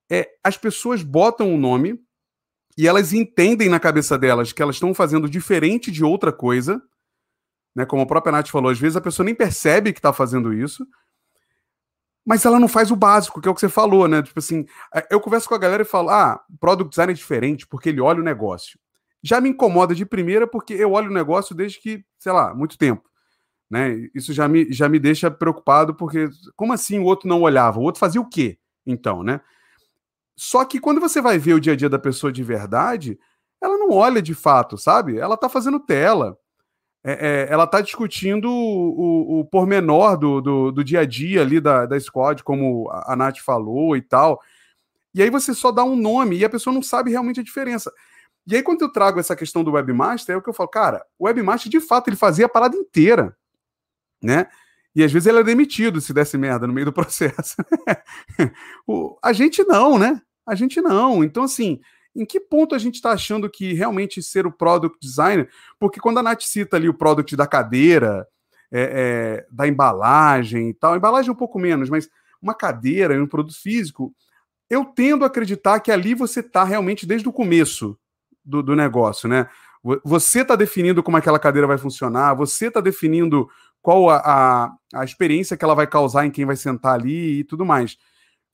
É, 0.09 0.29
as 0.43 0.57
pessoas 0.57 1.01
botam 1.01 1.49
o 1.49 1.53
um 1.53 1.57
nome 1.57 1.99
e 2.77 2.87
elas 2.87 3.13
entendem 3.13 3.69
na 3.69 3.79
cabeça 3.79 4.17
delas 4.17 4.51
que 4.51 4.61
elas 4.61 4.75
estão 4.75 4.93
fazendo 4.93 5.29
diferente 5.29 5.91
de 5.91 6.03
outra 6.03 6.31
coisa, 6.31 6.81
né? 7.75 7.85
Como 7.85 8.01
a 8.01 8.05
própria 8.05 8.31
Nath 8.31 8.49
falou, 8.49 8.71
às 8.71 8.79
vezes 8.79 8.95
a 8.95 9.01
pessoa 9.01 9.25
nem 9.25 9.35
percebe 9.35 9.93
que 9.93 9.99
está 9.99 10.11
fazendo 10.11 10.53
isso, 10.53 10.85
mas 12.25 12.43
ela 12.43 12.59
não 12.59 12.67
faz 12.67 12.89
o 12.89 12.95
básico, 12.95 13.39
que 13.39 13.47
é 13.47 13.51
o 13.51 13.53
que 13.53 13.61
você 13.61 13.69
falou, 13.69 14.07
né? 14.07 14.23
Tipo 14.23 14.39
assim, 14.39 14.65
é, 14.93 15.07
eu 15.11 15.21
converso 15.21 15.47
com 15.47 15.55
a 15.55 15.59
galera 15.59 15.83
e 15.83 15.85
falo, 15.85 16.09
ah, 16.09 16.41
product 16.59 16.89
design 16.89 17.11
é 17.13 17.15
diferente 17.15 17.67
porque 17.67 17.89
ele 17.89 18.01
olha 18.01 18.19
o 18.19 18.23
negócio. 18.23 18.79
Já 19.21 19.39
me 19.39 19.49
incomoda 19.49 19.93
de 19.93 20.05
primeira 20.05 20.47
porque 20.47 20.73
eu 20.73 20.91
olho 20.91 21.09
o 21.09 21.13
negócio 21.13 21.55
desde 21.55 21.79
que, 21.79 22.03
sei 22.17 22.31
lá, 22.31 22.53
muito 22.53 22.77
tempo. 22.77 23.03
Né? 23.69 24.09
Isso 24.13 24.33
já 24.33 24.47
me, 24.47 24.71
já 24.71 24.87
me 24.89 24.99
deixa 24.99 25.29
preocupado, 25.29 25.95
porque 25.95 26.29
como 26.55 26.73
assim 26.73 26.99
o 26.99 27.03
outro 27.03 27.27
não 27.27 27.41
olhava? 27.41 27.79
O 27.79 27.83
outro 27.83 27.99
fazia 27.99 28.21
o 28.21 28.29
quê, 28.29 28.57
então, 28.85 29.23
né? 29.23 29.41
Só 30.35 30.65
que 30.65 30.79
quando 30.79 30.99
você 30.99 31.21
vai 31.21 31.37
ver 31.37 31.53
o 31.53 31.59
dia 31.59 31.73
a 31.73 31.75
dia 31.75 31.89
da 31.89 31.99
pessoa 31.99 32.31
de 32.31 32.43
verdade, 32.43 33.17
ela 33.61 33.77
não 33.77 33.91
olha 33.91 34.21
de 34.21 34.33
fato, 34.33 34.77
sabe? 34.77 35.17
Ela 35.17 35.37
tá 35.37 35.47
fazendo 35.47 35.79
tela. 35.79 36.37
É, 37.03 37.11
é, 37.11 37.53
ela 37.53 37.67
tá 37.67 37.81
discutindo 37.81 38.49
o, 38.49 39.37
o, 39.37 39.39
o 39.41 39.45
pormenor 39.45 40.17
do, 40.17 40.41
do, 40.41 40.71
do, 40.71 40.83
dia 40.83 41.01
a 41.01 41.05
dia 41.05 41.41
ali 41.41 41.61
da, 41.61 41.85
da 41.85 41.99
squad, 41.99 42.43
como 42.43 42.89
a, 42.89 43.13
a 43.13 43.15
Nath 43.15 43.37
falou 43.37 43.95
e 43.95 44.01
tal. 44.01 44.41
E 45.13 45.21
aí 45.21 45.29
você 45.29 45.53
só 45.53 45.71
dá 45.71 45.83
um 45.83 45.95
nome 45.95 46.37
e 46.37 46.43
a 46.43 46.49
pessoa 46.49 46.73
não 46.73 46.81
sabe 46.81 47.11
realmente 47.11 47.39
a 47.39 47.43
diferença. 47.43 47.91
E 48.47 48.55
aí, 48.55 48.61
quando 48.61 48.81
eu 48.81 48.91
trago 48.91 49.19
essa 49.19 49.35
questão 49.35 49.63
do 49.63 49.71
webmaster, 49.71 50.35
é 50.35 50.37
o 50.37 50.41
que 50.41 50.49
eu 50.49 50.53
falo, 50.53 50.69
cara, 50.69 51.05
o 51.17 51.25
webmaster, 51.25 51.71
de 51.71 51.79
fato, 51.79 52.09
ele 52.09 52.15
fazia 52.15 52.45
a 52.45 52.49
parada 52.49 52.75
inteira, 52.75 53.35
né? 54.21 54.47
E 54.95 55.03
às 55.03 55.11
vezes 55.11 55.27
ele 55.27 55.39
é 55.39 55.43
demitido 55.43 55.99
se 55.99 56.13
desse 56.13 56.37
merda 56.37 56.65
no 56.65 56.73
meio 56.73 56.85
do 56.85 56.93
processo. 56.93 57.55
o, 58.87 59.17
a 59.21 59.33
gente 59.33 59.63
não, 59.63 59.99
né? 59.99 60.21
A 60.45 60.55
gente 60.55 60.79
não. 60.79 61.23
Então, 61.23 61.43
assim, 61.43 61.81
em 62.15 62.25
que 62.25 62.39
ponto 62.39 62.73
a 62.73 62.77
gente 62.77 62.95
está 62.95 63.11
achando 63.11 63.49
que 63.49 63.73
realmente 63.73 64.23
ser 64.23 64.47
o 64.47 64.51
product 64.51 64.97
designer? 65.01 65.49
Porque 65.77 65.99
quando 65.99 66.19
a 66.19 66.23
Nath 66.23 66.43
cita 66.43 66.77
ali 66.77 66.87
o 66.87 66.93
product 66.93 67.35
da 67.35 67.45
cadeira, 67.45 68.25
é, 68.71 68.81
é, 68.81 69.47
da 69.51 69.67
embalagem 69.67 70.69
e 70.69 70.73
tal, 70.73 70.95
embalagem 70.95 71.29
é 71.29 71.33
um 71.33 71.37
pouco 71.37 71.59
menos, 71.59 71.89
mas 71.89 72.09
uma 72.41 72.53
cadeira 72.53 73.15
e 73.15 73.19
um 73.19 73.27
produto 73.27 73.59
físico, 73.59 74.13
eu 74.69 74.85
tendo 74.85 75.23
a 75.23 75.27
acreditar 75.27 75.79
que 75.79 75.91
ali 75.91 76.13
você 76.13 76.39
está 76.39 76.63
realmente 76.63 77.05
desde 77.05 77.27
o 77.27 77.33
começo 77.33 77.97
do, 78.43 78.63
do 78.63 78.75
negócio, 78.75 79.27
né? 79.27 79.47
Você 80.03 80.41
está 80.41 80.55
definindo 80.55 81.03
como 81.03 81.17
aquela 81.17 81.37
cadeira 81.37 81.67
vai 81.67 81.77
funcionar, 81.77 82.33
você 82.33 82.67
está 82.67 82.81
definindo 82.81 83.47
qual 83.85 84.09
a, 84.09 84.17
a, 84.17 84.75
a 84.95 85.03
experiência 85.05 85.55
que 85.55 85.63
ela 85.63 85.75
vai 85.75 85.85
causar 85.85 86.25
em 86.25 86.31
quem 86.31 86.43
vai 86.43 86.55
sentar 86.55 86.95
ali 86.95 87.41
e 87.41 87.43
tudo 87.43 87.63
mais. 87.63 87.95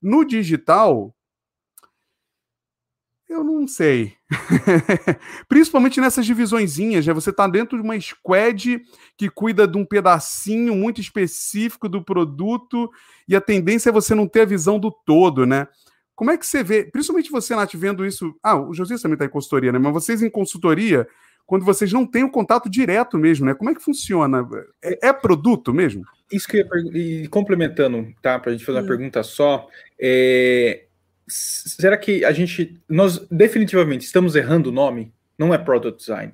No 0.00 0.26
digital, 0.26 1.16
eu 3.26 3.42
não 3.42 3.66
sei. 3.66 4.12
Principalmente 5.48 6.02
nessas 6.02 6.26
divisõezinhas, 6.26 7.06
né? 7.06 7.14
Você 7.14 7.30
está 7.30 7.48
dentro 7.48 7.78
de 7.78 7.82
uma 7.82 7.98
squad 7.98 8.82
que 9.16 9.30
cuida 9.30 9.66
de 9.66 9.78
um 9.78 9.86
pedacinho 9.86 10.76
muito 10.76 11.00
específico 11.00 11.88
do 11.88 12.04
produto 12.04 12.90
e 13.26 13.34
a 13.34 13.40
tendência 13.40 13.88
é 13.88 13.92
você 13.92 14.14
não 14.14 14.28
ter 14.28 14.42
a 14.42 14.44
visão 14.44 14.78
do 14.78 14.90
todo, 14.90 15.46
né? 15.46 15.66
Como 16.14 16.30
é 16.30 16.36
que 16.36 16.46
você 16.46 16.62
vê, 16.62 16.84
principalmente 16.84 17.30
você, 17.30 17.56
Nath, 17.56 17.72
vendo 17.72 18.04
isso. 18.04 18.38
Ah, 18.42 18.54
o 18.54 18.74
Josias 18.74 19.00
também 19.00 19.14
está 19.14 19.24
em 19.24 19.30
consultoria, 19.30 19.72
né? 19.72 19.78
Mas 19.78 19.94
vocês 19.94 20.20
em 20.20 20.28
consultoria, 20.28 21.08
quando 21.52 21.66
vocês 21.66 21.92
não 21.92 22.06
têm 22.06 22.24
o 22.24 22.30
contato 22.30 22.66
direto 22.70 23.18
mesmo, 23.18 23.44
né? 23.44 23.52
Como 23.52 23.68
é 23.68 23.74
que 23.74 23.82
funciona? 23.82 24.48
É, 24.82 25.08
é 25.08 25.12
produto 25.12 25.74
mesmo? 25.74 26.02
Isso 26.32 26.48
que 26.48 26.56
eu 26.56 26.66
ia 26.94 27.24
e 27.24 27.28
complementando, 27.28 28.10
tá? 28.22 28.38
Para 28.38 28.52
a 28.52 28.54
gente 28.54 28.64
fazer 28.64 28.78
uma 28.78 28.84
hum. 28.84 28.88
pergunta 28.88 29.22
só, 29.22 29.68
é... 30.00 30.86
será 31.28 31.98
que 31.98 32.24
a 32.24 32.32
gente, 32.32 32.80
nós 32.88 33.18
definitivamente 33.30 34.06
estamos 34.06 34.34
errando 34.34 34.70
o 34.70 34.72
nome? 34.72 35.12
Não 35.38 35.52
é 35.52 35.58
product 35.58 35.98
design. 35.98 36.32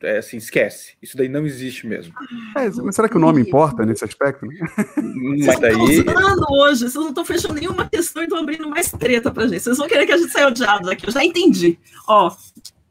É 0.00 0.18
assim, 0.18 0.36
esquece. 0.36 0.94
Isso 1.02 1.16
daí 1.16 1.28
não 1.28 1.44
existe 1.44 1.84
mesmo. 1.88 2.14
É, 2.56 2.70
mas 2.80 2.94
será 2.94 3.08
que 3.08 3.16
o 3.16 3.20
nome 3.20 3.40
importa 3.40 3.84
nesse 3.84 4.04
aspecto? 4.04 4.46
Mas 4.46 5.58
daí... 5.58 5.74
Vocês 5.74 5.98
estão 5.98 6.46
hoje, 6.48 6.78
vocês 6.78 6.94
não 6.94 7.08
estão 7.08 7.24
fechando 7.24 7.54
nenhuma 7.54 7.88
questão 7.88 8.22
e 8.22 8.26
estão 8.26 8.38
abrindo 8.38 8.70
mais 8.70 8.88
treta 8.92 9.32
pra 9.32 9.48
gente. 9.48 9.64
Vocês 9.64 9.78
vão 9.78 9.88
querer 9.88 10.06
que 10.06 10.12
a 10.12 10.16
gente 10.16 10.30
saia 10.30 10.46
odiado 10.46 10.86
daqui. 10.86 11.08
Eu 11.08 11.12
já 11.12 11.24
entendi. 11.24 11.76
Ó, 12.06 12.32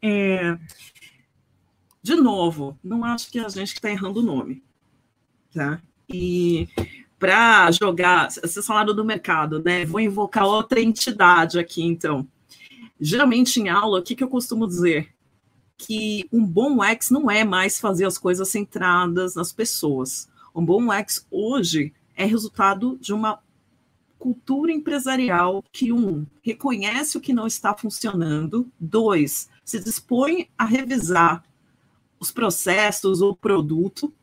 é... 0.02 0.58
de 2.02 2.16
novo, 2.16 2.78
não 2.84 3.06
acho 3.06 3.30
que 3.32 3.40
a 3.40 3.50
gente 3.50 3.74
está 3.74 3.90
errando 3.90 4.20
o 4.20 4.24
nome. 4.24 4.64
Tá? 5.54 5.82
E 6.10 6.68
para 7.20 7.70
jogar, 7.72 8.32
vocês 8.32 8.66
falaram 8.66 8.96
do 8.96 9.06
mercado, 9.06 9.62
né? 9.64 9.86
Vou 9.86 10.00
invocar 10.00 10.46
outra 10.46 10.82
entidade 10.82 11.60
aqui, 11.60 11.84
então. 11.84 12.28
Geralmente 13.00 13.60
em 13.60 13.70
aula, 13.70 14.00
o 14.00 14.04
que, 14.04 14.16
que 14.16 14.24
eu 14.24 14.28
costumo 14.28 14.68
dizer? 14.68 15.14
Que 15.78 16.28
um 16.32 16.46
bom 16.46 16.80
UX 16.82 17.12
não 17.12 17.30
é 17.30 17.44
mais 17.44 17.80
fazer 17.80 18.06
as 18.06 18.18
coisas 18.18 18.50
centradas 18.50 19.36
nas 19.36 19.52
pessoas. 19.52 20.30
Um 20.54 20.66
bom 20.66 20.88
UX 20.90 21.26
hoje 21.30 21.94
é 22.16 22.26
resultado 22.26 22.98
de 23.00 23.14
uma 23.14 23.40
cultura 24.18 24.72
empresarial 24.72 25.64
que, 25.72 25.92
um, 25.92 26.26
reconhece 26.44 27.18
o 27.18 27.22
que 27.22 27.34
não 27.34 27.48
está 27.48 27.76
funcionando, 27.76 28.72
dois, 28.80 29.50
se 29.66 29.80
dispõe 29.84 30.48
a 30.56 30.66
revisar 30.66 31.44
os 32.22 32.32
processos 32.32 33.20
ou 33.20 33.36
produto, 33.36 34.14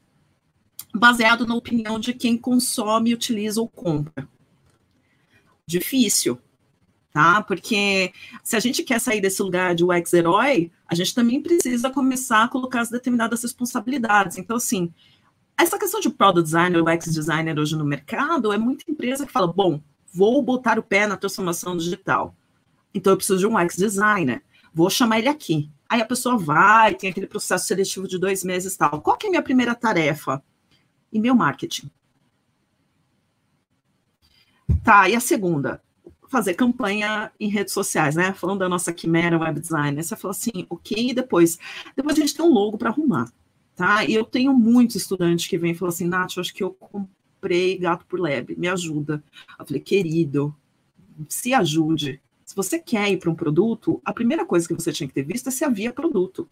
baseado 0.94 1.44
na 1.44 1.57
opinião 1.57 1.99
de 1.99 2.14
quem 2.14 2.38
consome, 2.38 3.12
utiliza 3.12 3.61
ou 3.61 3.68
compra. 3.68 4.28
Difícil, 5.66 6.38
tá? 7.12 7.42
Porque 7.42 8.12
se 8.44 8.55
a 8.55 8.61
gente 8.61 8.84
quer 8.84 9.01
sair 9.01 9.20
desse 9.20 9.42
lugar 9.42 9.74
de 9.74 9.84
UX 9.84 10.12
herói, 10.12 10.70
a 10.86 10.94
gente 10.94 11.12
também 11.12 11.42
precisa 11.42 11.90
começar 11.90 12.44
a 12.44 12.49
colocar 12.49 12.82
as 12.82 12.88
determinadas 12.88 13.42
responsabilidades. 13.42 14.38
Então, 14.38 14.57
assim, 14.57 14.94
essa 15.59 15.76
questão 15.76 15.99
de 15.99 16.09
product 16.09 16.44
designer, 16.44 16.80
UX 16.80 17.12
designer 17.12 17.59
hoje 17.59 17.76
no 17.76 17.84
mercado, 17.84 18.53
é 18.53 18.57
muita 18.57 18.88
empresa 18.88 19.26
que 19.26 19.32
fala, 19.32 19.49
bom, 19.49 19.82
vou 20.12 20.40
botar 20.40 20.78
o 20.78 20.84
pé 20.84 21.05
na 21.09 21.16
transformação 21.16 21.76
digital. 21.76 22.32
Então, 22.94 23.12
eu 23.12 23.16
preciso 23.16 23.40
de 23.40 23.46
um 23.46 23.61
UX 23.61 23.76
designer. 23.76 24.40
Vou 24.72 24.88
chamar 24.88 25.18
ele 25.18 25.28
aqui. 25.28 25.68
Aí 25.89 26.03
a 26.03 26.07
pessoa 26.07 26.36
vai, 26.36 26.95
tem 26.95 27.11
aquele 27.11 27.26
processo 27.26 27.66
seletivo 27.66 28.07
de 28.07 28.18
dois 28.18 28.45
meses 28.45 28.74
e 28.74 28.78
tal. 28.78 29.01
Qual 29.01 29.16
que 29.16 29.26
é 29.26 29.28
a 29.28 29.30
minha 29.30 29.43
primeira 29.43 29.74
tarefa? 29.74 30.43
E-mail 31.11 31.34
marketing. 31.34 31.91
Tá, 34.84 35.09
e 35.09 35.16
a 35.16 35.20
segunda? 35.20 35.82
Fazer 36.28 36.53
campanha 36.53 37.32
em 37.41 37.49
redes 37.49 37.72
sociais, 37.72 38.14
né? 38.14 38.34
Falando 38.34 38.59
da 38.59 38.68
nossa 38.68 38.93
quimera 38.93 39.39
web 39.39 39.59
designer. 39.59 40.03
Você 40.03 40.14
fala 40.14 40.32
assim, 40.32 40.66
ok, 40.68 41.11
e 41.11 41.14
depois? 41.14 41.59
Depois 41.97 42.18
a 42.18 42.20
gente 42.20 42.34
tem 42.34 42.45
um 42.45 42.53
logo 42.53 42.76
para 42.76 42.91
arrumar, 42.91 43.32
tá? 43.74 44.05
E 44.05 44.12
eu 44.12 44.24
tenho 44.24 44.53
muitos 44.53 44.97
estudantes 44.97 45.47
que 45.47 45.57
vêm 45.57 45.72
e 45.72 45.74
falam 45.74 45.89
assim, 45.89 46.07
Nath, 46.07 46.36
eu 46.36 46.43
acho 46.43 46.53
que 46.53 46.62
eu 46.62 46.70
comprei 46.72 47.78
gato 47.78 48.05
por 48.05 48.20
lab, 48.20 48.55
me 48.57 48.68
ajuda. 48.68 49.24
Eu 49.59 49.66
falei, 49.66 49.80
querido, 49.80 50.55
se 51.30 51.55
ajude. 51.55 52.20
Se 52.49 52.57
você 52.57 52.78
quer 52.78 53.11
ir 53.11 53.18
para 53.18 53.28
um 53.28 53.34
produto, 53.34 54.01
a 54.03 54.11
primeira 54.11 54.42
coisa 54.42 54.66
que 54.66 54.72
você 54.72 54.90
tinha 54.90 55.07
que 55.07 55.12
ter 55.12 55.22
visto 55.22 55.49
é 55.49 55.51
se 55.51 55.66
havia 55.66 55.92
produto. 55.92 56.49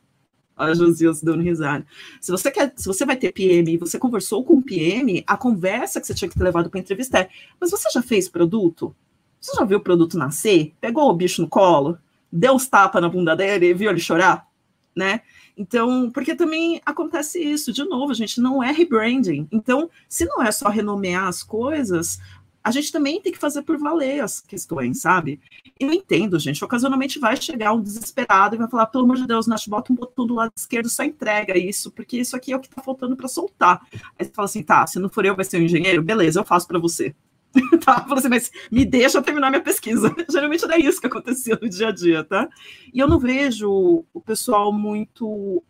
Olha 0.54 0.74
Josias 0.74 1.22
dando 1.22 1.42
risada. 1.42 1.86
Se 2.20 2.30
você 2.30 2.50
quer, 2.50 2.74
se 2.76 2.86
você 2.86 3.06
vai 3.06 3.16
ter 3.16 3.32
PM 3.32 3.72
e 3.72 3.78
você 3.78 3.98
conversou 3.98 4.44
com 4.44 4.58
o 4.58 4.62
PM, 4.62 5.24
a 5.26 5.38
conversa 5.38 5.98
que 5.98 6.06
você 6.06 6.12
tinha 6.12 6.28
que 6.28 6.36
ter 6.36 6.44
levado 6.44 6.68
para 6.68 6.80
entrevista 6.80 7.20
é: 7.20 7.30
mas 7.58 7.70
você 7.70 7.88
já 7.90 8.02
fez 8.02 8.28
produto? 8.28 8.94
Você 9.40 9.56
já 9.56 9.64
viu 9.64 9.78
o 9.78 9.82
produto 9.82 10.18
nascer? 10.18 10.74
Pegou 10.82 11.08
o 11.08 11.14
bicho 11.14 11.40
no 11.40 11.48
colo? 11.48 11.96
Deu 12.30 12.54
os 12.54 12.68
tapas 12.68 13.00
na 13.00 13.08
bunda 13.08 13.34
dele 13.34 13.68
e 13.68 13.74
viu 13.74 13.88
ele 13.88 13.98
chorar? 13.98 14.46
Né? 14.94 15.22
Então, 15.56 16.10
porque 16.10 16.34
também 16.34 16.78
acontece 16.84 17.42
isso, 17.42 17.72
de 17.72 17.82
novo, 17.84 18.12
gente 18.12 18.38
não 18.38 18.62
é 18.62 18.70
rebranding. 18.70 19.48
Então, 19.50 19.88
se 20.06 20.26
não 20.26 20.42
é 20.42 20.52
só 20.52 20.68
renomear 20.68 21.26
as 21.26 21.42
coisas, 21.42 22.18
a 22.66 22.70
gente 22.72 22.90
também 22.90 23.20
tem 23.20 23.30
que 23.30 23.38
fazer 23.38 23.62
por 23.62 23.78
valer 23.78 24.20
as 24.24 24.40
questões, 24.40 25.00
sabe? 25.00 25.38
Eu 25.78 25.92
entendo, 25.92 26.36
gente. 26.36 26.64
Ocasionalmente 26.64 27.16
vai 27.16 27.36
chegar 27.36 27.72
um 27.72 27.80
desesperado 27.80 28.56
e 28.56 28.58
vai 28.58 28.68
falar: 28.68 28.86
pelo 28.86 29.04
amor 29.04 29.16
de 29.18 29.24
Deus, 29.24 29.46
Nath, 29.46 29.68
bota 29.68 29.92
um 29.92 29.94
botão 29.94 30.26
do 30.26 30.34
lado 30.34 30.50
esquerdo, 30.56 30.88
só 30.88 31.04
entrega 31.04 31.56
isso, 31.56 31.92
porque 31.92 32.18
isso 32.18 32.34
aqui 32.34 32.52
é 32.52 32.56
o 32.56 32.60
que 32.60 32.68
tá 32.68 32.82
faltando 32.82 33.16
para 33.16 33.28
soltar. 33.28 33.86
Aí 34.18 34.26
você 34.26 34.32
fala 34.32 34.46
assim: 34.46 34.64
tá, 34.64 34.84
se 34.84 34.98
não 34.98 35.08
for 35.08 35.24
eu, 35.24 35.36
vai 35.36 35.44
ser 35.44 35.58
o 35.58 35.60
um 35.60 35.62
engenheiro? 35.62 36.02
Beleza, 36.02 36.40
eu 36.40 36.44
faço 36.44 36.66
para 36.66 36.80
você. 36.80 37.14
tá? 37.84 38.00
Fala 38.00 38.18
assim, 38.18 38.28
mas 38.28 38.50
me 38.68 38.84
deixa 38.84 39.22
terminar 39.22 39.48
minha 39.50 39.62
pesquisa. 39.62 40.12
Geralmente 40.28 40.64
é 40.68 40.80
isso 40.80 41.00
que 41.00 41.06
acontecia 41.06 41.56
no 41.62 41.68
dia 41.68 41.90
a 41.90 41.92
dia, 41.92 42.24
tá? 42.24 42.48
E 42.92 42.98
eu 42.98 43.06
não 43.06 43.20
vejo 43.20 44.04
o 44.12 44.20
pessoal 44.20 44.72
muito 44.72 45.62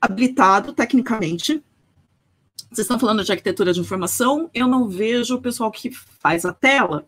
habilitado 0.00 0.72
tecnicamente 0.72 1.64
vocês 2.70 2.84
estão 2.84 2.98
falando 2.98 3.24
de 3.24 3.32
arquitetura 3.32 3.72
de 3.72 3.80
informação, 3.80 4.50
eu 4.52 4.68
não 4.68 4.88
vejo 4.88 5.36
o 5.36 5.40
pessoal 5.40 5.70
que 5.70 5.90
faz 5.90 6.44
a 6.44 6.52
tela 6.52 7.06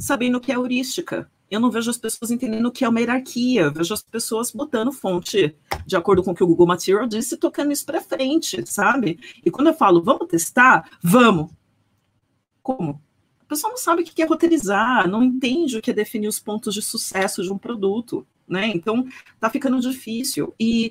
sabendo 0.00 0.38
o 0.38 0.40
que 0.40 0.52
é 0.52 0.54
heurística. 0.54 1.30
Eu 1.50 1.60
não 1.60 1.70
vejo 1.70 1.90
as 1.90 1.98
pessoas 1.98 2.30
entendendo 2.30 2.64
o 2.64 2.72
que 2.72 2.82
é 2.82 2.88
uma 2.88 2.98
hierarquia. 2.98 3.62
Eu 3.62 3.72
vejo 3.72 3.92
as 3.92 4.02
pessoas 4.02 4.50
botando 4.50 4.90
fonte 4.90 5.54
de 5.84 5.96
acordo 5.96 6.22
com 6.22 6.30
o 6.30 6.34
que 6.34 6.42
o 6.42 6.46
Google 6.46 6.66
Material 6.66 7.06
disse, 7.06 7.36
tocando 7.36 7.72
isso 7.72 7.84
para 7.84 8.00
frente, 8.00 8.64
sabe? 8.66 9.18
E 9.44 9.50
quando 9.50 9.66
eu 9.66 9.74
falo, 9.74 10.02
vamos 10.02 10.28
testar, 10.28 10.88
vamos. 11.02 11.50
Como? 12.62 12.98
A 13.38 13.44
pessoa 13.44 13.70
não 13.70 13.76
sabe 13.76 14.00
o 14.00 14.04
que 14.04 14.22
é 14.22 14.24
roteirizar, 14.24 15.06
não 15.06 15.22
entende 15.22 15.76
o 15.76 15.82
que 15.82 15.90
é 15.90 15.94
definir 15.94 16.26
os 16.26 16.40
pontos 16.40 16.72
de 16.72 16.80
sucesso 16.80 17.42
de 17.42 17.52
um 17.52 17.58
produto, 17.58 18.26
né? 18.48 18.68
Então, 18.68 19.06
tá 19.38 19.50
ficando 19.50 19.78
difícil. 19.78 20.54
E 20.58 20.90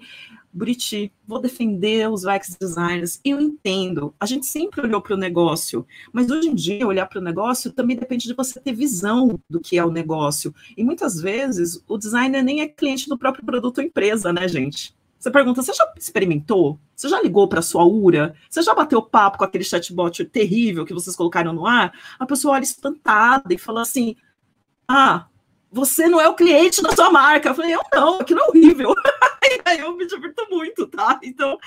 Buriti, 0.54 1.12
vou 1.26 1.39
defender 1.39 2.10
os 2.10 2.24
UX 2.24 2.58
designers. 2.60 3.20
Eu 3.24 3.39
entendo, 3.39 4.14
a 4.20 4.26
gente 4.26 4.45
sempre 4.45 4.82
olhou 4.82 5.02
para 5.02 5.14
o 5.14 5.18
negócio, 5.18 5.86
mas 6.12 6.30
hoje 6.30 6.49
em 6.49 6.56
dia 6.56 6.86
olhar 6.86 7.06
para 7.06 7.20
o 7.20 7.24
negócio 7.24 7.72
também 7.72 7.95
depende 7.95 8.28
de 8.28 8.34
você 8.34 8.60
ter 8.60 8.74
visão 8.74 9.39
do 9.49 9.60
que 9.60 9.78
é 9.78 9.86
o 9.86 9.91
negócio. 9.91 10.54
E 10.76 10.84
muitas 10.84 11.20
vezes 11.22 11.84
o 11.88 11.97
designer 11.97 12.43
nem 12.43 12.62
é 12.62 12.68
cliente 12.68 13.08
do 13.08 13.18
próprio 13.18 13.45
produto 13.45 13.78
ou 13.78 13.84
empresa, 13.84 14.34
né, 14.34 14.47
gente? 14.47 14.93
Você 15.18 15.30
pergunta, 15.30 15.62
você 15.62 15.72
já 15.72 15.93
experimentou? 15.95 16.80
Você 16.95 17.08
já 17.08 17.22
ligou 17.22 17.47
para 17.47 17.60
a 17.60 17.64
sua 17.64 17.86
URA? 17.86 18.34
Você 18.49 18.62
já 18.62 18.74
bateu 18.74 19.02
papo 19.02 19.38
com 19.38 19.43
aquele 19.43 19.64
chatbot 19.64 20.26
terrível 20.26 20.84
que 20.84 20.93
vocês 20.93 21.16
colocaram 21.16 21.54
no 21.54 21.68
ar? 21.68 21.93
A 22.20 22.26
pessoa 22.26 22.56
olha 22.56 22.64
espantada 22.64 23.54
e 23.54 23.58
fala 23.58 23.84
assim: 23.84 24.16
Ah, 24.88 25.28
você 25.72 26.08
não 26.08 26.20
é 26.20 26.28
o 26.28 26.36
cliente 26.36 26.82
da 26.82 26.91
sua 26.91 27.10
marca. 27.10 27.49
Eu 27.49 27.56
falei, 27.56 27.74
eu 27.74 27.82
não, 27.93 28.20
aquilo 28.20 28.41
é 28.41 28.47
horrível. 28.47 28.93
eu 29.80 29.96
me 29.96 30.06
divirto 30.06 30.48
muito, 30.50 30.88
tá? 30.88 31.20
Então, 31.24 31.58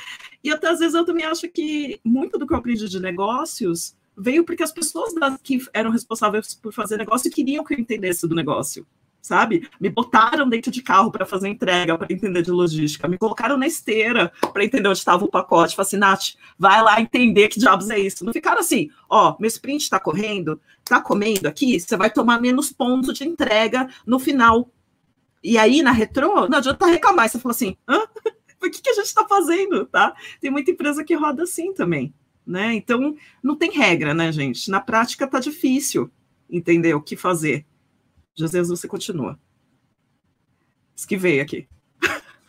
e 0.43 0.51
até 0.51 0.69
às 0.69 0.79
vezes 0.79 0.95
eu 0.95 1.05
também 1.05 1.25
acho 1.25 1.49
que 1.49 2.01
muito 2.05 2.39
do 2.39 2.47
que 2.47 2.53
eu 2.53 2.59
aprendi 2.59 2.89
de 2.89 3.01
negócios 3.01 3.97
veio 4.17 4.45
porque 4.45 4.63
as 4.63 4.73
pessoas 4.73 5.13
que 5.43 5.61
eram 5.73 5.91
responsáveis 5.91 6.55
por 6.55 6.73
fazer 6.73 6.97
negócio 6.97 7.31
queriam 7.31 7.65
que 7.65 7.75
eu 7.75 7.79
entendesse 7.79 8.29
do 8.29 8.35
negócio 8.35 8.87
sabe? 9.25 9.67
Me 9.81 9.89
botaram 9.89 10.47
dentro 10.47 10.71
de 10.71 10.83
carro 10.83 11.11
para 11.11 11.25
fazer 11.25 11.49
entrega, 11.49 11.97
para 11.97 12.13
entender 12.13 12.43
de 12.43 12.51
logística, 12.51 13.09
me 13.09 13.17
colocaram 13.17 13.57
na 13.57 13.67
esteira 13.67 14.31
para 14.53 14.63
entender 14.63 14.87
onde 14.87 14.99
estava 14.99 15.25
o 15.25 15.31
pacote. 15.31 15.75
Falei 15.75 15.87
assim, 15.87 15.97
Nath, 15.97 16.25
vai 16.59 16.83
lá 16.83 17.01
entender 17.01 17.49
que 17.49 17.59
diabos 17.59 17.89
é 17.89 17.99
isso. 17.99 18.23
Não 18.23 18.35
ficaram 18.35 18.61
assim, 18.61 18.91
ó, 19.09 19.35
meu 19.41 19.49
sprint 19.49 19.85
está 19.85 19.99
correndo, 19.99 20.61
tá 20.85 21.01
comendo 21.01 21.49
aqui, 21.49 21.81
você 21.81 21.97
vai 21.97 22.11
tomar 22.11 22.39
menos 22.39 22.71
pontos 22.71 23.17
de 23.17 23.27
entrega 23.27 23.89
no 24.07 24.19
final. 24.19 24.69
E 25.45 25.59
aí, 25.59 25.83
na 25.83 25.93
retrô, 25.93 26.49
não 26.49 26.57
adianta 26.57 26.87
reclamar. 26.87 27.29
Você 27.29 27.39
fala 27.39 27.53
assim, 27.53 27.77
hã? 27.87 28.01
O 28.63 28.71
que, 28.71 28.81
que 28.81 28.89
a 28.89 28.95
gente 28.95 29.05
está 29.05 29.29
fazendo, 29.29 29.85
tá? 29.85 30.17
Tem 30.41 30.51
muita 30.51 30.71
empresa 30.71 31.05
que 31.05 31.13
roda 31.15 31.43
assim 31.43 31.75
também, 31.75 32.15
né? 32.47 32.73
Então, 32.73 33.15
não 33.43 33.55
tem 33.55 33.71
regra, 33.71 34.15
né, 34.15 34.33
gente? 34.33 34.71
Na 34.71 34.81
prática 34.81 35.27
tá 35.27 35.39
difícil 35.39 36.11
entender 36.49 36.95
o 36.95 37.03
que 37.03 37.15
fazer. 37.15 37.67
José, 38.35 38.63
você 38.63 38.89
continua. 38.89 39.39
Esquivei 40.97 41.41
aqui. 41.41 41.69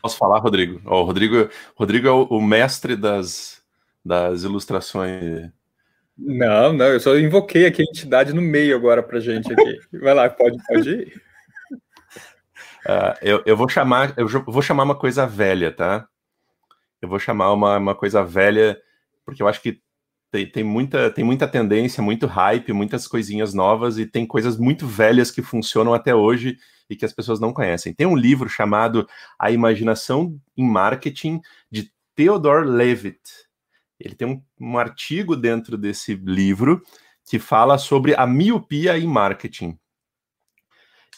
Posso 0.02 0.18
falar, 0.18 0.40
Rodrigo? 0.40 0.82
Oh, 0.86 1.02
o 1.02 1.04
Rodrigo, 1.04 1.50
Rodrigo 1.76 2.08
é 2.08 2.12
o, 2.12 2.24
o, 2.24 2.42
mestre 2.42 2.96
das, 2.96 3.62
das 4.06 4.44
ilustrações. 4.44 5.52
Não, 6.18 6.72
não, 6.72 6.86
eu 6.86 7.00
só 7.02 7.18
invoquei 7.18 7.66
aqui 7.66 7.82
a 7.82 7.92
entidade 7.92 8.32
no 8.32 8.42
meio 8.42 8.74
agora 8.74 9.04
pra 9.04 9.20
gente 9.20 9.52
aqui. 9.52 9.80
Vai 10.00 10.14
lá, 10.14 10.30
pode, 10.30 10.58
pode 10.66 10.90
ir. 10.90 11.25
Uh, 12.86 13.18
eu, 13.22 13.44
eu 13.46 13.58
vou 13.58 13.68
chamar, 13.68 14.14
eu 14.18 14.28
vou 14.28 14.62
chamar 14.62 14.84
uma 14.84 14.96
coisa 14.96 15.26
velha, 15.26 15.72
tá? 15.72 16.08
Eu 17.02 17.10
vou 17.10 17.20
chamar 17.20 17.52
uma, 17.52 17.78
uma 17.78 17.96
coisa 17.96 18.24
velha, 18.24 18.78
porque 19.26 19.42
eu 19.42 19.48
acho 19.48 19.62
que 19.62 19.82
Tem, 20.32 20.52
tem, 20.52 20.64
muita, 20.64 21.10
tem 21.10 21.24
muita 21.24 21.48
tendência, 21.48 22.04
muito 22.04 22.28
hype, 22.28 22.74
muitas 22.74 23.08
coisinhas 23.08 23.54
novas 23.54 23.98
e 23.98 24.06
tem 24.06 24.26
coisas 24.28 24.58
muito 24.58 24.86
velhas 24.86 25.32
que 25.32 25.42
funcionam 25.42 25.94
até 25.94 26.14
hoje 26.14 26.58
e 26.90 26.96
que 26.96 27.06
as 27.06 27.14
pessoas 27.14 27.40
não 27.40 27.54
conhecem. 27.54 27.94
Tem 27.94 28.06
um 28.06 28.18
livro 28.18 28.50
chamado 28.50 29.08
A 29.40 29.50
Imaginação 29.50 30.38
em 30.58 30.68
Marketing, 30.68 31.40
de 31.72 31.90
Theodore 32.16 32.68
Levitt. 32.68 33.22
Ele 34.00 34.14
tem 34.16 34.28
um, 34.28 34.42
um 34.60 34.78
artigo 34.78 35.36
dentro 35.38 35.78
desse 35.78 36.16
livro 36.16 36.82
que 37.28 37.40
fala 37.40 37.78
sobre 37.78 38.14
a 38.14 38.28
miopia 38.28 38.98
em 38.98 39.08
marketing. 39.08 39.80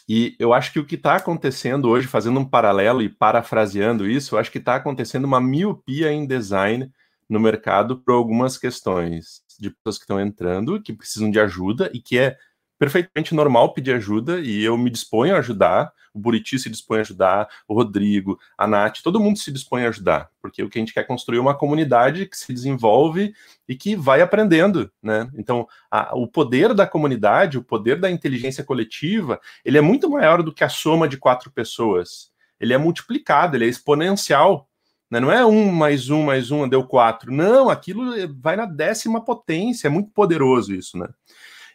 E 0.08 0.34
eu 0.38 0.54
acho 0.54 0.72
que 0.72 0.78
o 0.80 0.86
que 0.86 0.94
está 0.94 1.16
acontecendo 1.16 1.88
hoje, 1.88 2.06
fazendo 2.06 2.40
um 2.40 2.44
paralelo 2.44 3.02
e 3.02 3.08
parafraseando 3.10 4.08
isso, 4.08 4.34
eu 4.34 4.38
acho 4.38 4.50
que 4.50 4.58
está 4.58 4.76
acontecendo 4.76 5.26
uma 5.26 5.40
miopia 5.40 6.10
em 6.10 6.26
design 6.26 6.90
no 7.28 7.38
mercado 7.38 7.98
por 8.00 8.14
algumas 8.14 8.56
questões 8.56 9.42
de 9.60 9.70
pessoas 9.70 9.98
que 9.98 10.04
estão 10.04 10.20
entrando, 10.20 10.80
que 10.80 10.94
precisam 10.94 11.30
de 11.30 11.38
ajuda 11.38 11.90
e 11.92 12.00
que 12.00 12.18
é 12.18 12.38
perfeitamente 12.78 13.34
normal 13.34 13.72
pedir 13.72 13.92
ajuda 13.92 14.40
e 14.40 14.62
eu 14.62 14.78
me 14.78 14.88
disponho 14.88 15.34
a 15.34 15.38
ajudar. 15.38 15.92
O 16.14 16.18
Buriti 16.18 16.58
se 16.58 16.70
dispõe 16.70 16.98
a 16.98 17.00
ajudar, 17.02 17.48
o 17.66 17.74
Rodrigo, 17.74 18.38
a 18.56 18.66
Nath, 18.66 19.00
todo 19.02 19.20
mundo 19.20 19.38
se 19.38 19.52
dispõe 19.52 19.84
a 19.84 19.88
ajudar, 19.88 20.30
porque 20.40 20.62
o 20.62 20.68
que 20.68 20.78
a 20.78 20.80
gente 20.80 20.94
quer 20.94 21.06
construir 21.06 21.38
é 21.38 21.40
uma 21.40 21.56
comunidade 21.56 22.26
que 22.26 22.36
se 22.36 22.52
desenvolve 22.52 23.34
e 23.68 23.76
que 23.76 23.94
vai 23.94 24.20
aprendendo, 24.20 24.90
né? 25.02 25.30
Então, 25.34 25.68
a, 25.90 26.16
o 26.16 26.26
poder 26.26 26.74
da 26.74 26.86
comunidade, 26.86 27.58
o 27.58 27.62
poder 27.62 28.00
da 28.00 28.10
inteligência 28.10 28.64
coletiva, 28.64 29.40
ele 29.64 29.78
é 29.78 29.82
muito 29.82 30.08
maior 30.10 30.42
do 30.42 30.52
que 30.52 30.64
a 30.64 30.68
soma 30.68 31.06
de 31.06 31.18
quatro 31.18 31.50
pessoas. 31.50 32.30
Ele 32.58 32.72
é 32.72 32.78
multiplicado, 32.78 33.56
ele 33.56 33.66
é 33.66 33.68
exponencial. 33.68 34.68
Né? 35.10 35.20
Não 35.20 35.30
é 35.30 35.44
um 35.44 35.70
mais 35.70 36.10
um 36.10 36.22
mais 36.24 36.50
um 36.50 36.68
deu 36.68 36.84
quatro. 36.84 37.32
Não, 37.32 37.70
aquilo 37.70 38.12
vai 38.40 38.56
na 38.56 38.66
décima 38.66 39.24
potência. 39.24 39.86
É 39.86 39.90
muito 39.90 40.10
poderoso 40.10 40.74
isso, 40.74 40.98
né? 40.98 41.08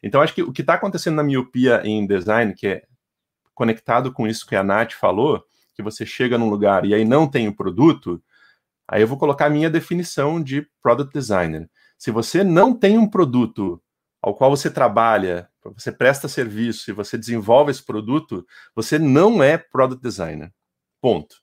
Então, 0.04 0.22
acho 0.22 0.36
que 0.36 0.44
o 0.44 0.52
que 0.52 0.62
está 0.62 0.74
acontecendo 0.74 1.16
na 1.16 1.24
miopia 1.24 1.82
em 1.86 2.06
design, 2.06 2.54
que 2.54 2.68
é 2.68 2.84
conectado 3.56 4.12
com 4.12 4.28
isso 4.28 4.46
que 4.46 4.56
a 4.56 4.62
Nath 4.64 4.92
falou, 4.92 5.42
que 5.74 5.82
você 5.82 6.06
chega 6.06 6.38
num 6.38 6.50
lugar 6.50 6.86
e 6.86 6.94
aí 6.94 7.06
não 7.06 7.26
tem 7.26 7.48
o 7.48 7.56
produto, 7.56 8.22
aí 8.86 9.02
eu 9.02 9.08
vou 9.08 9.18
colocar 9.18 9.46
a 9.46 9.50
minha 9.50 9.70
definição 9.70 10.44
de 10.44 10.68
product 10.82 11.14
designer. 11.14 11.70
Se 11.98 12.12
você 12.12 12.44
não 12.44 12.78
tem 12.78 12.98
um 12.98 13.10
produto 13.10 13.82
ao 14.22 14.36
qual 14.36 14.50
você 14.50 14.70
trabalha, 14.70 15.50
você 15.74 15.92
presta 15.92 16.28
serviço 16.28 16.90
e 16.92 16.94
você 16.94 17.18
desenvolve 17.18 17.72
esse 17.72 17.84
produto, 17.84 18.46
você 18.76 19.00
não 19.00 19.42
é 19.42 19.58
product 19.58 20.04
designer. 20.04 20.54
Ponto. 21.02 21.42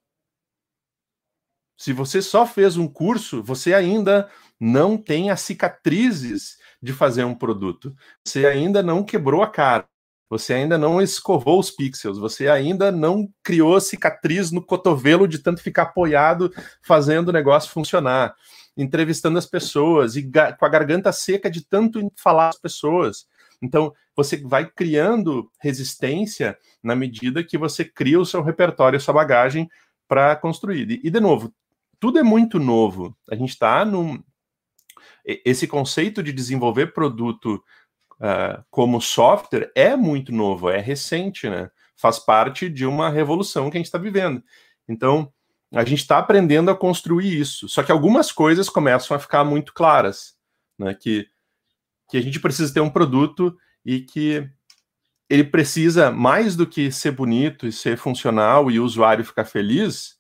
Se 1.79 1.95
você 1.95 2.21
só 2.21 2.47
fez 2.47 2.77
um 2.77 2.87
curso, 2.87 3.43
você 3.43 3.73
ainda 3.73 4.31
não 4.59 4.99
tem 4.99 5.31
as 5.31 5.41
cicatrizes 5.41 6.59
de 6.83 6.93
fazer 6.93 7.25
um 7.25 7.35
produto. 7.35 7.95
Você 8.25 8.47
ainda 8.47 8.83
não 8.83 9.03
quebrou 9.03 9.43
a 9.43 9.49
cara. 9.49 9.87
Você 10.31 10.55
ainda 10.55 10.79
não 10.79 11.03
escovou 11.03 11.59
os 11.59 11.73
pixels, 11.73 12.17
você 12.17 12.49
ainda 12.49 12.93
não 12.93 13.29
criou 13.43 13.81
cicatriz 13.81 14.53
no 14.53 14.65
cotovelo 14.65 15.27
de 15.27 15.41
tanto 15.41 15.61
ficar 15.61 15.83
apoiado 15.83 16.53
fazendo 16.83 17.31
o 17.31 17.33
negócio 17.33 17.73
funcionar, 17.73 18.33
entrevistando 18.77 19.39
as 19.39 19.47
pessoas 19.47 20.15
e 20.15 20.23
com 20.23 20.65
a 20.65 20.69
garganta 20.69 21.11
seca 21.11 21.51
de 21.51 21.67
tanto 21.67 22.13
falar 22.15 22.51
as 22.51 22.59
pessoas. 22.59 23.27
Então, 23.61 23.93
você 24.15 24.37
vai 24.37 24.71
criando 24.71 25.51
resistência 25.61 26.57
na 26.81 26.95
medida 26.95 27.43
que 27.43 27.59
você 27.59 27.85
cria 27.85 28.21
o 28.21 28.25
seu 28.25 28.41
repertório, 28.41 28.97
a 28.97 29.01
sua 29.01 29.15
bagagem 29.15 29.69
para 30.07 30.37
construir. 30.37 31.01
E, 31.03 31.11
de 31.11 31.21
novo, 31.21 31.53
tudo 31.99 32.19
é 32.19 32.23
muito 32.23 32.59
novo. 32.59 33.17
A 33.29 33.35
gente 33.35 33.51
está 33.51 33.85
num, 33.85 34.23
esse 35.25 35.67
conceito 35.67 36.23
de 36.23 36.33
desenvolver 36.33 36.93
produto 36.93 37.63
uh, 38.15 38.65
como 38.71 39.01
software 39.01 39.71
é 39.75 39.97
muito 39.97 40.33
novo, 40.33 40.71
é 40.71 40.79
recente, 40.79 41.49
né? 41.49 41.71
Faz 41.97 42.19
parte 42.19 42.69
de 42.69 42.87
uma 42.87 43.11
revolução 43.11 43.71
que 43.71 43.77
a 43.77 43.81
gente 43.81 43.87
está 43.87 43.99
vivendo. 43.99 44.43
Então, 44.89 45.33
a 45.73 45.85
gente 45.85 46.01
está 46.01 46.19
aprendendo 46.19 46.71
a 46.71 46.77
construir 46.77 47.39
isso. 47.39 47.69
Só 47.69 47.83
que 47.83 47.93
algumas 47.93 48.33
coisas 48.33 48.69
começam 48.69 49.17
a 49.17 49.21
ficar 49.21 49.45
muito 49.45 49.73
claras, 49.73 50.35
né? 50.79 50.95
Que, 50.95 51.27
que 52.09 52.17
a 52.17 52.23
gente 52.23 52.41
precisa 52.41 52.73
ter 52.73 52.81
um 52.81 52.91
produto 52.91 53.57
e 53.85 54.01
que 54.01 54.49
ele 55.29 55.45
precisa, 55.45 56.11
mais 56.11 56.57
do 56.57 56.67
que 56.67 56.91
ser 56.91 57.13
bonito 57.13 57.67
e 57.67 57.73
ser 57.73 57.97
funcional 57.97 58.69
e 58.69 58.81
o 58.81 58.85
usuário 58.85 59.25
ficar 59.25 59.45
feliz, 59.45 60.17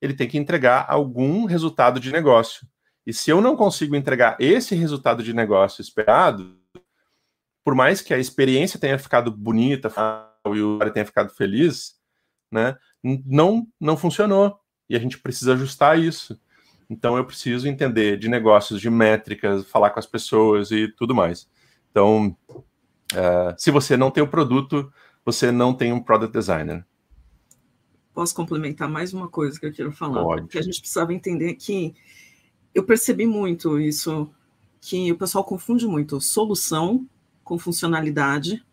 ele 0.00 0.14
tem 0.14 0.26
que 0.26 0.38
entregar 0.38 0.86
algum 0.88 1.44
resultado 1.44 2.00
de 2.00 2.10
negócio. 2.10 2.66
E 3.08 3.12
se 3.14 3.30
eu 3.30 3.40
não 3.40 3.56
consigo 3.56 3.96
entregar 3.96 4.36
esse 4.38 4.74
resultado 4.74 5.22
de 5.22 5.32
negócio 5.32 5.80
esperado, 5.80 6.54
por 7.64 7.74
mais 7.74 8.02
que 8.02 8.12
a 8.12 8.18
experiência 8.18 8.78
tenha 8.78 8.98
ficado 8.98 9.30
bonita 9.30 9.90
e 10.44 10.60
o 10.60 10.74
usuário 10.74 10.92
tenha 10.92 11.06
ficado 11.06 11.30
feliz, 11.30 11.94
né, 12.52 12.76
não, 13.02 13.66
não 13.80 13.96
funcionou. 13.96 14.60
E 14.90 14.94
a 14.94 14.98
gente 14.98 15.18
precisa 15.18 15.54
ajustar 15.54 15.98
isso. 15.98 16.38
Então 16.90 17.16
eu 17.16 17.24
preciso 17.24 17.66
entender 17.66 18.18
de 18.18 18.28
negócios, 18.28 18.78
de 18.78 18.90
métricas, 18.90 19.64
falar 19.64 19.88
com 19.88 19.98
as 19.98 20.06
pessoas 20.06 20.70
e 20.70 20.86
tudo 20.88 21.14
mais. 21.14 21.48
Então, 21.90 22.36
uh, 23.14 23.54
se 23.56 23.70
você 23.70 23.96
não 23.96 24.10
tem 24.10 24.22
o 24.22 24.28
produto, 24.28 24.92
você 25.24 25.50
não 25.50 25.72
tem 25.72 25.94
um 25.94 26.02
product 26.02 26.36
designer. 26.36 26.84
Posso 28.12 28.34
complementar 28.34 28.86
mais 28.86 29.14
uma 29.14 29.28
coisa 29.28 29.58
que 29.58 29.64
eu 29.64 29.72
quero 29.72 29.92
falar? 29.92 30.22
Pode. 30.22 30.48
Que 30.48 30.58
a 30.58 30.62
gente 30.62 30.78
precisava 30.78 31.14
entender 31.14 31.54
que 31.54 31.94
eu 32.78 32.84
percebi 32.84 33.26
muito 33.26 33.80
isso, 33.80 34.30
que 34.80 35.10
o 35.10 35.16
pessoal 35.16 35.44
confunde 35.44 35.86
muito 35.86 36.20
solução 36.20 37.06
com 37.42 37.58
funcionalidade. 37.58 38.64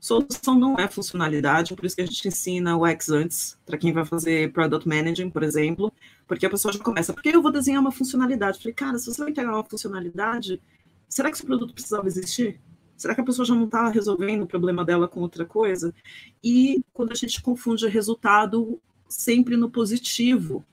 Solução 0.00 0.58
não 0.58 0.76
é 0.76 0.88
funcionalidade, 0.88 1.74
por 1.74 1.84
isso 1.84 1.96
que 1.96 2.02
a 2.02 2.06
gente 2.06 2.28
ensina 2.28 2.76
o 2.76 2.86
X 2.86 3.10
antes, 3.10 3.58
para 3.66 3.76
quem 3.76 3.92
vai 3.92 4.04
fazer 4.04 4.52
Product 4.52 4.88
Managing, 4.88 5.30
por 5.30 5.42
exemplo, 5.42 5.92
porque 6.26 6.46
a 6.46 6.50
pessoa 6.50 6.72
já 6.72 6.78
começa, 6.78 7.12
porque 7.12 7.28
eu 7.28 7.42
vou 7.42 7.52
desenhar 7.52 7.80
uma 7.80 7.92
funcionalidade? 7.92 8.58
Falei, 8.58 8.74
cara, 8.74 8.98
se 8.98 9.06
você 9.06 9.20
vai 9.20 9.30
integrar 9.30 9.54
uma 9.54 9.64
funcionalidade, 9.64 10.60
será 11.08 11.30
que 11.30 11.36
esse 11.36 11.46
produto 11.46 11.74
precisava 11.74 12.06
existir? 12.06 12.60
Será 12.96 13.14
que 13.14 13.20
a 13.20 13.24
pessoa 13.24 13.44
já 13.44 13.54
não 13.54 13.64
está 13.64 13.88
resolvendo 13.88 14.42
o 14.42 14.46
problema 14.46 14.84
dela 14.84 15.06
com 15.06 15.20
outra 15.20 15.44
coisa? 15.44 15.94
E 16.42 16.82
quando 16.92 17.12
a 17.12 17.14
gente 17.14 17.42
confunde 17.42 17.86
resultado 17.88 18.80
sempre 19.08 19.56
no 19.56 19.70
positivo, 19.70 20.64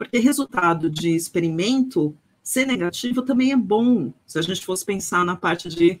porque 0.00 0.18
resultado 0.18 0.88
de 0.88 1.14
experimento 1.14 2.16
ser 2.42 2.66
negativo 2.66 3.20
também 3.20 3.52
é 3.52 3.56
bom, 3.56 4.10
se 4.26 4.38
a 4.38 4.42
gente 4.42 4.64
fosse 4.64 4.82
pensar 4.82 5.26
na 5.26 5.36
parte 5.36 5.68
de, 5.68 6.00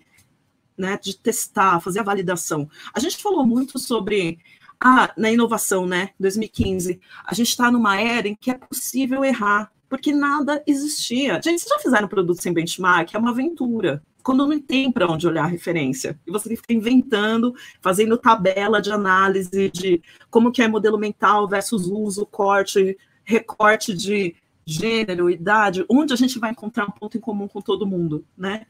né, 0.74 0.98
de 1.02 1.18
testar, 1.18 1.80
fazer 1.80 2.00
a 2.00 2.02
validação. 2.02 2.66
A 2.94 2.98
gente 2.98 3.22
falou 3.22 3.46
muito 3.46 3.78
sobre 3.78 4.38
ah, 4.82 5.12
na 5.18 5.30
inovação, 5.30 5.84
né? 5.84 6.12
2015. 6.18 6.98
A 7.26 7.34
gente 7.34 7.48
está 7.48 7.70
numa 7.70 8.00
era 8.00 8.26
em 8.26 8.34
que 8.34 8.50
é 8.50 8.54
possível 8.54 9.22
errar, 9.22 9.70
porque 9.86 10.14
nada 10.14 10.62
existia. 10.66 11.34
Gente, 11.34 11.60
vocês 11.60 11.68
já 11.68 11.78
fizeram 11.78 12.08
produto 12.08 12.40
sem 12.40 12.54
benchmark? 12.54 13.14
É 13.14 13.18
uma 13.18 13.32
aventura. 13.32 14.02
Quando 14.22 14.46
não 14.46 14.58
tem 14.58 14.90
para 14.90 15.12
onde 15.12 15.28
olhar 15.28 15.44
a 15.44 15.46
referência. 15.48 16.18
E 16.26 16.30
você 16.30 16.56
fica 16.56 16.72
inventando, 16.72 17.54
fazendo 17.82 18.16
tabela 18.16 18.80
de 18.80 18.90
análise 18.90 19.70
de 19.70 20.02
como 20.30 20.50
que 20.50 20.62
é 20.62 20.68
modelo 20.68 20.96
mental 20.96 21.46
versus 21.46 21.86
uso, 21.86 22.24
corte, 22.24 22.96
recorte 23.30 23.94
de 23.94 24.34
gênero, 24.66 25.30
idade, 25.30 25.84
onde 25.88 26.12
a 26.12 26.16
gente 26.16 26.38
vai 26.38 26.50
encontrar 26.50 26.84
um 26.84 26.90
ponto 26.90 27.16
em 27.16 27.20
comum 27.20 27.48
com 27.48 27.60
todo 27.60 27.86
mundo, 27.86 28.24
né? 28.36 28.66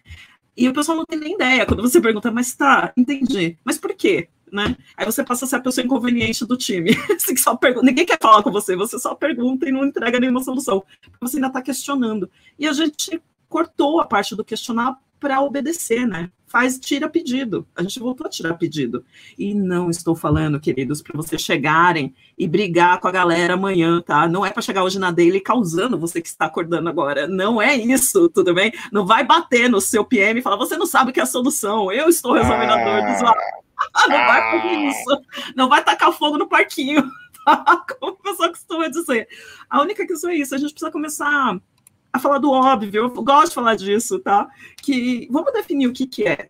E 0.57 0.69
o 0.69 0.73
pessoal 0.73 0.97
não 0.97 1.05
tem 1.05 1.19
nem 1.19 1.35
ideia 1.35 1.65
quando 1.65 1.83
você 1.83 2.01
pergunta, 2.01 2.31
mas 2.31 2.55
tá, 2.55 2.93
entendi, 2.97 3.57
mas 3.65 3.79
por 3.79 3.95
quê? 3.95 4.29
Né? 4.53 4.77
Aí 4.97 5.07
você 5.07 5.25
passa 5.25 5.45
a 5.45 5.49
ser 5.49 5.57
a 5.57 5.61
pessoa 5.61 5.85
inconveniente 5.85 6.45
do 6.45 6.57
time. 6.57 6.91
Você 7.17 7.37
só 7.37 7.55
pergunta, 7.55 7.87
ninguém 7.87 8.05
quer 8.05 8.19
falar 8.21 8.43
com 8.43 8.51
você, 8.51 8.75
você 8.75 8.99
só 8.99 9.15
pergunta 9.15 9.69
e 9.69 9.71
não 9.71 9.85
entrega 9.85 10.19
nenhuma 10.19 10.43
solução. 10.43 10.83
Você 11.21 11.37
ainda 11.37 11.47
está 11.47 11.63
questionando. 11.63 12.29
E 12.59 12.67
a 12.67 12.73
gente 12.73 13.23
cortou 13.49 14.01
a 14.01 14.05
parte 14.05 14.35
do 14.35 14.45
questionar 14.45 14.99
para 15.21 15.41
obedecer, 15.41 16.05
né? 16.05 16.33
Faz, 16.51 16.81
tira 16.81 17.09
pedido. 17.09 17.65
A 17.77 17.83
gente 17.83 18.01
voltou 18.01 18.27
a 18.27 18.29
tirar 18.29 18.55
pedido. 18.55 19.05
E 19.39 19.55
não 19.55 19.89
estou 19.89 20.17
falando, 20.17 20.59
queridos, 20.59 21.01
para 21.01 21.17
vocês 21.17 21.41
chegarem 21.41 22.13
e 22.37 22.49
brigar 22.49 22.99
com 22.99 23.07
a 23.07 23.13
galera 23.13 23.55
amanhã, 23.55 24.03
tá? 24.03 24.27
Não 24.27 24.45
é 24.45 24.51
para 24.51 24.61
chegar 24.61 24.83
hoje 24.83 24.99
na 24.99 25.13
daily 25.13 25.41
causando 25.41 25.97
você 25.97 26.21
que 26.21 26.27
está 26.27 26.47
acordando 26.47 26.89
agora. 26.89 27.29
Não 27.29 27.63
é 27.63 27.77
isso, 27.77 28.29
tudo 28.29 28.53
bem? 28.53 28.73
Não 28.91 29.07
vai 29.07 29.23
bater 29.23 29.71
no 29.71 29.81
seu 29.81 30.05
PM 30.05 30.41
e 30.41 30.43
falar, 30.43 30.57
você 30.57 30.77
não 30.77 30.87
sabe 30.87 31.11
o 31.11 31.15
que 31.15 31.21
é 31.21 31.23
a 31.23 31.27
solução. 31.27 31.93
Eu 31.93 32.09
estou 32.09 32.33
resolvendo 32.33 32.71
a 32.71 32.85
dor 32.85 33.07
do 33.07 33.13
usuário. 33.15 33.43
não 34.11 34.27
vai 34.27 34.51
fazer 34.51 34.75
isso. 34.75 35.23
Não 35.55 35.69
vai 35.69 35.85
tacar 35.85 36.13
fogo 36.13 36.37
no 36.37 36.49
parquinho. 36.49 37.09
Tá? 37.45 37.85
Como 38.01 38.15
o 38.15 38.17
pessoal 38.17 38.49
costuma 38.49 38.89
dizer. 38.89 39.29
A 39.69 39.81
única 39.81 40.05
questão 40.05 40.31
é 40.31 40.35
isso. 40.35 40.53
A 40.53 40.59
gente 40.59 40.73
precisa 40.73 40.91
começar 40.91 41.61
a 42.13 42.19
falar 42.19 42.39
do 42.39 42.51
óbvio, 42.51 43.03
eu 43.03 43.11
gosto 43.23 43.49
de 43.49 43.55
falar 43.55 43.77
disso, 43.77 44.19
tá? 44.19 44.49
Que 44.83 45.29
vamos 45.31 45.53
definir 45.53 45.87
o 45.87 45.93
que, 45.93 46.07
que 46.07 46.27
é. 46.27 46.49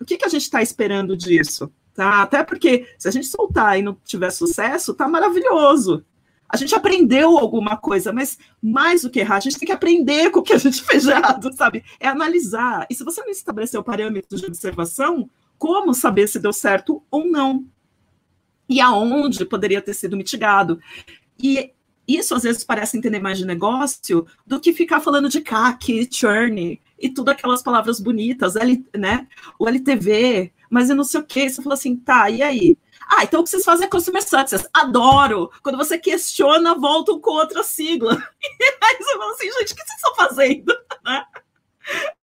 O 0.00 0.04
que, 0.04 0.16
que 0.16 0.24
a 0.24 0.28
gente 0.28 0.42
está 0.42 0.62
esperando 0.62 1.16
disso? 1.16 1.72
Tá? 1.94 2.22
Até 2.22 2.42
porque 2.44 2.86
se 2.98 3.08
a 3.08 3.10
gente 3.10 3.26
soltar 3.26 3.78
e 3.78 3.82
não 3.82 3.94
tiver 4.04 4.30
sucesso, 4.30 4.94
tá 4.94 5.08
maravilhoso. 5.08 6.04
A 6.48 6.56
gente 6.56 6.74
aprendeu 6.74 7.38
alguma 7.38 7.76
coisa, 7.76 8.12
mas 8.12 8.38
mais 8.60 9.02
do 9.02 9.10
que 9.10 9.20
errar, 9.20 9.36
a 9.36 9.40
gente 9.40 9.58
tem 9.58 9.66
que 9.66 9.72
aprender 9.72 10.30
com 10.30 10.40
o 10.40 10.42
que 10.42 10.52
a 10.52 10.58
gente 10.58 10.82
fez 10.84 11.06
errado, 11.06 11.52
sabe? 11.54 11.84
É 11.98 12.08
analisar. 12.08 12.86
E 12.90 12.94
se 12.94 13.04
você 13.04 13.20
não 13.20 13.30
estabeleceu 13.30 13.84
parâmetros 13.84 14.40
de 14.40 14.46
observação, 14.46 15.28
como 15.58 15.92
saber 15.92 16.26
se 16.28 16.40
deu 16.40 16.52
certo 16.52 17.02
ou 17.10 17.26
não? 17.26 17.66
E 18.68 18.80
aonde 18.80 19.44
poderia 19.44 19.82
ter 19.82 19.94
sido 19.94 20.16
mitigado? 20.16 20.80
E 21.38 21.72
isso 22.16 22.34
às 22.34 22.42
vezes 22.42 22.64
parece 22.64 22.96
entender 22.96 23.20
mais 23.20 23.38
de 23.38 23.46
negócio 23.46 24.26
do 24.46 24.60
que 24.60 24.72
ficar 24.72 25.00
falando 25.00 25.28
de 25.28 25.40
CAC, 25.40 26.08
churn 26.10 26.80
e 26.98 27.08
tudo 27.08 27.30
aquelas 27.30 27.62
palavras 27.62 28.00
bonitas, 28.00 28.56
L, 28.56 28.84
né? 28.96 29.26
O 29.58 29.68
LTV, 29.68 30.52
mas 30.70 30.90
eu 30.90 30.96
não 30.96 31.04
sei 31.04 31.20
o 31.20 31.24
que. 31.24 31.48
Você 31.48 31.62
falou 31.62 31.74
assim, 31.74 31.96
tá, 31.96 32.30
e 32.30 32.42
aí? 32.42 32.78
Ah, 33.08 33.24
então 33.24 33.40
o 33.40 33.44
que 33.44 33.50
vocês 33.50 33.64
fazem 33.64 33.86
é 33.86 33.90
Customer 33.90 34.22
Success. 34.22 34.68
Adoro! 34.72 35.50
Quando 35.62 35.76
você 35.76 35.98
questiona, 35.98 36.74
voltam 36.74 37.20
com 37.20 37.32
outra 37.32 37.62
sigla. 37.62 38.16
E 38.42 38.84
aí 38.84 38.96
você 38.96 39.18
fala 39.18 39.32
assim, 39.32 39.46
gente, 39.46 39.72
o 39.72 39.76
que 39.76 39.82
vocês 39.82 39.96
estão 39.96 40.14
fazendo? 40.14 40.72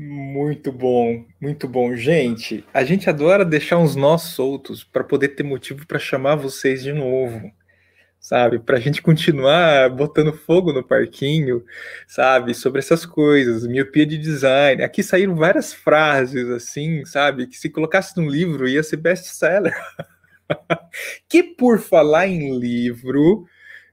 Muito 0.00 0.70
bom, 0.70 1.24
muito 1.40 1.66
bom. 1.66 1.96
Gente, 1.96 2.64
a 2.72 2.84
gente 2.84 3.10
adora 3.10 3.44
deixar 3.44 3.78
uns 3.78 3.96
nós 3.96 4.22
soltos 4.22 4.84
para 4.84 5.02
poder 5.02 5.30
ter 5.30 5.42
motivo 5.42 5.84
para 5.88 5.98
chamar 5.98 6.36
vocês 6.36 6.84
de 6.84 6.92
novo 6.92 7.50
sabe? 8.28 8.58
Para 8.58 8.76
a 8.76 8.80
gente 8.80 9.00
continuar 9.00 9.88
botando 9.88 10.34
fogo 10.34 10.70
no 10.70 10.86
parquinho, 10.86 11.64
sabe? 12.06 12.52
Sobre 12.52 12.80
essas 12.80 13.06
coisas, 13.06 13.66
miopia 13.66 14.04
de 14.04 14.18
design. 14.18 14.82
Aqui 14.82 15.02
saíram 15.02 15.34
várias 15.34 15.72
frases 15.72 16.46
assim, 16.50 17.06
sabe? 17.06 17.46
Que 17.46 17.56
se 17.56 17.70
colocasse 17.70 18.14
num 18.18 18.28
livro 18.28 18.68
ia 18.68 18.82
ser 18.82 18.98
best-seller. 18.98 19.74
que 21.26 21.42
por 21.42 21.78
falar 21.78 22.26
em 22.26 22.58
livro, 22.58 23.46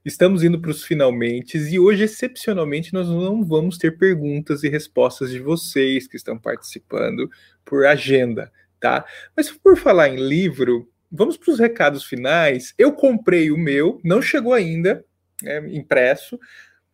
estamos 0.04 0.42
indo 0.42 0.60
para 0.60 0.70
os 0.70 0.84
finalmente 0.84 1.56
e 1.56 1.78
hoje, 1.80 2.04
excepcionalmente, 2.04 2.92
nós 2.92 3.08
não 3.08 3.42
vamos 3.42 3.78
ter 3.78 3.96
perguntas 3.96 4.62
e 4.62 4.68
respostas 4.68 5.30
de 5.30 5.38
vocês 5.38 6.06
que 6.06 6.16
estão 6.18 6.38
participando 6.38 7.30
por 7.64 7.86
agenda, 7.86 8.52
tá? 8.78 9.02
Mas 9.34 9.50
por 9.50 9.78
falar 9.78 10.10
em 10.10 10.16
livro, 10.16 10.86
vamos 11.10 11.36
para 11.36 11.52
os 11.52 11.58
recados 11.58 12.04
finais. 12.04 12.74
Eu 12.78 12.92
comprei 12.92 13.50
o 13.50 13.58
meu, 13.58 14.00
não 14.04 14.20
chegou 14.20 14.52
ainda, 14.52 15.04
é, 15.44 15.58
impresso. 15.74 16.38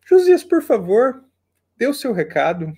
Josias, 0.05 0.43
por 0.43 0.61
favor, 0.61 1.23
dê 1.77 1.87
o 1.87 1.93
seu 1.93 2.13
recado. 2.13 2.73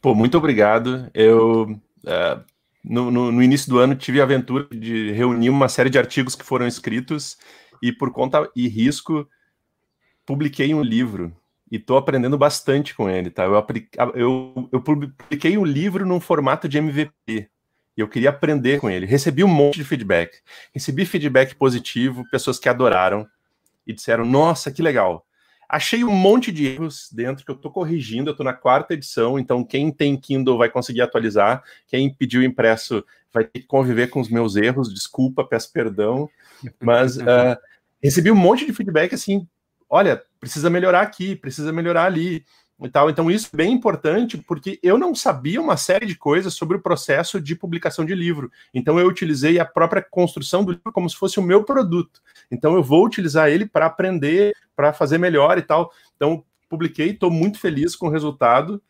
Pô, 0.00 0.14
muito 0.14 0.36
obrigado. 0.36 1.10
Eu, 1.14 1.62
uh, 1.62 2.44
no, 2.82 3.10
no, 3.10 3.30
no, 3.30 3.42
início 3.42 3.70
do 3.70 3.78
ano, 3.78 3.94
tive 3.94 4.20
a 4.20 4.24
aventura 4.24 4.66
de 4.70 5.12
reunir 5.12 5.48
uma 5.48 5.68
série 5.68 5.90
de 5.90 5.98
artigos 5.98 6.34
que 6.34 6.44
foram 6.44 6.66
escritos 6.66 7.38
e, 7.80 7.92
por 7.92 8.12
conta 8.12 8.50
e 8.56 8.66
risco, 8.66 9.28
publiquei 10.26 10.74
um 10.74 10.82
livro 10.82 11.34
e 11.70 11.76
estou 11.76 11.96
aprendendo 11.96 12.36
bastante 12.36 12.94
com 12.94 13.08
ele, 13.08 13.30
tá? 13.30 13.44
Eu, 13.44 13.66
eu, 14.14 14.68
eu 14.72 14.82
publiquei 14.82 15.56
um 15.56 15.64
livro 15.64 16.04
num 16.04 16.20
formato 16.20 16.68
de 16.68 16.78
MVP, 16.78 17.48
e 17.96 18.00
eu 18.00 18.08
queria 18.08 18.30
aprender 18.30 18.80
com 18.80 18.90
ele. 18.90 19.06
Recebi 19.06 19.44
um 19.44 19.48
monte 19.48 19.76
de 19.76 19.84
feedback. 19.84 20.38
Recebi 20.72 21.04
feedback 21.04 21.54
positivo, 21.54 22.24
pessoas 22.30 22.58
que 22.58 22.68
adoraram 22.68 23.26
e 23.86 23.92
disseram: 23.92 24.24
Nossa, 24.24 24.70
que 24.70 24.82
legal. 24.82 25.26
Achei 25.68 26.04
um 26.04 26.14
monte 26.14 26.52
de 26.52 26.66
erros 26.66 27.08
dentro 27.10 27.44
que 27.44 27.50
eu 27.50 27.54
estou 27.54 27.70
corrigindo. 27.70 28.28
Eu 28.28 28.32
estou 28.32 28.44
na 28.44 28.52
quarta 28.52 28.92
edição, 28.92 29.38
então 29.38 29.64
quem 29.64 29.90
tem 29.90 30.18
Kindle 30.18 30.58
vai 30.58 30.68
conseguir 30.68 31.00
atualizar. 31.00 31.62
Quem 31.88 32.12
pediu 32.12 32.42
impresso 32.42 33.02
vai 33.32 33.44
ter 33.44 33.60
que 33.60 33.66
conviver 33.66 34.08
com 34.08 34.20
os 34.20 34.28
meus 34.28 34.56
erros. 34.56 34.92
Desculpa, 34.92 35.44
peço 35.44 35.72
perdão. 35.72 36.28
Mas 36.80 37.16
uh, 37.16 37.56
recebi 38.02 38.30
um 38.30 38.36
monte 38.36 38.66
de 38.66 38.72
feedback 38.72 39.14
assim: 39.14 39.46
olha, 39.88 40.22
precisa 40.40 40.68
melhorar 40.68 41.02
aqui, 41.02 41.36
precisa 41.36 41.72
melhorar 41.72 42.04
ali 42.04 42.44
e 42.84 42.88
tal. 42.88 43.08
Então, 43.10 43.30
isso 43.30 43.48
é 43.52 43.56
bem 43.56 43.72
importante, 43.72 44.36
porque 44.38 44.78
eu 44.82 44.98
não 44.98 45.14
sabia 45.14 45.60
uma 45.60 45.76
série 45.76 46.06
de 46.06 46.14
coisas 46.14 46.54
sobre 46.54 46.76
o 46.76 46.80
processo 46.80 47.40
de 47.40 47.54
publicação 47.54 48.04
de 48.04 48.14
livro. 48.14 48.50
Então, 48.72 48.98
eu 48.98 49.06
utilizei 49.06 49.58
a 49.58 49.64
própria 49.64 50.02
construção 50.02 50.64
do 50.64 50.72
livro 50.72 50.92
como 50.92 51.08
se 51.08 51.16
fosse 51.16 51.38
o 51.38 51.42
meu 51.42 51.64
produto. 51.64 52.20
Então, 52.50 52.74
eu 52.74 52.82
vou 52.82 53.04
utilizar 53.04 53.48
ele 53.48 53.66
para 53.66 53.86
aprender, 53.86 54.54
para 54.74 54.92
fazer 54.92 55.18
melhor 55.18 55.58
e 55.58 55.62
tal. 55.62 55.92
Então, 56.16 56.44
publiquei, 56.68 57.10
estou 57.10 57.30
muito 57.30 57.58
feliz 57.58 57.94
com 57.94 58.06
o 58.06 58.10
resultado. 58.10 58.82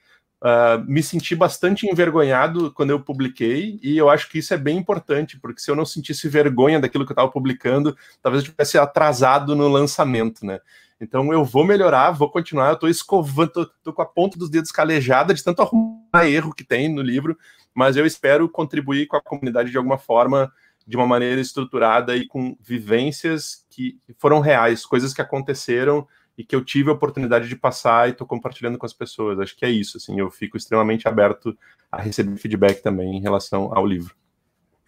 Uh, 0.43 0.83
me 0.89 1.03
senti 1.05 1.37
bastante 1.37 1.87
envergonhado 1.87 2.73
quando 2.73 2.91
eu 2.91 2.99
publiquei, 2.99 3.79
e 3.81 3.97
eu 3.97 4.11
acho 4.11 4.29
que 4.29 4.39
isso 4.39 4.53
é 4.53 4.57
bem 4.57 4.77
importante, 4.77 5.39
porque 5.39 5.61
se 5.61 5.71
eu 5.71 5.77
não 5.77 5.85
sentisse 5.85 6.29
vergonha 6.29 6.81
daquilo 6.81 7.05
que 7.05 7.13
eu 7.13 7.15
estava 7.15 7.31
publicando, 7.31 7.97
talvez 8.21 8.43
eu 8.43 8.51
tivesse 8.51 8.77
atrasado 8.77 9.55
no 9.55 9.69
lançamento, 9.69 10.45
né? 10.45 10.59
Então 11.01 11.33
eu 11.33 11.45
vou 11.45 11.65
melhorar, 11.65 12.11
vou 12.13 12.31
continuar. 12.31 12.71
Eu 12.71 12.79
tô 12.79 12.89
escovando, 12.89 13.51
tô, 13.51 13.67
tô, 13.83 13.93
com 13.93 14.03
a 14.03 14.07
ponta 14.07 14.39
dos 14.39 14.51
dedos 14.51 14.71
calejada 14.71 15.35
de 15.35 15.43
tanto 15.43 15.63
arrumar 15.63 16.29
erro 16.29 16.55
que 16.55 16.65
tem 16.65 16.89
no 16.89 17.03
livro, 17.03 17.37
mas 17.75 17.97
eu 17.97 18.07
espero 18.07 18.49
contribuir 18.49 19.07
com 19.07 19.17
a 19.17 19.23
comunidade 19.23 19.71
de 19.71 19.77
alguma 19.77 19.99
forma, 19.99 20.53
de 20.87 20.97
uma 20.97 21.07
maneira 21.07 21.41
estruturada 21.41 22.17
e 22.17 22.27
com 22.27 22.57
vivências 22.61 23.65
que 23.71 23.99
foram 24.19 24.41
reais, 24.41 24.87
coisas 24.87 25.13
que 25.13 25.21
aconteceram 25.21 26.07
e 26.37 26.45
que 26.45 26.57
eu 26.57 26.65
tive 26.65 26.91
a 26.91 26.95
oportunidade 26.95 27.49
de 27.49 27.57
passar 27.57 28.09
e 28.09 28.13
estou 28.13 28.27
compartilhando 28.27 28.79
com 28.79 28.87
as 28.87 28.93
pessoas. 28.93 29.39
Acho 29.39 29.57
que 29.57 29.65
é 29.65 29.71
isso, 29.71 29.97
assim, 29.97 30.19
eu 30.19 30.31
fico 30.31 30.57
extremamente 30.57 31.07
aberto 31.07 31.57
a 31.91 32.01
receber 32.01 32.37
feedback 32.37 32.83
também 32.83 33.17
em 33.17 33.21
relação 33.21 33.71
ao 33.75 33.87
livro. 33.87 34.15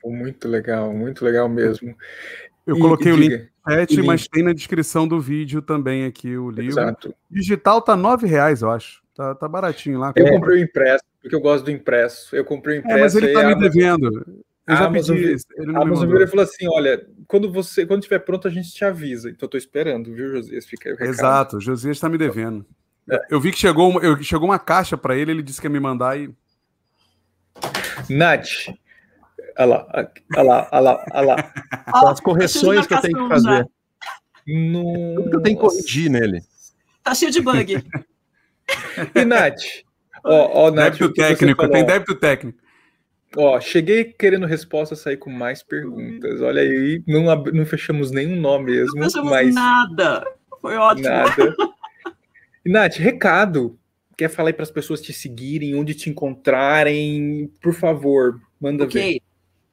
Muito 0.04 0.48
legal, 0.48 0.92
muito 0.92 1.24
legal 1.24 1.48
mesmo. 1.48 1.94
Eu 2.66 2.76
e, 2.76 2.80
coloquei 2.80 3.10
e 3.10 3.12
o 3.12 3.16
link 3.16 3.53
Pet, 3.64 4.02
mas 4.02 4.28
tem 4.28 4.42
na 4.42 4.52
descrição 4.52 5.08
do 5.08 5.20
vídeo 5.20 5.62
também 5.62 6.04
aqui 6.04 6.36
o 6.36 6.50
livro. 6.50 6.80
Exato. 6.80 7.14
Digital 7.30 7.80
tá 7.80 7.96
nove 7.96 8.26
reais, 8.26 8.62
eu 8.62 8.70
acho. 8.70 9.02
Tá, 9.14 9.34
tá 9.34 9.48
baratinho 9.48 9.98
lá. 9.98 10.12
Eu 10.16 10.28
comprei 10.28 10.60
o 10.60 10.64
impresso, 10.64 11.04
porque 11.22 11.34
eu 11.34 11.40
gosto 11.40 11.64
do 11.64 11.70
impresso. 11.70 12.34
Eu 12.34 12.44
comprei 12.44 12.78
o 12.78 12.80
impresso. 12.80 12.98
É, 12.98 13.00
mas 13.00 13.14
ele 13.14 13.32
tá 13.32 13.44
me 13.44 13.52
Amazon... 13.52 13.70
devendo. 13.70 14.44
Eu 14.66 14.76
já 14.76 14.86
Amazon, 14.86 15.16
pedi 15.16 15.32
isso. 15.34 15.46
Ele 15.56 15.72
não 15.72 15.80
a 15.80 15.84
Amazon 15.84 16.08
virou 16.08 16.22
e 16.22 16.26
falou 16.26 16.42
assim: 16.44 16.66
olha, 16.68 17.06
quando 17.28 17.52
você 17.52 17.86
quando 17.86 18.00
estiver 18.00 18.18
pronto, 18.18 18.48
a 18.48 18.50
gente 18.50 18.72
te 18.72 18.84
avisa. 18.84 19.30
Então 19.30 19.46
eu 19.46 19.50
tô 19.50 19.56
esperando, 19.56 20.12
viu, 20.12 20.30
Josias? 20.30 20.66
Fica 20.66 20.88
aí 20.88 20.94
o 20.94 20.98
recado. 20.98 21.14
Exato, 21.14 21.56
o 21.58 21.60
Josias 21.60 21.96
está 21.96 22.08
me 22.08 22.18
devendo. 22.18 22.66
É. 23.10 23.20
Eu 23.30 23.40
vi 23.40 23.52
que 23.52 23.58
chegou, 23.58 24.02
eu, 24.02 24.20
chegou 24.22 24.48
uma 24.48 24.58
caixa 24.58 24.96
para 24.96 25.14
ele, 25.14 25.30
ele 25.30 25.42
disse 25.42 25.60
que 25.60 25.66
ia 25.66 25.70
me 25.70 25.80
mandar 25.80 26.18
e. 26.18 26.30
Nath, 28.08 28.74
Olha 29.58 29.66
lá, 29.66 29.86
olha 30.36 30.42
lá, 30.42 30.68
olha 30.72 30.80
lá, 30.80 31.04
olha 31.12 31.26
lá. 31.26 31.52
São 32.00 32.08
as 32.08 32.20
correções 32.20 32.86
que 32.86 32.94
eu 32.94 33.00
tenho 33.00 33.22
que 33.22 33.28
fazer. 33.28 33.68
No... 34.46 35.14
Tudo 35.16 35.30
que 35.30 35.36
eu 35.36 35.42
tenho 35.42 35.56
que 35.56 35.62
corrigir 35.62 36.10
nele. 36.10 36.42
Tá 37.02 37.14
cheio 37.14 37.30
de 37.30 37.40
bug. 37.40 37.84
e 39.14 39.24
Nath? 39.24 39.62
Ó, 40.24 40.66
ó, 40.66 40.70
Nath 40.70 40.98
débito 40.98 41.12
técnico, 41.12 41.68
tem 41.68 41.84
débito 41.84 42.14
técnico. 42.14 42.58
Ó, 43.36 43.60
cheguei 43.60 44.04
querendo 44.04 44.46
resposta, 44.46 44.94
sair 44.94 45.16
com 45.16 45.30
mais 45.30 45.62
perguntas. 45.62 46.40
Olha 46.40 46.62
aí, 46.62 47.02
não, 47.06 47.24
não 47.52 47.66
fechamos 47.66 48.10
nenhum 48.10 48.40
nó 48.40 48.58
mesmo. 48.58 48.96
Não 48.96 49.04
fechamos 49.04 49.30
mas... 49.30 49.54
nada. 49.54 50.24
Foi 50.60 50.76
ótimo. 50.76 51.08
Nada. 51.08 51.54
E, 52.66 52.70
Nath, 52.70 52.96
recado. 52.96 53.78
Quer 54.16 54.30
falar 54.30 54.48
aí 54.48 54.52
para 54.54 54.62
as 54.62 54.70
pessoas 54.70 55.02
te 55.02 55.12
seguirem, 55.12 55.74
onde 55.74 55.92
te 55.92 56.08
encontrarem? 56.08 57.52
Por 57.60 57.74
favor, 57.74 58.40
manda 58.58 58.84
okay. 58.84 59.14
ver. 59.14 59.22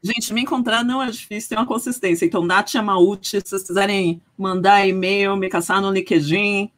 Gente, 0.04 0.34
me 0.34 0.42
encontrar 0.42 0.84
não 0.84 1.02
é 1.02 1.12
difícil, 1.12 1.50
tem 1.50 1.58
uma 1.58 1.68
consistência. 1.68 2.26
Então, 2.26 2.44
Natia 2.44 2.82
Mauti, 2.82 3.40
se 3.40 3.42
vocês 3.42 3.64
quiserem 3.64 4.20
mandar 4.36 4.88
e-mail, 4.88 5.38
me 5.38 5.48
caçar 5.48 5.80
no 5.80 5.92
LinkedIn, 5.92 6.72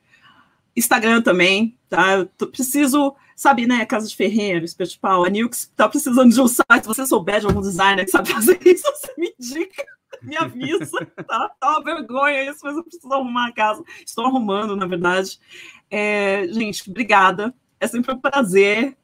Instagram 0.75 1.21
também, 1.21 1.77
tá? 1.87 2.13
Eu 2.13 2.25
tô, 2.25 2.47
preciso, 2.47 3.15
sabe, 3.33 3.65
né, 3.65 3.85
Casa 3.85 4.09
de 4.09 4.15
Ferreiro, 4.15 4.65
de 4.65 4.99
Pau, 4.99 5.23
a 5.23 5.29
Nilks 5.29 5.71
tá 5.73 5.87
precisando 5.87 6.33
de 6.33 6.41
um 6.41 6.47
site, 6.47 6.81
se 6.81 6.87
você 6.87 7.05
souber 7.05 7.39
de 7.39 7.45
algum 7.45 7.61
designer 7.61 8.03
que 8.03 8.11
sabe 8.11 8.29
fazer 8.29 8.59
isso, 8.65 8.83
você 8.83 9.13
me 9.17 9.33
indica, 9.39 9.85
me 10.21 10.35
avisa, 10.35 11.05
tá? 11.25 11.49
Tá 11.59 11.69
uma 11.69 11.83
vergonha 11.83 12.49
isso, 12.49 12.59
mas 12.63 12.75
eu 12.75 12.83
preciso 12.83 13.13
arrumar 13.13 13.47
a 13.47 13.53
casa. 13.53 13.83
Estou 14.05 14.25
arrumando, 14.25 14.75
na 14.75 14.85
verdade. 14.85 15.39
É, 15.89 16.45
gente, 16.49 16.89
obrigada. 16.89 17.53
É 17.79 17.87
sempre 17.87 18.13
um 18.13 18.19
prazer 18.19 18.97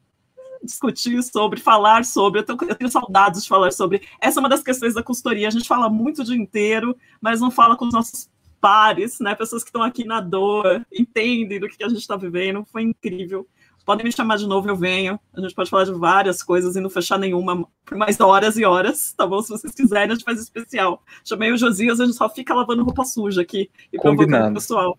discutir 0.62 1.22
sobre, 1.22 1.60
falar 1.60 2.04
sobre. 2.04 2.40
Eu, 2.40 2.44
tô, 2.44 2.52
eu, 2.64 2.74
tenho 2.74 2.90
saudades 2.90 3.42
de 3.42 3.48
falar 3.48 3.72
sobre. 3.72 4.02
Essa 4.20 4.38
é 4.38 4.40
uma 4.40 4.48
das 4.48 4.62
questões 4.62 4.94
da 4.94 5.02
consultoria. 5.02 5.48
A 5.48 5.50
gente 5.50 5.66
fala 5.66 5.88
muito 5.88 6.22
o 6.22 6.24
dia 6.24 6.36
inteiro, 6.36 6.96
mas 7.20 7.40
não 7.40 7.50
fala 7.50 7.76
com 7.76 7.86
os 7.86 7.92
nossos 7.92 8.28
pares, 8.60 9.18
né? 9.20 9.34
Pessoas 9.34 9.62
que 9.62 9.70
estão 9.70 9.82
aqui 9.82 10.04
na 10.04 10.20
dor, 10.20 10.84
entendem 10.92 11.58
do 11.58 11.68
que 11.68 11.82
a 11.82 11.88
gente 11.88 12.00
está 12.00 12.16
vivendo. 12.16 12.64
Foi 12.70 12.82
incrível. 12.82 13.46
Podem 13.84 14.04
me 14.04 14.12
chamar 14.12 14.36
de 14.36 14.46
novo, 14.46 14.68
eu 14.68 14.76
venho. 14.76 15.18
A 15.34 15.40
gente 15.40 15.54
pode 15.54 15.70
falar 15.70 15.84
de 15.84 15.92
várias 15.92 16.42
coisas 16.42 16.76
e 16.76 16.80
não 16.80 16.90
fechar 16.90 17.18
nenhuma 17.18 17.66
por 17.84 17.96
mais 17.96 18.20
horas 18.20 18.56
e 18.58 18.64
horas, 18.64 19.12
tá 19.14 19.26
bom? 19.26 19.40
Se 19.42 19.48
vocês 19.48 19.74
quiserem, 19.74 20.10
a 20.10 20.14
gente 20.14 20.24
faz 20.24 20.38
especial. 20.38 21.02
Chamei 21.24 21.50
o 21.50 21.56
Josias, 21.56 21.98
a 21.98 22.04
gente 22.04 22.16
só 22.16 22.28
fica 22.28 22.54
lavando 22.54 22.84
roupa 22.84 23.04
suja 23.04 23.40
aqui 23.40 23.70
e 23.92 23.98
provocando 23.98 24.50
o 24.50 24.54
pessoal. 24.54 24.98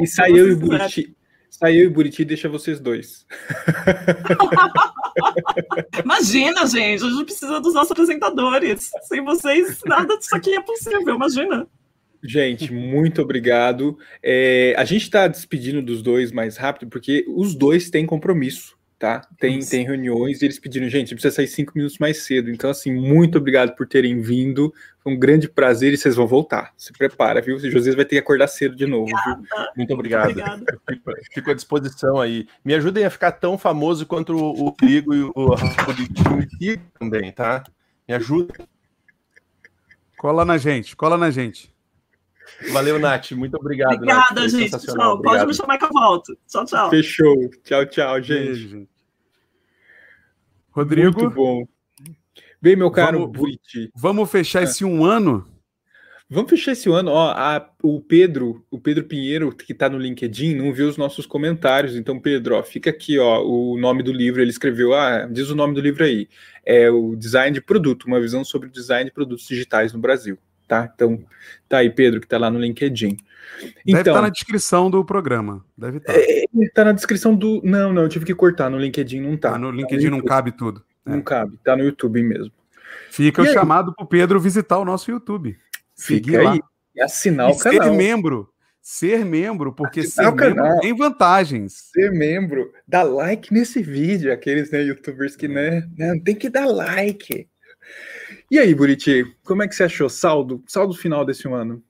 E 0.00 0.06
saiu 0.06 0.52
o 0.52 0.56
Buriti 0.56 1.14
Sai 1.50 1.76
eu 1.76 1.84
e 1.84 1.88
Buriti 1.88 2.24
deixa 2.24 2.48
vocês 2.48 2.78
dois. 2.78 3.26
Imagina, 6.04 6.66
gente, 6.66 7.04
a 7.04 7.08
gente 7.08 7.24
precisa 7.24 7.60
dos 7.60 7.74
nossos 7.74 7.90
apresentadores. 7.90 8.90
Sem 9.02 9.24
vocês, 9.24 9.80
nada 9.84 10.16
disso 10.16 10.34
aqui 10.34 10.54
é 10.54 10.62
possível, 10.62 11.14
imagina. 11.14 11.66
Gente, 12.22 12.72
muito 12.72 13.20
obrigado. 13.20 13.98
É, 14.22 14.74
a 14.76 14.84
gente 14.84 15.02
está 15.02 15.26
despedindo 15.26 15.82
dos 15.82 16.02
dois 16.02 16.30
mais 16.30 16.56
rápido, 16.56 16.88
porque 16.88 17.24
os 17.28 17.54
dois 17.54 17.90
têm 17.90 18.06
compromisso, 18.06 18.78
tá? 19.00 19.22
Tem, 19.38 19.58
tem 19.60 19.82
reuniões 19.82 20.42
e 20.42 20.44
eles 20.44 20.58
pediram, 20.58 20.86
gente, 20.86 21.14
precisa 21.14 21.34
sair 21.34 21.48
cinco 21.48 21.72
minutos 21.74 21.98
mais 21.98 22.18
cedo. 22.18 22.50
Então, 22.50 22.68
assim, 22.68 22.92
muito 22.92 23.38
obrigado 23.38 23.74
por 23.74 23.88
terem 23.88 24.20
vindo. 24.20 24.70
Foi 25.02 25.14
um 25.14 25.18
grande 25.18 25.48
prazer 25.48 25.94
e 25.94 25.96
vocês 25.96 26.14
vão 26.14 26.26
voltar. 26.26 26.74
Se 26.76 26.92
prepara, 26.92 27.40
viu? 27.40 27.56
O 27.56 27.58
José 27.58 27.92
vai 27.96 28.04
ter 28.04 28.16
que 28.16 28.18
acordar 28.18 28.46
cedo 28.46 28.76
de 28.76 28.84
novo. 28.86 29.06
Viu? 29.06 29.36
Muito 29.74 29.94
obrigado. 29.94 30.34
Fico, 30.86 31.12
fico, 31.32 31.50
à 31.50 31.54
disposição 31.54 32.20
aí. 32.20 32.46
Me 32.62 32.74
ajudem 32.74 33.06
a 33.06 33.10
ficar 33.10 33.32
tão 33.32 33.56
famoso 33.56 34.04
quanto 34.04 34.36
o, 34.36 34.68
o 34.68 34.76
Ligo 34.82 35.14
e 35.14 35.22
o, 35.22 35.32
o, 35.34 35.54
o 35.54 36.78
também, 36.98 37.32
tá? 37.32 37.64
Me 38.06 38.14
ajuda. 38.14 38.52
Cola 40.18 40.44
na 40.44 40.58
gente, 40.58 40.94
cola 40.94 41.16
na 41.16 41.30
gente. 41.30 41.72
Valeu, 42.72 42.98
Nath. 42.98 43.32
Muito 43.32 43.56
obrigado. 43.56 43.94
Obrigada, 43.94 44.40
Nath, 44.40 44.50
gente. 44.50 44.70
Tchau. 44.70 45.14
Obrigado. 45.14 45.22
Pode 45.22 45.46
me 45.46 45.54
chamar 45.54 45.78
que 45.78 45.84
eu 45.84 45.90
volto. 45.90 46.38
Tchau, 46.46 46.64
tchau. 46.64 46.90
Fechou. 46.90 47.50
Tchau, 47.64 47.86
tchau, 47.86 48.22
gente. 48.22 48.46
Beijo. 48.46 48.88
Rodrigo. 50.70 51.20
Muito 51.20 51.34
bom. 51.34 51.66
Bem, 52.62 52.76
meu 52.76 52.90
caro 52.90 53.20
vamos, 53.20 53.36
Buriti. 53.36 53.90
Vamos 53.94 54.30
fechar 54.30 54.60
é. 54.60 54.64
esse 54.64 54.84
um 54.84 55.04
ano? 55.04 55.46
Vamos 56.28 56.50
fechar 56.50 56.72
esse 56.72 56.88
ano. 56.90 57.10
Ó, 57.10 57.30
a, 57.30 57.70
o 57.82 58.00
Pedro, 58.00 58.64
o 58.70 58.78
Pedro 58.78 59.04
Pinheiro, 59.04 59.50
que 59.54 59.72
está 59.72 59.88
no 59.88 59.98
LinkedIn, 59.98 60.54
não 60.54 60.72
viu 60.72 60.88
os 60.88 60.96
nossos 60.96 61.26
comentários. 61.26 61.96
Então, 61.96 62.20
Pedro, 62.20 62.56
ó, 62.56 62.62
fica 62.62 62.90
aqui, 62.90 63.18
ó, 63.18 63.42
o 63.42 63.78
nome 63.78 64.02
do 64.02 64.12
livro. 64.12 64.40
Ele 64.40 64.50
escreveu, 64.50 64.94
ah, 64.94 65.26
diz 65.26 65.48
o 65.48 65.56
nome 65.56 65.74
do 65.74 65.80
livro 65.80 66.04
aí. 66.04 66.28
É 66.64 66.90
o 66.90 67.16
Design 67.16 67.54
de 67.54 67.60
Produto, 67.60 68.04
uma 68.04 68.20
visão 68.20 68.44
sobre 68.44 68.68
o 68.68 68.70
design 68.70 69.06
de 69.06 69.14
produtos 69.14 69.46
digitais 69.46 69.92
no 69.92 69.98
Brasil 69.98 70.38
tá? 70.70 70.88
Então, 70.94 71.18
tá 71.68 71.78
aí, 71.78 71.90
Pedro, 71.90 72.20
que 72.20 72.28
tá 72.28 72.38
lá 72.38 72.48
no 72.48 72.60
LinkedIn. 72.60 73.16
Deve 73.60 73.72
estar 73.86 74.00
então, 74.00 74.14
tá 74.14 74.22
na 74.22 74.28
descrição 74.28 74.88
do 74.88 75.04
programa. 75.04 75.64
Deve 75.76 75.98
estar. 75.98 76.12
Tá. 76.12 76.18
É, 76.20 76.44
tá 76.72 76.84
na 76.84 76.92
descrição 76.92 77.34
do. 77.34 77.60
Não, 77.64 77.92
não, 77.92 78.02
eu 78.02 78.08
tive 78.08 78.24
que 78.24 78.34
cortar. 78.34 78.70
No 78.70 78.78
LinkedIn 78.78 79.20
não 79.20 79.36
tá. 79.36 79.56
Ah, 79.56 79.58
no 79.58 79.72
LinkedIn 79.72 80.04
tá 80.04 80.10
no 80.10 80.16
não 80.18 80.24
cabe 80.24 80.52
tudo. 80.52 80.84
Não 81.04 81.18
é. 81.18 81.22
cabe, 81.22 81.58
tá 81.64 81.76
no 81.76 81.82
YouTube 81.82 82.22
mesmo. 82.22 82.52
Fica 83.10 83.42
e 83.42 83.44
o 83.44 83.48
aí? 83.48 83.52
chamado 83.52 83.92
pro 83.92 84.06
Pedro 84.06 84.38
visitar 84.38 84.78
o 84.78 84.84
nosso 84.84 85.10
YouTube. 85.10 85.58
Seguir 85.92 86.30
Fica 86.30 86.42
lá. 86.42 86.52
aí. 86.52 86.60
E 86.94 87.02
assinar 87.02 87.50
e 87.50 87.52
o 87.52 87.58
canal. 87.58 87.82
Ser 87.82 87.90
membro. 87.90 88.48
Ser 88.80 89.24
membro, 89.24 89.72
porque 89.72 90.00
assinar 90.00 90.32
ser 90.32 90.54
membro 90.54 90.80
tem 90.80 90.96
vantagens. 90.96 91.90
Ser 91.92 92.10
membro, 92.12 92.72
dá 92.88 93.02
like 93.02 93.52
nesse 93.52 93.82
vídeo, 93.82 94.32
aqueles 94.32 94.70
né, 94.70 94.82
youtubers 94.82 95.36
que 95.36 95.46
né, 95.46 95.86
né, 95.98 96.18
tem 96.24 96.34
que 96.34 96.48
dar 96.48 96.66
like. 96.66 97.46
E 98.50 98.58
aí, 98.58 98.74
Buriti, 98.74 99.24
como 99.44 99.62
é 99.62 99.68
que 99.68 99.74
você 99.74 99.84
achou? 99.84 100.08
Saldo, 100.08 100.62
saldo 100.66 100.92
final 100.92 101.24
desse 101.24 101.46
ano? 101.54 101.80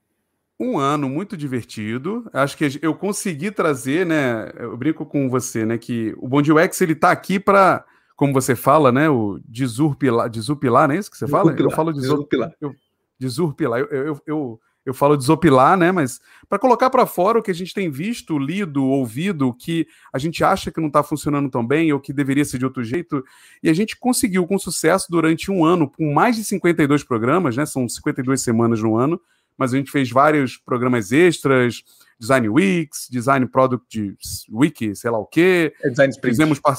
Um 0.59 0.77
ano 0.77 1.09
muito 1.09 1.35
divertido. 1.35 2.29
Acho 2.31 2.55
que 2.55 2.79
eu 2.83 2.93
consegui 2.93 3.49
trazer, 3.49 4.05
né? 4.05 4.51
Eu 4.55 4.77
brinco 4.77 5.03
com 5.03 5.27
você, 5.27 5.65
né? 5.65 5.79
Que 5.79 6.13
o 6.17 6.27
Bom 6.27 6.39
ele 6.83 6.93
tá 6.93 7.09
aqui 7.09 7.39
para, 7.39 7.83
como 8.15 8.31
você 8.31 8.55
fala, 8.55 8.91
né? 8.91 9.09
O 9.09 9.39
desurpilar, 9.43 10.29
desurpilar, 10.29 10.87
não 10.87 10.93
é 10.93 10.99
isso 10.99 11.09
que 11.09 11.17
você 11.17 11.27
fala? 11.27 11.51
Eu 11.57 11.71
falo 11.71 11.91
desurpilar. 11.91 12.53
Eu, 12.61 12.75
desurpilar. 13.17 13.79
Eu, 13.79 13.87
eu, 13.87 14.21
eu, 14.27 14.61
eu 14.85 14.93
falo 14.93 15.15
desopilar, 15.15 15.77
né? 15.77 15.91
Mas 15.91 16.19
para 16.49 16.59
colocar 16.59 16.89
para 16.89 17.05
fora 17.05 17.39
o 17.39 17.43
que 17.43 17.51
a 17.51 17.55
gente 17.55 17.73
tem 17.73 17.89
visto, 17.89 18.37
lido, 18.37 18.83
ouvido, 18.83 19.53
que 19.53 19.87
a 20.11 20.17
gente 20.17 20.43
acha 20.43 20.71
que 20.71 20.79
não 20.79 20.87
está 20.87 21.03
funcionando 21.03 21.49
tão 21.49 21.65
bem 21.65 21.93
ou 21.93 21.99
que 21.99 22.11
deveria 22.11 22.43
ser 22.43 22.57
de 22.57 22.65
outro 22.65 22.83
jeito, 22.83 23.23
e 23.61 23.69
a 23.69 23.73
gente 23.73 23.95
conseguiu 23.95 24.45
com 24.47 24.57
sucesso 24.57 25.07
durante 25.09 25.51
um 25.51 25.63
ano, 25.63 25.89
com 25.89 26.13
mais 26.13 26.35
de 26.35 26.43
52 26.43 27.03
programas, 27.03 27.55
né? 27.55 27.65
São 27.65 27.87
52 27.87 28.41
semanas 28.41 28.81
no 28.81 28.97
ano, 28.97 29.21
mas 29.57 29.73
a 29.73 29.77
gente 29.77 29.91
fez 29.91 30.09
vários 30.09 30.57
programas 30.57 31.11
extras, 31.11 31.83
Design 32.19 32.49
Weeks, 32.49 33.07
Design 33.09 33.47
Product 33.47 34.15
Wiki, 34.51 34.95
sei 34.95 35.11
lá 35.11 35.17
o 35.19 35.25
quê. 35.25 35.73
É 35.83 35.89
design 35.89 36.11
Sprint. 36.11 36.33
Fizemos 36.33 36.59
par... 36.59 36.77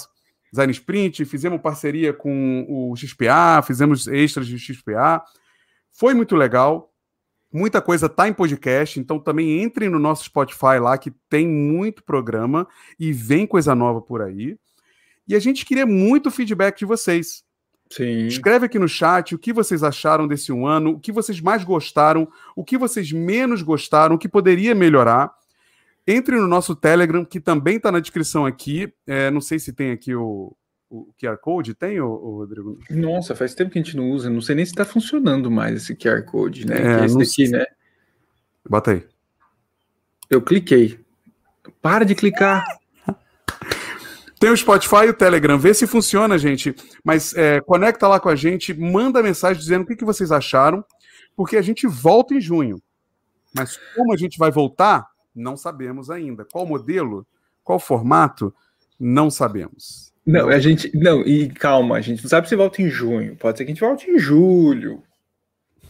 Design 0.53 0.71
Sprint, 0.73 1.25
fizemos 1.25 1.61
parceria 1.63 2.13
com 2.13 2.67
o 2.69 2.95
XPA, 2.95 3.63
fizemos 3.67 4.07
extras 4.07 4.47
de 4.47 4.59
XPA. 4.59 5.23
Foi 5.91 6.13
muito 6.13 6.37
legal 6.37 6.92
Muita 7.53 7.83
coisa 7.83 8.09
tá 8.09 8.27
em 8.27 8.33
podcast, 8.33 8.99
então 8.99 9.19
também 9.19 9.63
entre 9.63 9.89
no 9.89 9.99
nosso 9.99 10.25
Spotify 10.25 10.79
lá, 10.81 10.97
que 10.97 11.11
tem 11.29 11.47
muito 11.47 12.03
programa 12.03 12.67
e 12.99 13.13
vem 13.13 13.47
coisa 13.47 13.75
nova 13.75 14.01
por 14.01 14.23
aí. 14.23 14.57
E 15.29 15.35
a 15.35 15.39
gente 15.39 15.65
queria 15.65 15.85
muito 15.85 16.31
feedback 16.31 16.79
de 16.79 16.85
vocês. 16.87 17.45
Sim. 17.91 18.27
Escreve 18.27 18.65
aqui 18.65 18.79
no 18.79 18.89
chat 18.89 19.35
o 19.35 19.39
que 19.39 19.53
vocês 19.53 19.83
acharam 19.83 20.27
desse 20.27 20.51
um 20.51 20.67
ano, 20.67 20.93
o 20.93 21.01
que 21.01 21.13
vocês 21.13 21.41
mais 21.41 21.63
gostaram, 21.63 22.27
o 22.57 22.65
que 22.65 22.79
vocês 22.79 23.13
menos 23.13 23.61
gostaram, 23.61 24.17
o 24.17 24.19
que 24.19 24.29
poderia 24.29 24.75
melhorar. 24.75 25.31
Entre 26.07 26.37
no 26.37 26.49
nosso 26.49 26.75
Telegram, 26.75 27.25
que 27.25 27.39
também 27.39 27.77
está 27.77 27.93
na 27.93 28.01
descrição 28.01 28.47
aqui. 28.47 28.93
É, 29.07 29.31
não 29.31 29.43
sei 29.43 29.59
se 29.59 29.73
tem 29.73 29.93
aqui 29.93 30.15
o, 30.15 30.57
o 30.93 31.09
QR 31.19 31.39
Code? 31.39 31.75
Tem, 31.75 31.99
o, 32.01 32.15
Rodrigo? 32.15 32.79
Nossa, 32.91 33.35
faz 33.35 33.55
tempo 33.55 33.71
que 33.71 33.79
a 33.79 33.83
gente 33.83 33.97
não 33.97 34.11
usa. 34.11 34.29
Não 34.29 34.43
sei 34.43 34.55
nem 34.55 34.65
se 34.65 34.73
está 34.73 34.85
funcionando 34.85 35.51
mais 35.51 35.77
esse 35.77 35.97
QR 35.97 36.23
Code, 36.25 36.67
né? 36.67 37.01
É, 37.01 37.05
esse 37.07 37.17
daqui, 37.17 37.49
né? 37.49 37.65
Bota 38.69 38.93
aí. 38.93 39.07
Eu 40.29 40.43
cliquei. 40.43 41.01
Para 41.81 42.05
de 42.05 42.15
clicar. 42.15 42.65
Tem 44.39 44.51
o 44.51 44.57
Spotify 44.57 45.07
e 45.07 45.11
o 45.11 45.15
Telegram. 45.15 45.59
Vê 45.59 45.73
se 45.73 45.87
funciona, 45.87 46.37
gente. 46.37 46.75
Mas 47.03 47.35
é, 47.35 47.61
conecta 47.63 48.07
lá 48.07 48.21
com 48.21 48.29
a 48.29 48.37
gente, 48.37 48.75
manda 48.75 49.23
mensagem 49.23 49.61
dizendo 49.61 49.83
o 49.83 49.87
que, 49.87 49.97
que 49.97 50.05
vocês 50.05 50.31
acharam, 50.31 50.85
porque 51.35 51.57
a 51.57 51.63
gente 51.63 51.87
volta 51.87 52.35
em 52.35 52.41
junho. 52.41 52.83
Mas 53.55 53.79
como 53.95 54.13
a 54.13 54.17
gente 54.17 54.39
vai 54.39 54.51
voltar, 54.51 55.07
não 55.35 55.57
sabemos 55.57 56.11
ainda. 56.11 56.45
Qual 56.45 56.67
modelo? 56.67 57.27
Qual 57.65 57.79
formato? 57.79 58.55
Não 58.99 59.31
sabemos. 59.31 60.12
Não, 60.25 60.49
a 60.49 60.59
gente. 60.59 60.91
Não, 60.97 61.23
e 61.23 61.49
calma, 61.49 61.97
a 61.97 62.01
gente 62.01 62.23
não 62.23 62.31
sabe 62.31 62.49
se 62.49 62.55
volta 62.55 62.81
em 62.81 62.89
junho. 62.89 63.37
Pode 63.37 63.59
ser 63.59 63.65
que 63.65 63.73
a 63.73 63.75
gente 63.75 63.81
volte 63.81 64.11
em 64.11 64.19
julho. 64.19 65.03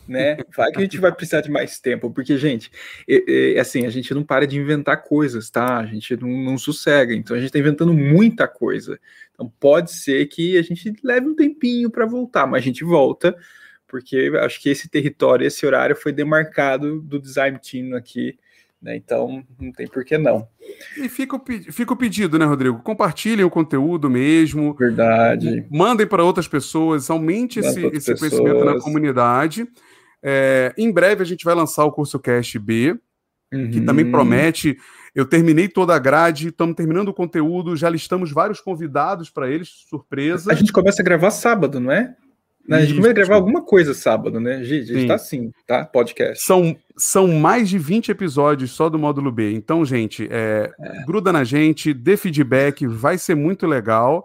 Né? 0.09 0.37
Vai 0.57 0.71
que 0.73 0.79
a 0.79 0.81
gente 0.83 0.99
vai 0.99 1.13
precisar 1.13 1.43
de 1.43 1.51
mais 1.51 1.79
tempo, 1.79 2.11
porque, 2.11 2.37
gente, 2.37 2.71
é, 3.09 3.55
é, 3.55 3.61
assim, 3.61 3.87
a 3.87 3.91
gente 3.91 4.13
não 4.13 4.25
para 4.25 4.47
de 4.47 4.59
inventar 4.59 5.03
coisas, 5.05 5.49
tá? 5.49 5.79
A 5.79 5.87
gente 5.87 6.17
não, 6.17 6.29
não 6.29 6.59
sossega, 6.59 7.15
então 7.15 7.37
a 7.37 7.39
gente 7.39 7.49
está 7.49 7.59
inventando 7.59 7.95
muita 7.95 8.49
coisa. 8.49 8.99
Então 9.33 9.51
pode 9.61 9.93
ser 9.93 10.27
que 10.27 10.59
a 10.59 10.63
gente 10.63 10.93
leve 11.05 11.29
um 11.29 11.37
tempinho 11.37 11.89
para 11.89 12.05
voltar, 12.05 12.47
mas 12.47 12.63
a 12.63 12.65
gente 12.65 12.85
volta, 12.85 13.37
porque 13.87 14.33
acho 14.41 14.61
que 14.61 14.71
esse 14.71 14.89
território, 14.89 15.47
esse 15.47 15.65
horário 15.65 15.95
foi 15.95 16.13
demarcado 16.13 17.01
do 17.01 17.21
design 17.21 17.59
team 17.59 17.95
aqui 17.97 18.37
né? 18.83 18.97
Então, 18.97 19.45
não 19.61 19.71
tem 19.71 19.87
por 19.87 20.05
que 20.05 20.19
não. 20.19 20.47
E 20.99 21.09
fica 21.09 21.37
o, 21.37 21.43
fica 21.71 21.93
o 21.93 21.97
pedido, 21.97 22.39
né, 22.39 22.45
Rodrigo? 22.45 22.83
Compartilhem 22.83 23.45
o 23.45 23.51
conteúdo 23.51 24.11
mesmo. 24.11 24.75
Verdade. 24.75 25.65
Mandem 25.71 26.07
para 26.07 26.25
outras 26.25 26.49
pessoas, 26.49 27.09
aumente 27.09 27.61
esse, 27.61 27.87
esse 27.87 28.15
conhecimento 28.17 28.65
na 28.65 28.81
comunidade. 28.81 29.69
É, 30.23 30.75
em 30.77 30.91
breve 30.91 31.23
a 31.23 31.27
gente 31.27 31.45
vai 31.45 31.55
lançar 31.55 31.85
o 31.85 31.93
curso 31.93 32.19
Cast 32.19 32.59
B, 32.59 32.99
uhum. 33.53 33.71
que 33.71 33.81
também 33.81 34.11
promete. 34.11 34.77
Eu 35.15 35.27
terminei 35.27 35.69
toda 35.69 35.95
a 35.95 35.99
grade, 35.99 36.49
estamos 36.49 36.75
terminando 36.75 37.09
o 37.09 37.15
conteúdo, 37.15 37.77
já 37.77 37.89
listamos 37.89 38.33
vários 38.33 38.61
convidados 38.61 39.31
para 39.31 39.49
eles, 39.49 39.69
surpresa. 39.89 40.51
A 40.51 40.55
gente 40.55 40.73
começa 40.73 41.03
a 41.03 41.05
gravar 41.05 41.31
sábado, 41.31 41.79
não 41.79 41.93
é? 41.93 42.17
Né, 42.67 42.79
a 42.79 42.85
gente 42.85 43.01
vai 43.01 43.13
gravar 43.13 43.35
alguma 43.35 43.63
coisa 43.63 43.93
sábado, 43.93 44.39
né? 44.39 44.63
Gente, 44.63 44.93
a 44.93 44.95
gente 44.95 45.09
tá 45.09 45.15
assim, 45.15 45.51
tá? 45.67 45.85
Podcast. 45.85 46.45
São, 46.45 46.77
são 46.97 47.27
mais 47.27 47.69
de 47.69 47.77
20 47.77 48.11
episódios 48.11 48.71
só 48.71 48.89
do 48.89 48.99
módulo 48.99 49.33
B. 49.33 49.53
Então, 49.53 49.85
gente, 49.85 50.29
é, 50.31 50.71
é. 50.81 51.05
gruda 51.05 51.33
na 51.33 51.43
gente, 51.43 51.93
dê 51.93 52.17
feedback, 52.17 52.87
vai 52.87 53.19
ser 53.19 53.35
muito 53.35 53.67
legal. 53.67 54.25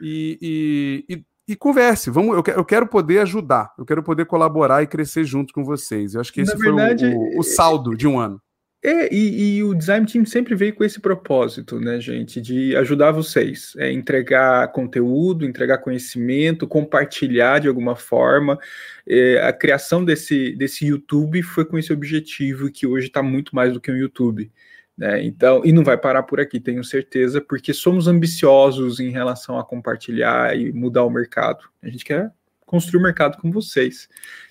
E, 0.00 1.04
e, 1.08 1.14
e, 1.14 1.24
e 1.52 1.56
converse. 1.56 2.10
Vamos, 2.10 2.36
eu, 2.36 2.54
eu, 2.54 2.64
quero 2.64 2.86
poder 2.86 3.20
ajudar, 3.20 3.72
eu 3.78 3.84
quero 3.86 4.02
poder 4.02 4.26
colaborar 4.26 4.82
e 4.82 4.86
crescer 4.86 5.24
junto 5.24 5.54
com 5.54 5.64
vocês. 5.64 6.14
Eu 6.14 6.20
acho 6.20 6.32
que 6.32 6.40
esse 6.40 6.52
na 6.52 6.58
foi 6.58 6.66
verdade, 6.66 7.06
o, 7.06 7.36
o, 7.36 7.40
o 7.40 7.42
saldo 7.42 7.96
de 7.96 8.06
um 8.06 8.18
ano. 8.18 8.40
É, 8.88 9.12
e, 9.12 9.56
e, 9.56 9.64
o 9.64 9.74
design 9.74 10.06
team 10.06 10.24
sempre 10.24 10.54
veio 10.54 10.72
com 10.72 10.84
esse 10.84 11.00
propósito, 11.00 11.80
né, 11.80 12.00
gente, 12.00 12.40
de 12.40 12.76
ajudar 12.76 13.10
vocês, 13.10 13.74
é, 13.78 13.90
entregar 13.90 14.70
conteúdo, 14.70 15.44
entregar 15.44 15.78
conhecimento, 15.78 16.68
compartilhar 16.68 17.58
de 17.58 17.66
alguma 17.66 17.96
forma. 17.96 18.56
É, 19.04 19.40
a 19.42 19.52
criação 19.52 20.04
desse, 20.04 20.54
desse 20.54 20.86
YouTube 20.86 21.42
foi 21.42 21.64
com 21.64 21.76
esse 21.76 21.92
objetivo, 21.92 22.70
que 22.70 22.86
hoje 22.86 23.08
está 23.08 23.24
muito 23.24 23.56
mais 23.56 23.72
do 23.72 23.80
que 23.80 23.90
um 23.90 23.96
YouTube. 23.96 24.52
Né? 24.96 25.24
Então, 25.24 25.62
e 25.64 25.72
não 25.72 25.82
vai 25.82 25.98
parar 25.98 26.22
por 26.22 26.38
aqui, 26.38 26.60
tenho 26.60 26.84
certeza, 26.84 27.40
porque 27.40 27.74
somos 27.74 28.06
ambiciosos 28.06 29.00
em 29.00 29.10
relação 29.10 29.58
a 29.58 29.64
compartilhar 29.64 30.56
e 30.56 30.72
mudar 30.72 31.02
o 31.02 31.10
mercado. 31.10 31.64
A 31.82 31.88
gente 31.88 32.04
quer 32.04 32.30
construir 32.64 33.00
o 33.00 33.02
mercado 33.02 33.36
com 33.38 33.50
vocês. 33.50 34.08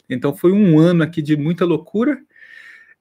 Então, 0.10 0.36
foi 0.36 0.52
um 0.52 0.78
ano 0.78 1.04
aqui 1.04 1.22
de 1.22 1.38
muita 1.38 1.64
loucura 1.64 2.22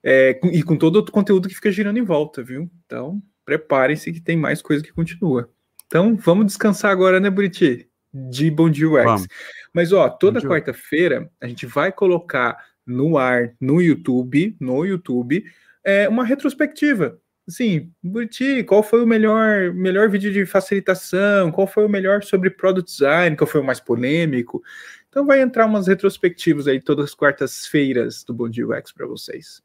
é, 0.07 0.39
e 0.53 0.61
com 0.61 0.77
todo 0.77 0.99
o 0.99 1.11
conteúdo 1.11 1.49
que 1.49 1.55
fica 1.55 1.71
girando 1.71 1.97
em 1.97 2.03
volta, 2.03 2.43
viu? 2.43 2.69
Então, 2.85 3.19
preparem-se 3.43 4.13
que 4.13 4.21
tem 4.21 4.37
mais 4.37 4.61
coisa 4.61 4.83
que 4.83 4.93
continua. 4.93 5.49
Então, 5.87 6.15
vamos 6.15 6.45
descansar 6.45 6.91
agora, 6.91 7.19
né, 7.19 7.27
Buriti? 7.27 7.89
De 8.13 8.51
Bom 8.51 8.69
Dia 8.69 8.87
UX. 8.87 9.03
Vamos. 9.03 9.27
Mas, 9.73 9.91
ó, 9.91 10.07
toda 10.07 10.39
quarta-feira 10.41 11.27
a 11.41 11.47
gente 11.47 11.65
vai 11.65 11.91
colocar 11.91 12.55
no 12.85 13.17
ar, 13.17 13.55
no 13.59 13.81
YouTube, 13.81 14.55
no 14.59 14.85
YouTube, 14.85 15.43
é, 15.83 16.07
uma 16.07 16.23
retrospectiva. 16.23 17.19
Assim, 17.47 17.91
Buriti, 18.03 18.63
qual 18.63 18.83
foi 18.83 19.03
o 19.03 19.07
melhor, 19.07 19.73
melhor 19.73 20.07
vídeo 20.07 20.31
de 20.31 20.45
facilitação? 20.45 21.51
Qual 21.51 21.65
foi 21.65 21.83
o 21.83 21.89
melhor 21.89 22.23
sobre 22.23 22.51
product 22.51 22.91
design? 22.91 23.35
Qual 23.35 23.47
foi 23.47 23.61
o 23.61 23.65
mais 23.65 23.79
polêmico? 23.79 24.63
Então 25.09 25.25
vai 25.25 25.41
entrar 25.41 25.65
umas 25.65 25.87
retrospectivas 25.87 26.67
aí 26.67 26.79
todas 26.79 27.05
as 27.05 27.15
quartas-feiras 27.15 28.23
do 28.23 28.35
Bom 28.35 28.49
Dia 28.49 28.67
UX 28.67 28.91
para 28.91 29.07
vocês. 29.07 29.64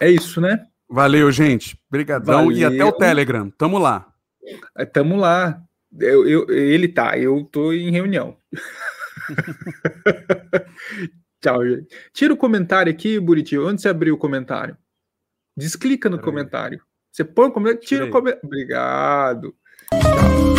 É 0.00 0.10
isso, 0.10 0.40
né? 0.40 0.66
Valeu, 0.88 1.30
gente. 1.32 1.78
Obrigadão. 1.88 2.50
E 2.52 2.64
até 2.64 2.84
o. 2.84 2.92
Telegram. 2.92 3.50
Tamo 3.50 3.78
lá. 3.78 4.06
É, 4.76 4.84
Tamo 4.84 5.16
lá. 5.16 5.60
Eu, 5.98 6.28
eu- 6.28 6.46
ele 6.50 6.88
tá, 6.88 7.18
eu 7.18 7.42
tô 7.50 7.72
em 7.72 7.90
reunião. 7.90 8.36
Tchau, 11.42 11.66
gente. 11.66 11.86
Tira 12.12 12.34
o 12.34 12.36
comentário 12.36 12.92
aqui, 12.92 13.18
Buriti. 13.18 13.58
Onde 13.58 13.80
você 13.80 13.88
abriu 13.88 14.14
o 14.14 14.18
comentário? 14.18 14.76
Desclica 15.56 16.08
no 16.08 16.16
Peraí. 16.18 16.24
comentário. 16.24 16.80
Você 17.12 17.24
põe 17.24 17.48
o 17.48 17.52
comentário, 17.52 17.80
tira 17.86 18.04
Tirei. 18.04 18.10
o 18.10 18.12
comentário. 18.12 18.46
Obrigado. 18.46 19.54
Tchau. 19.90 20.55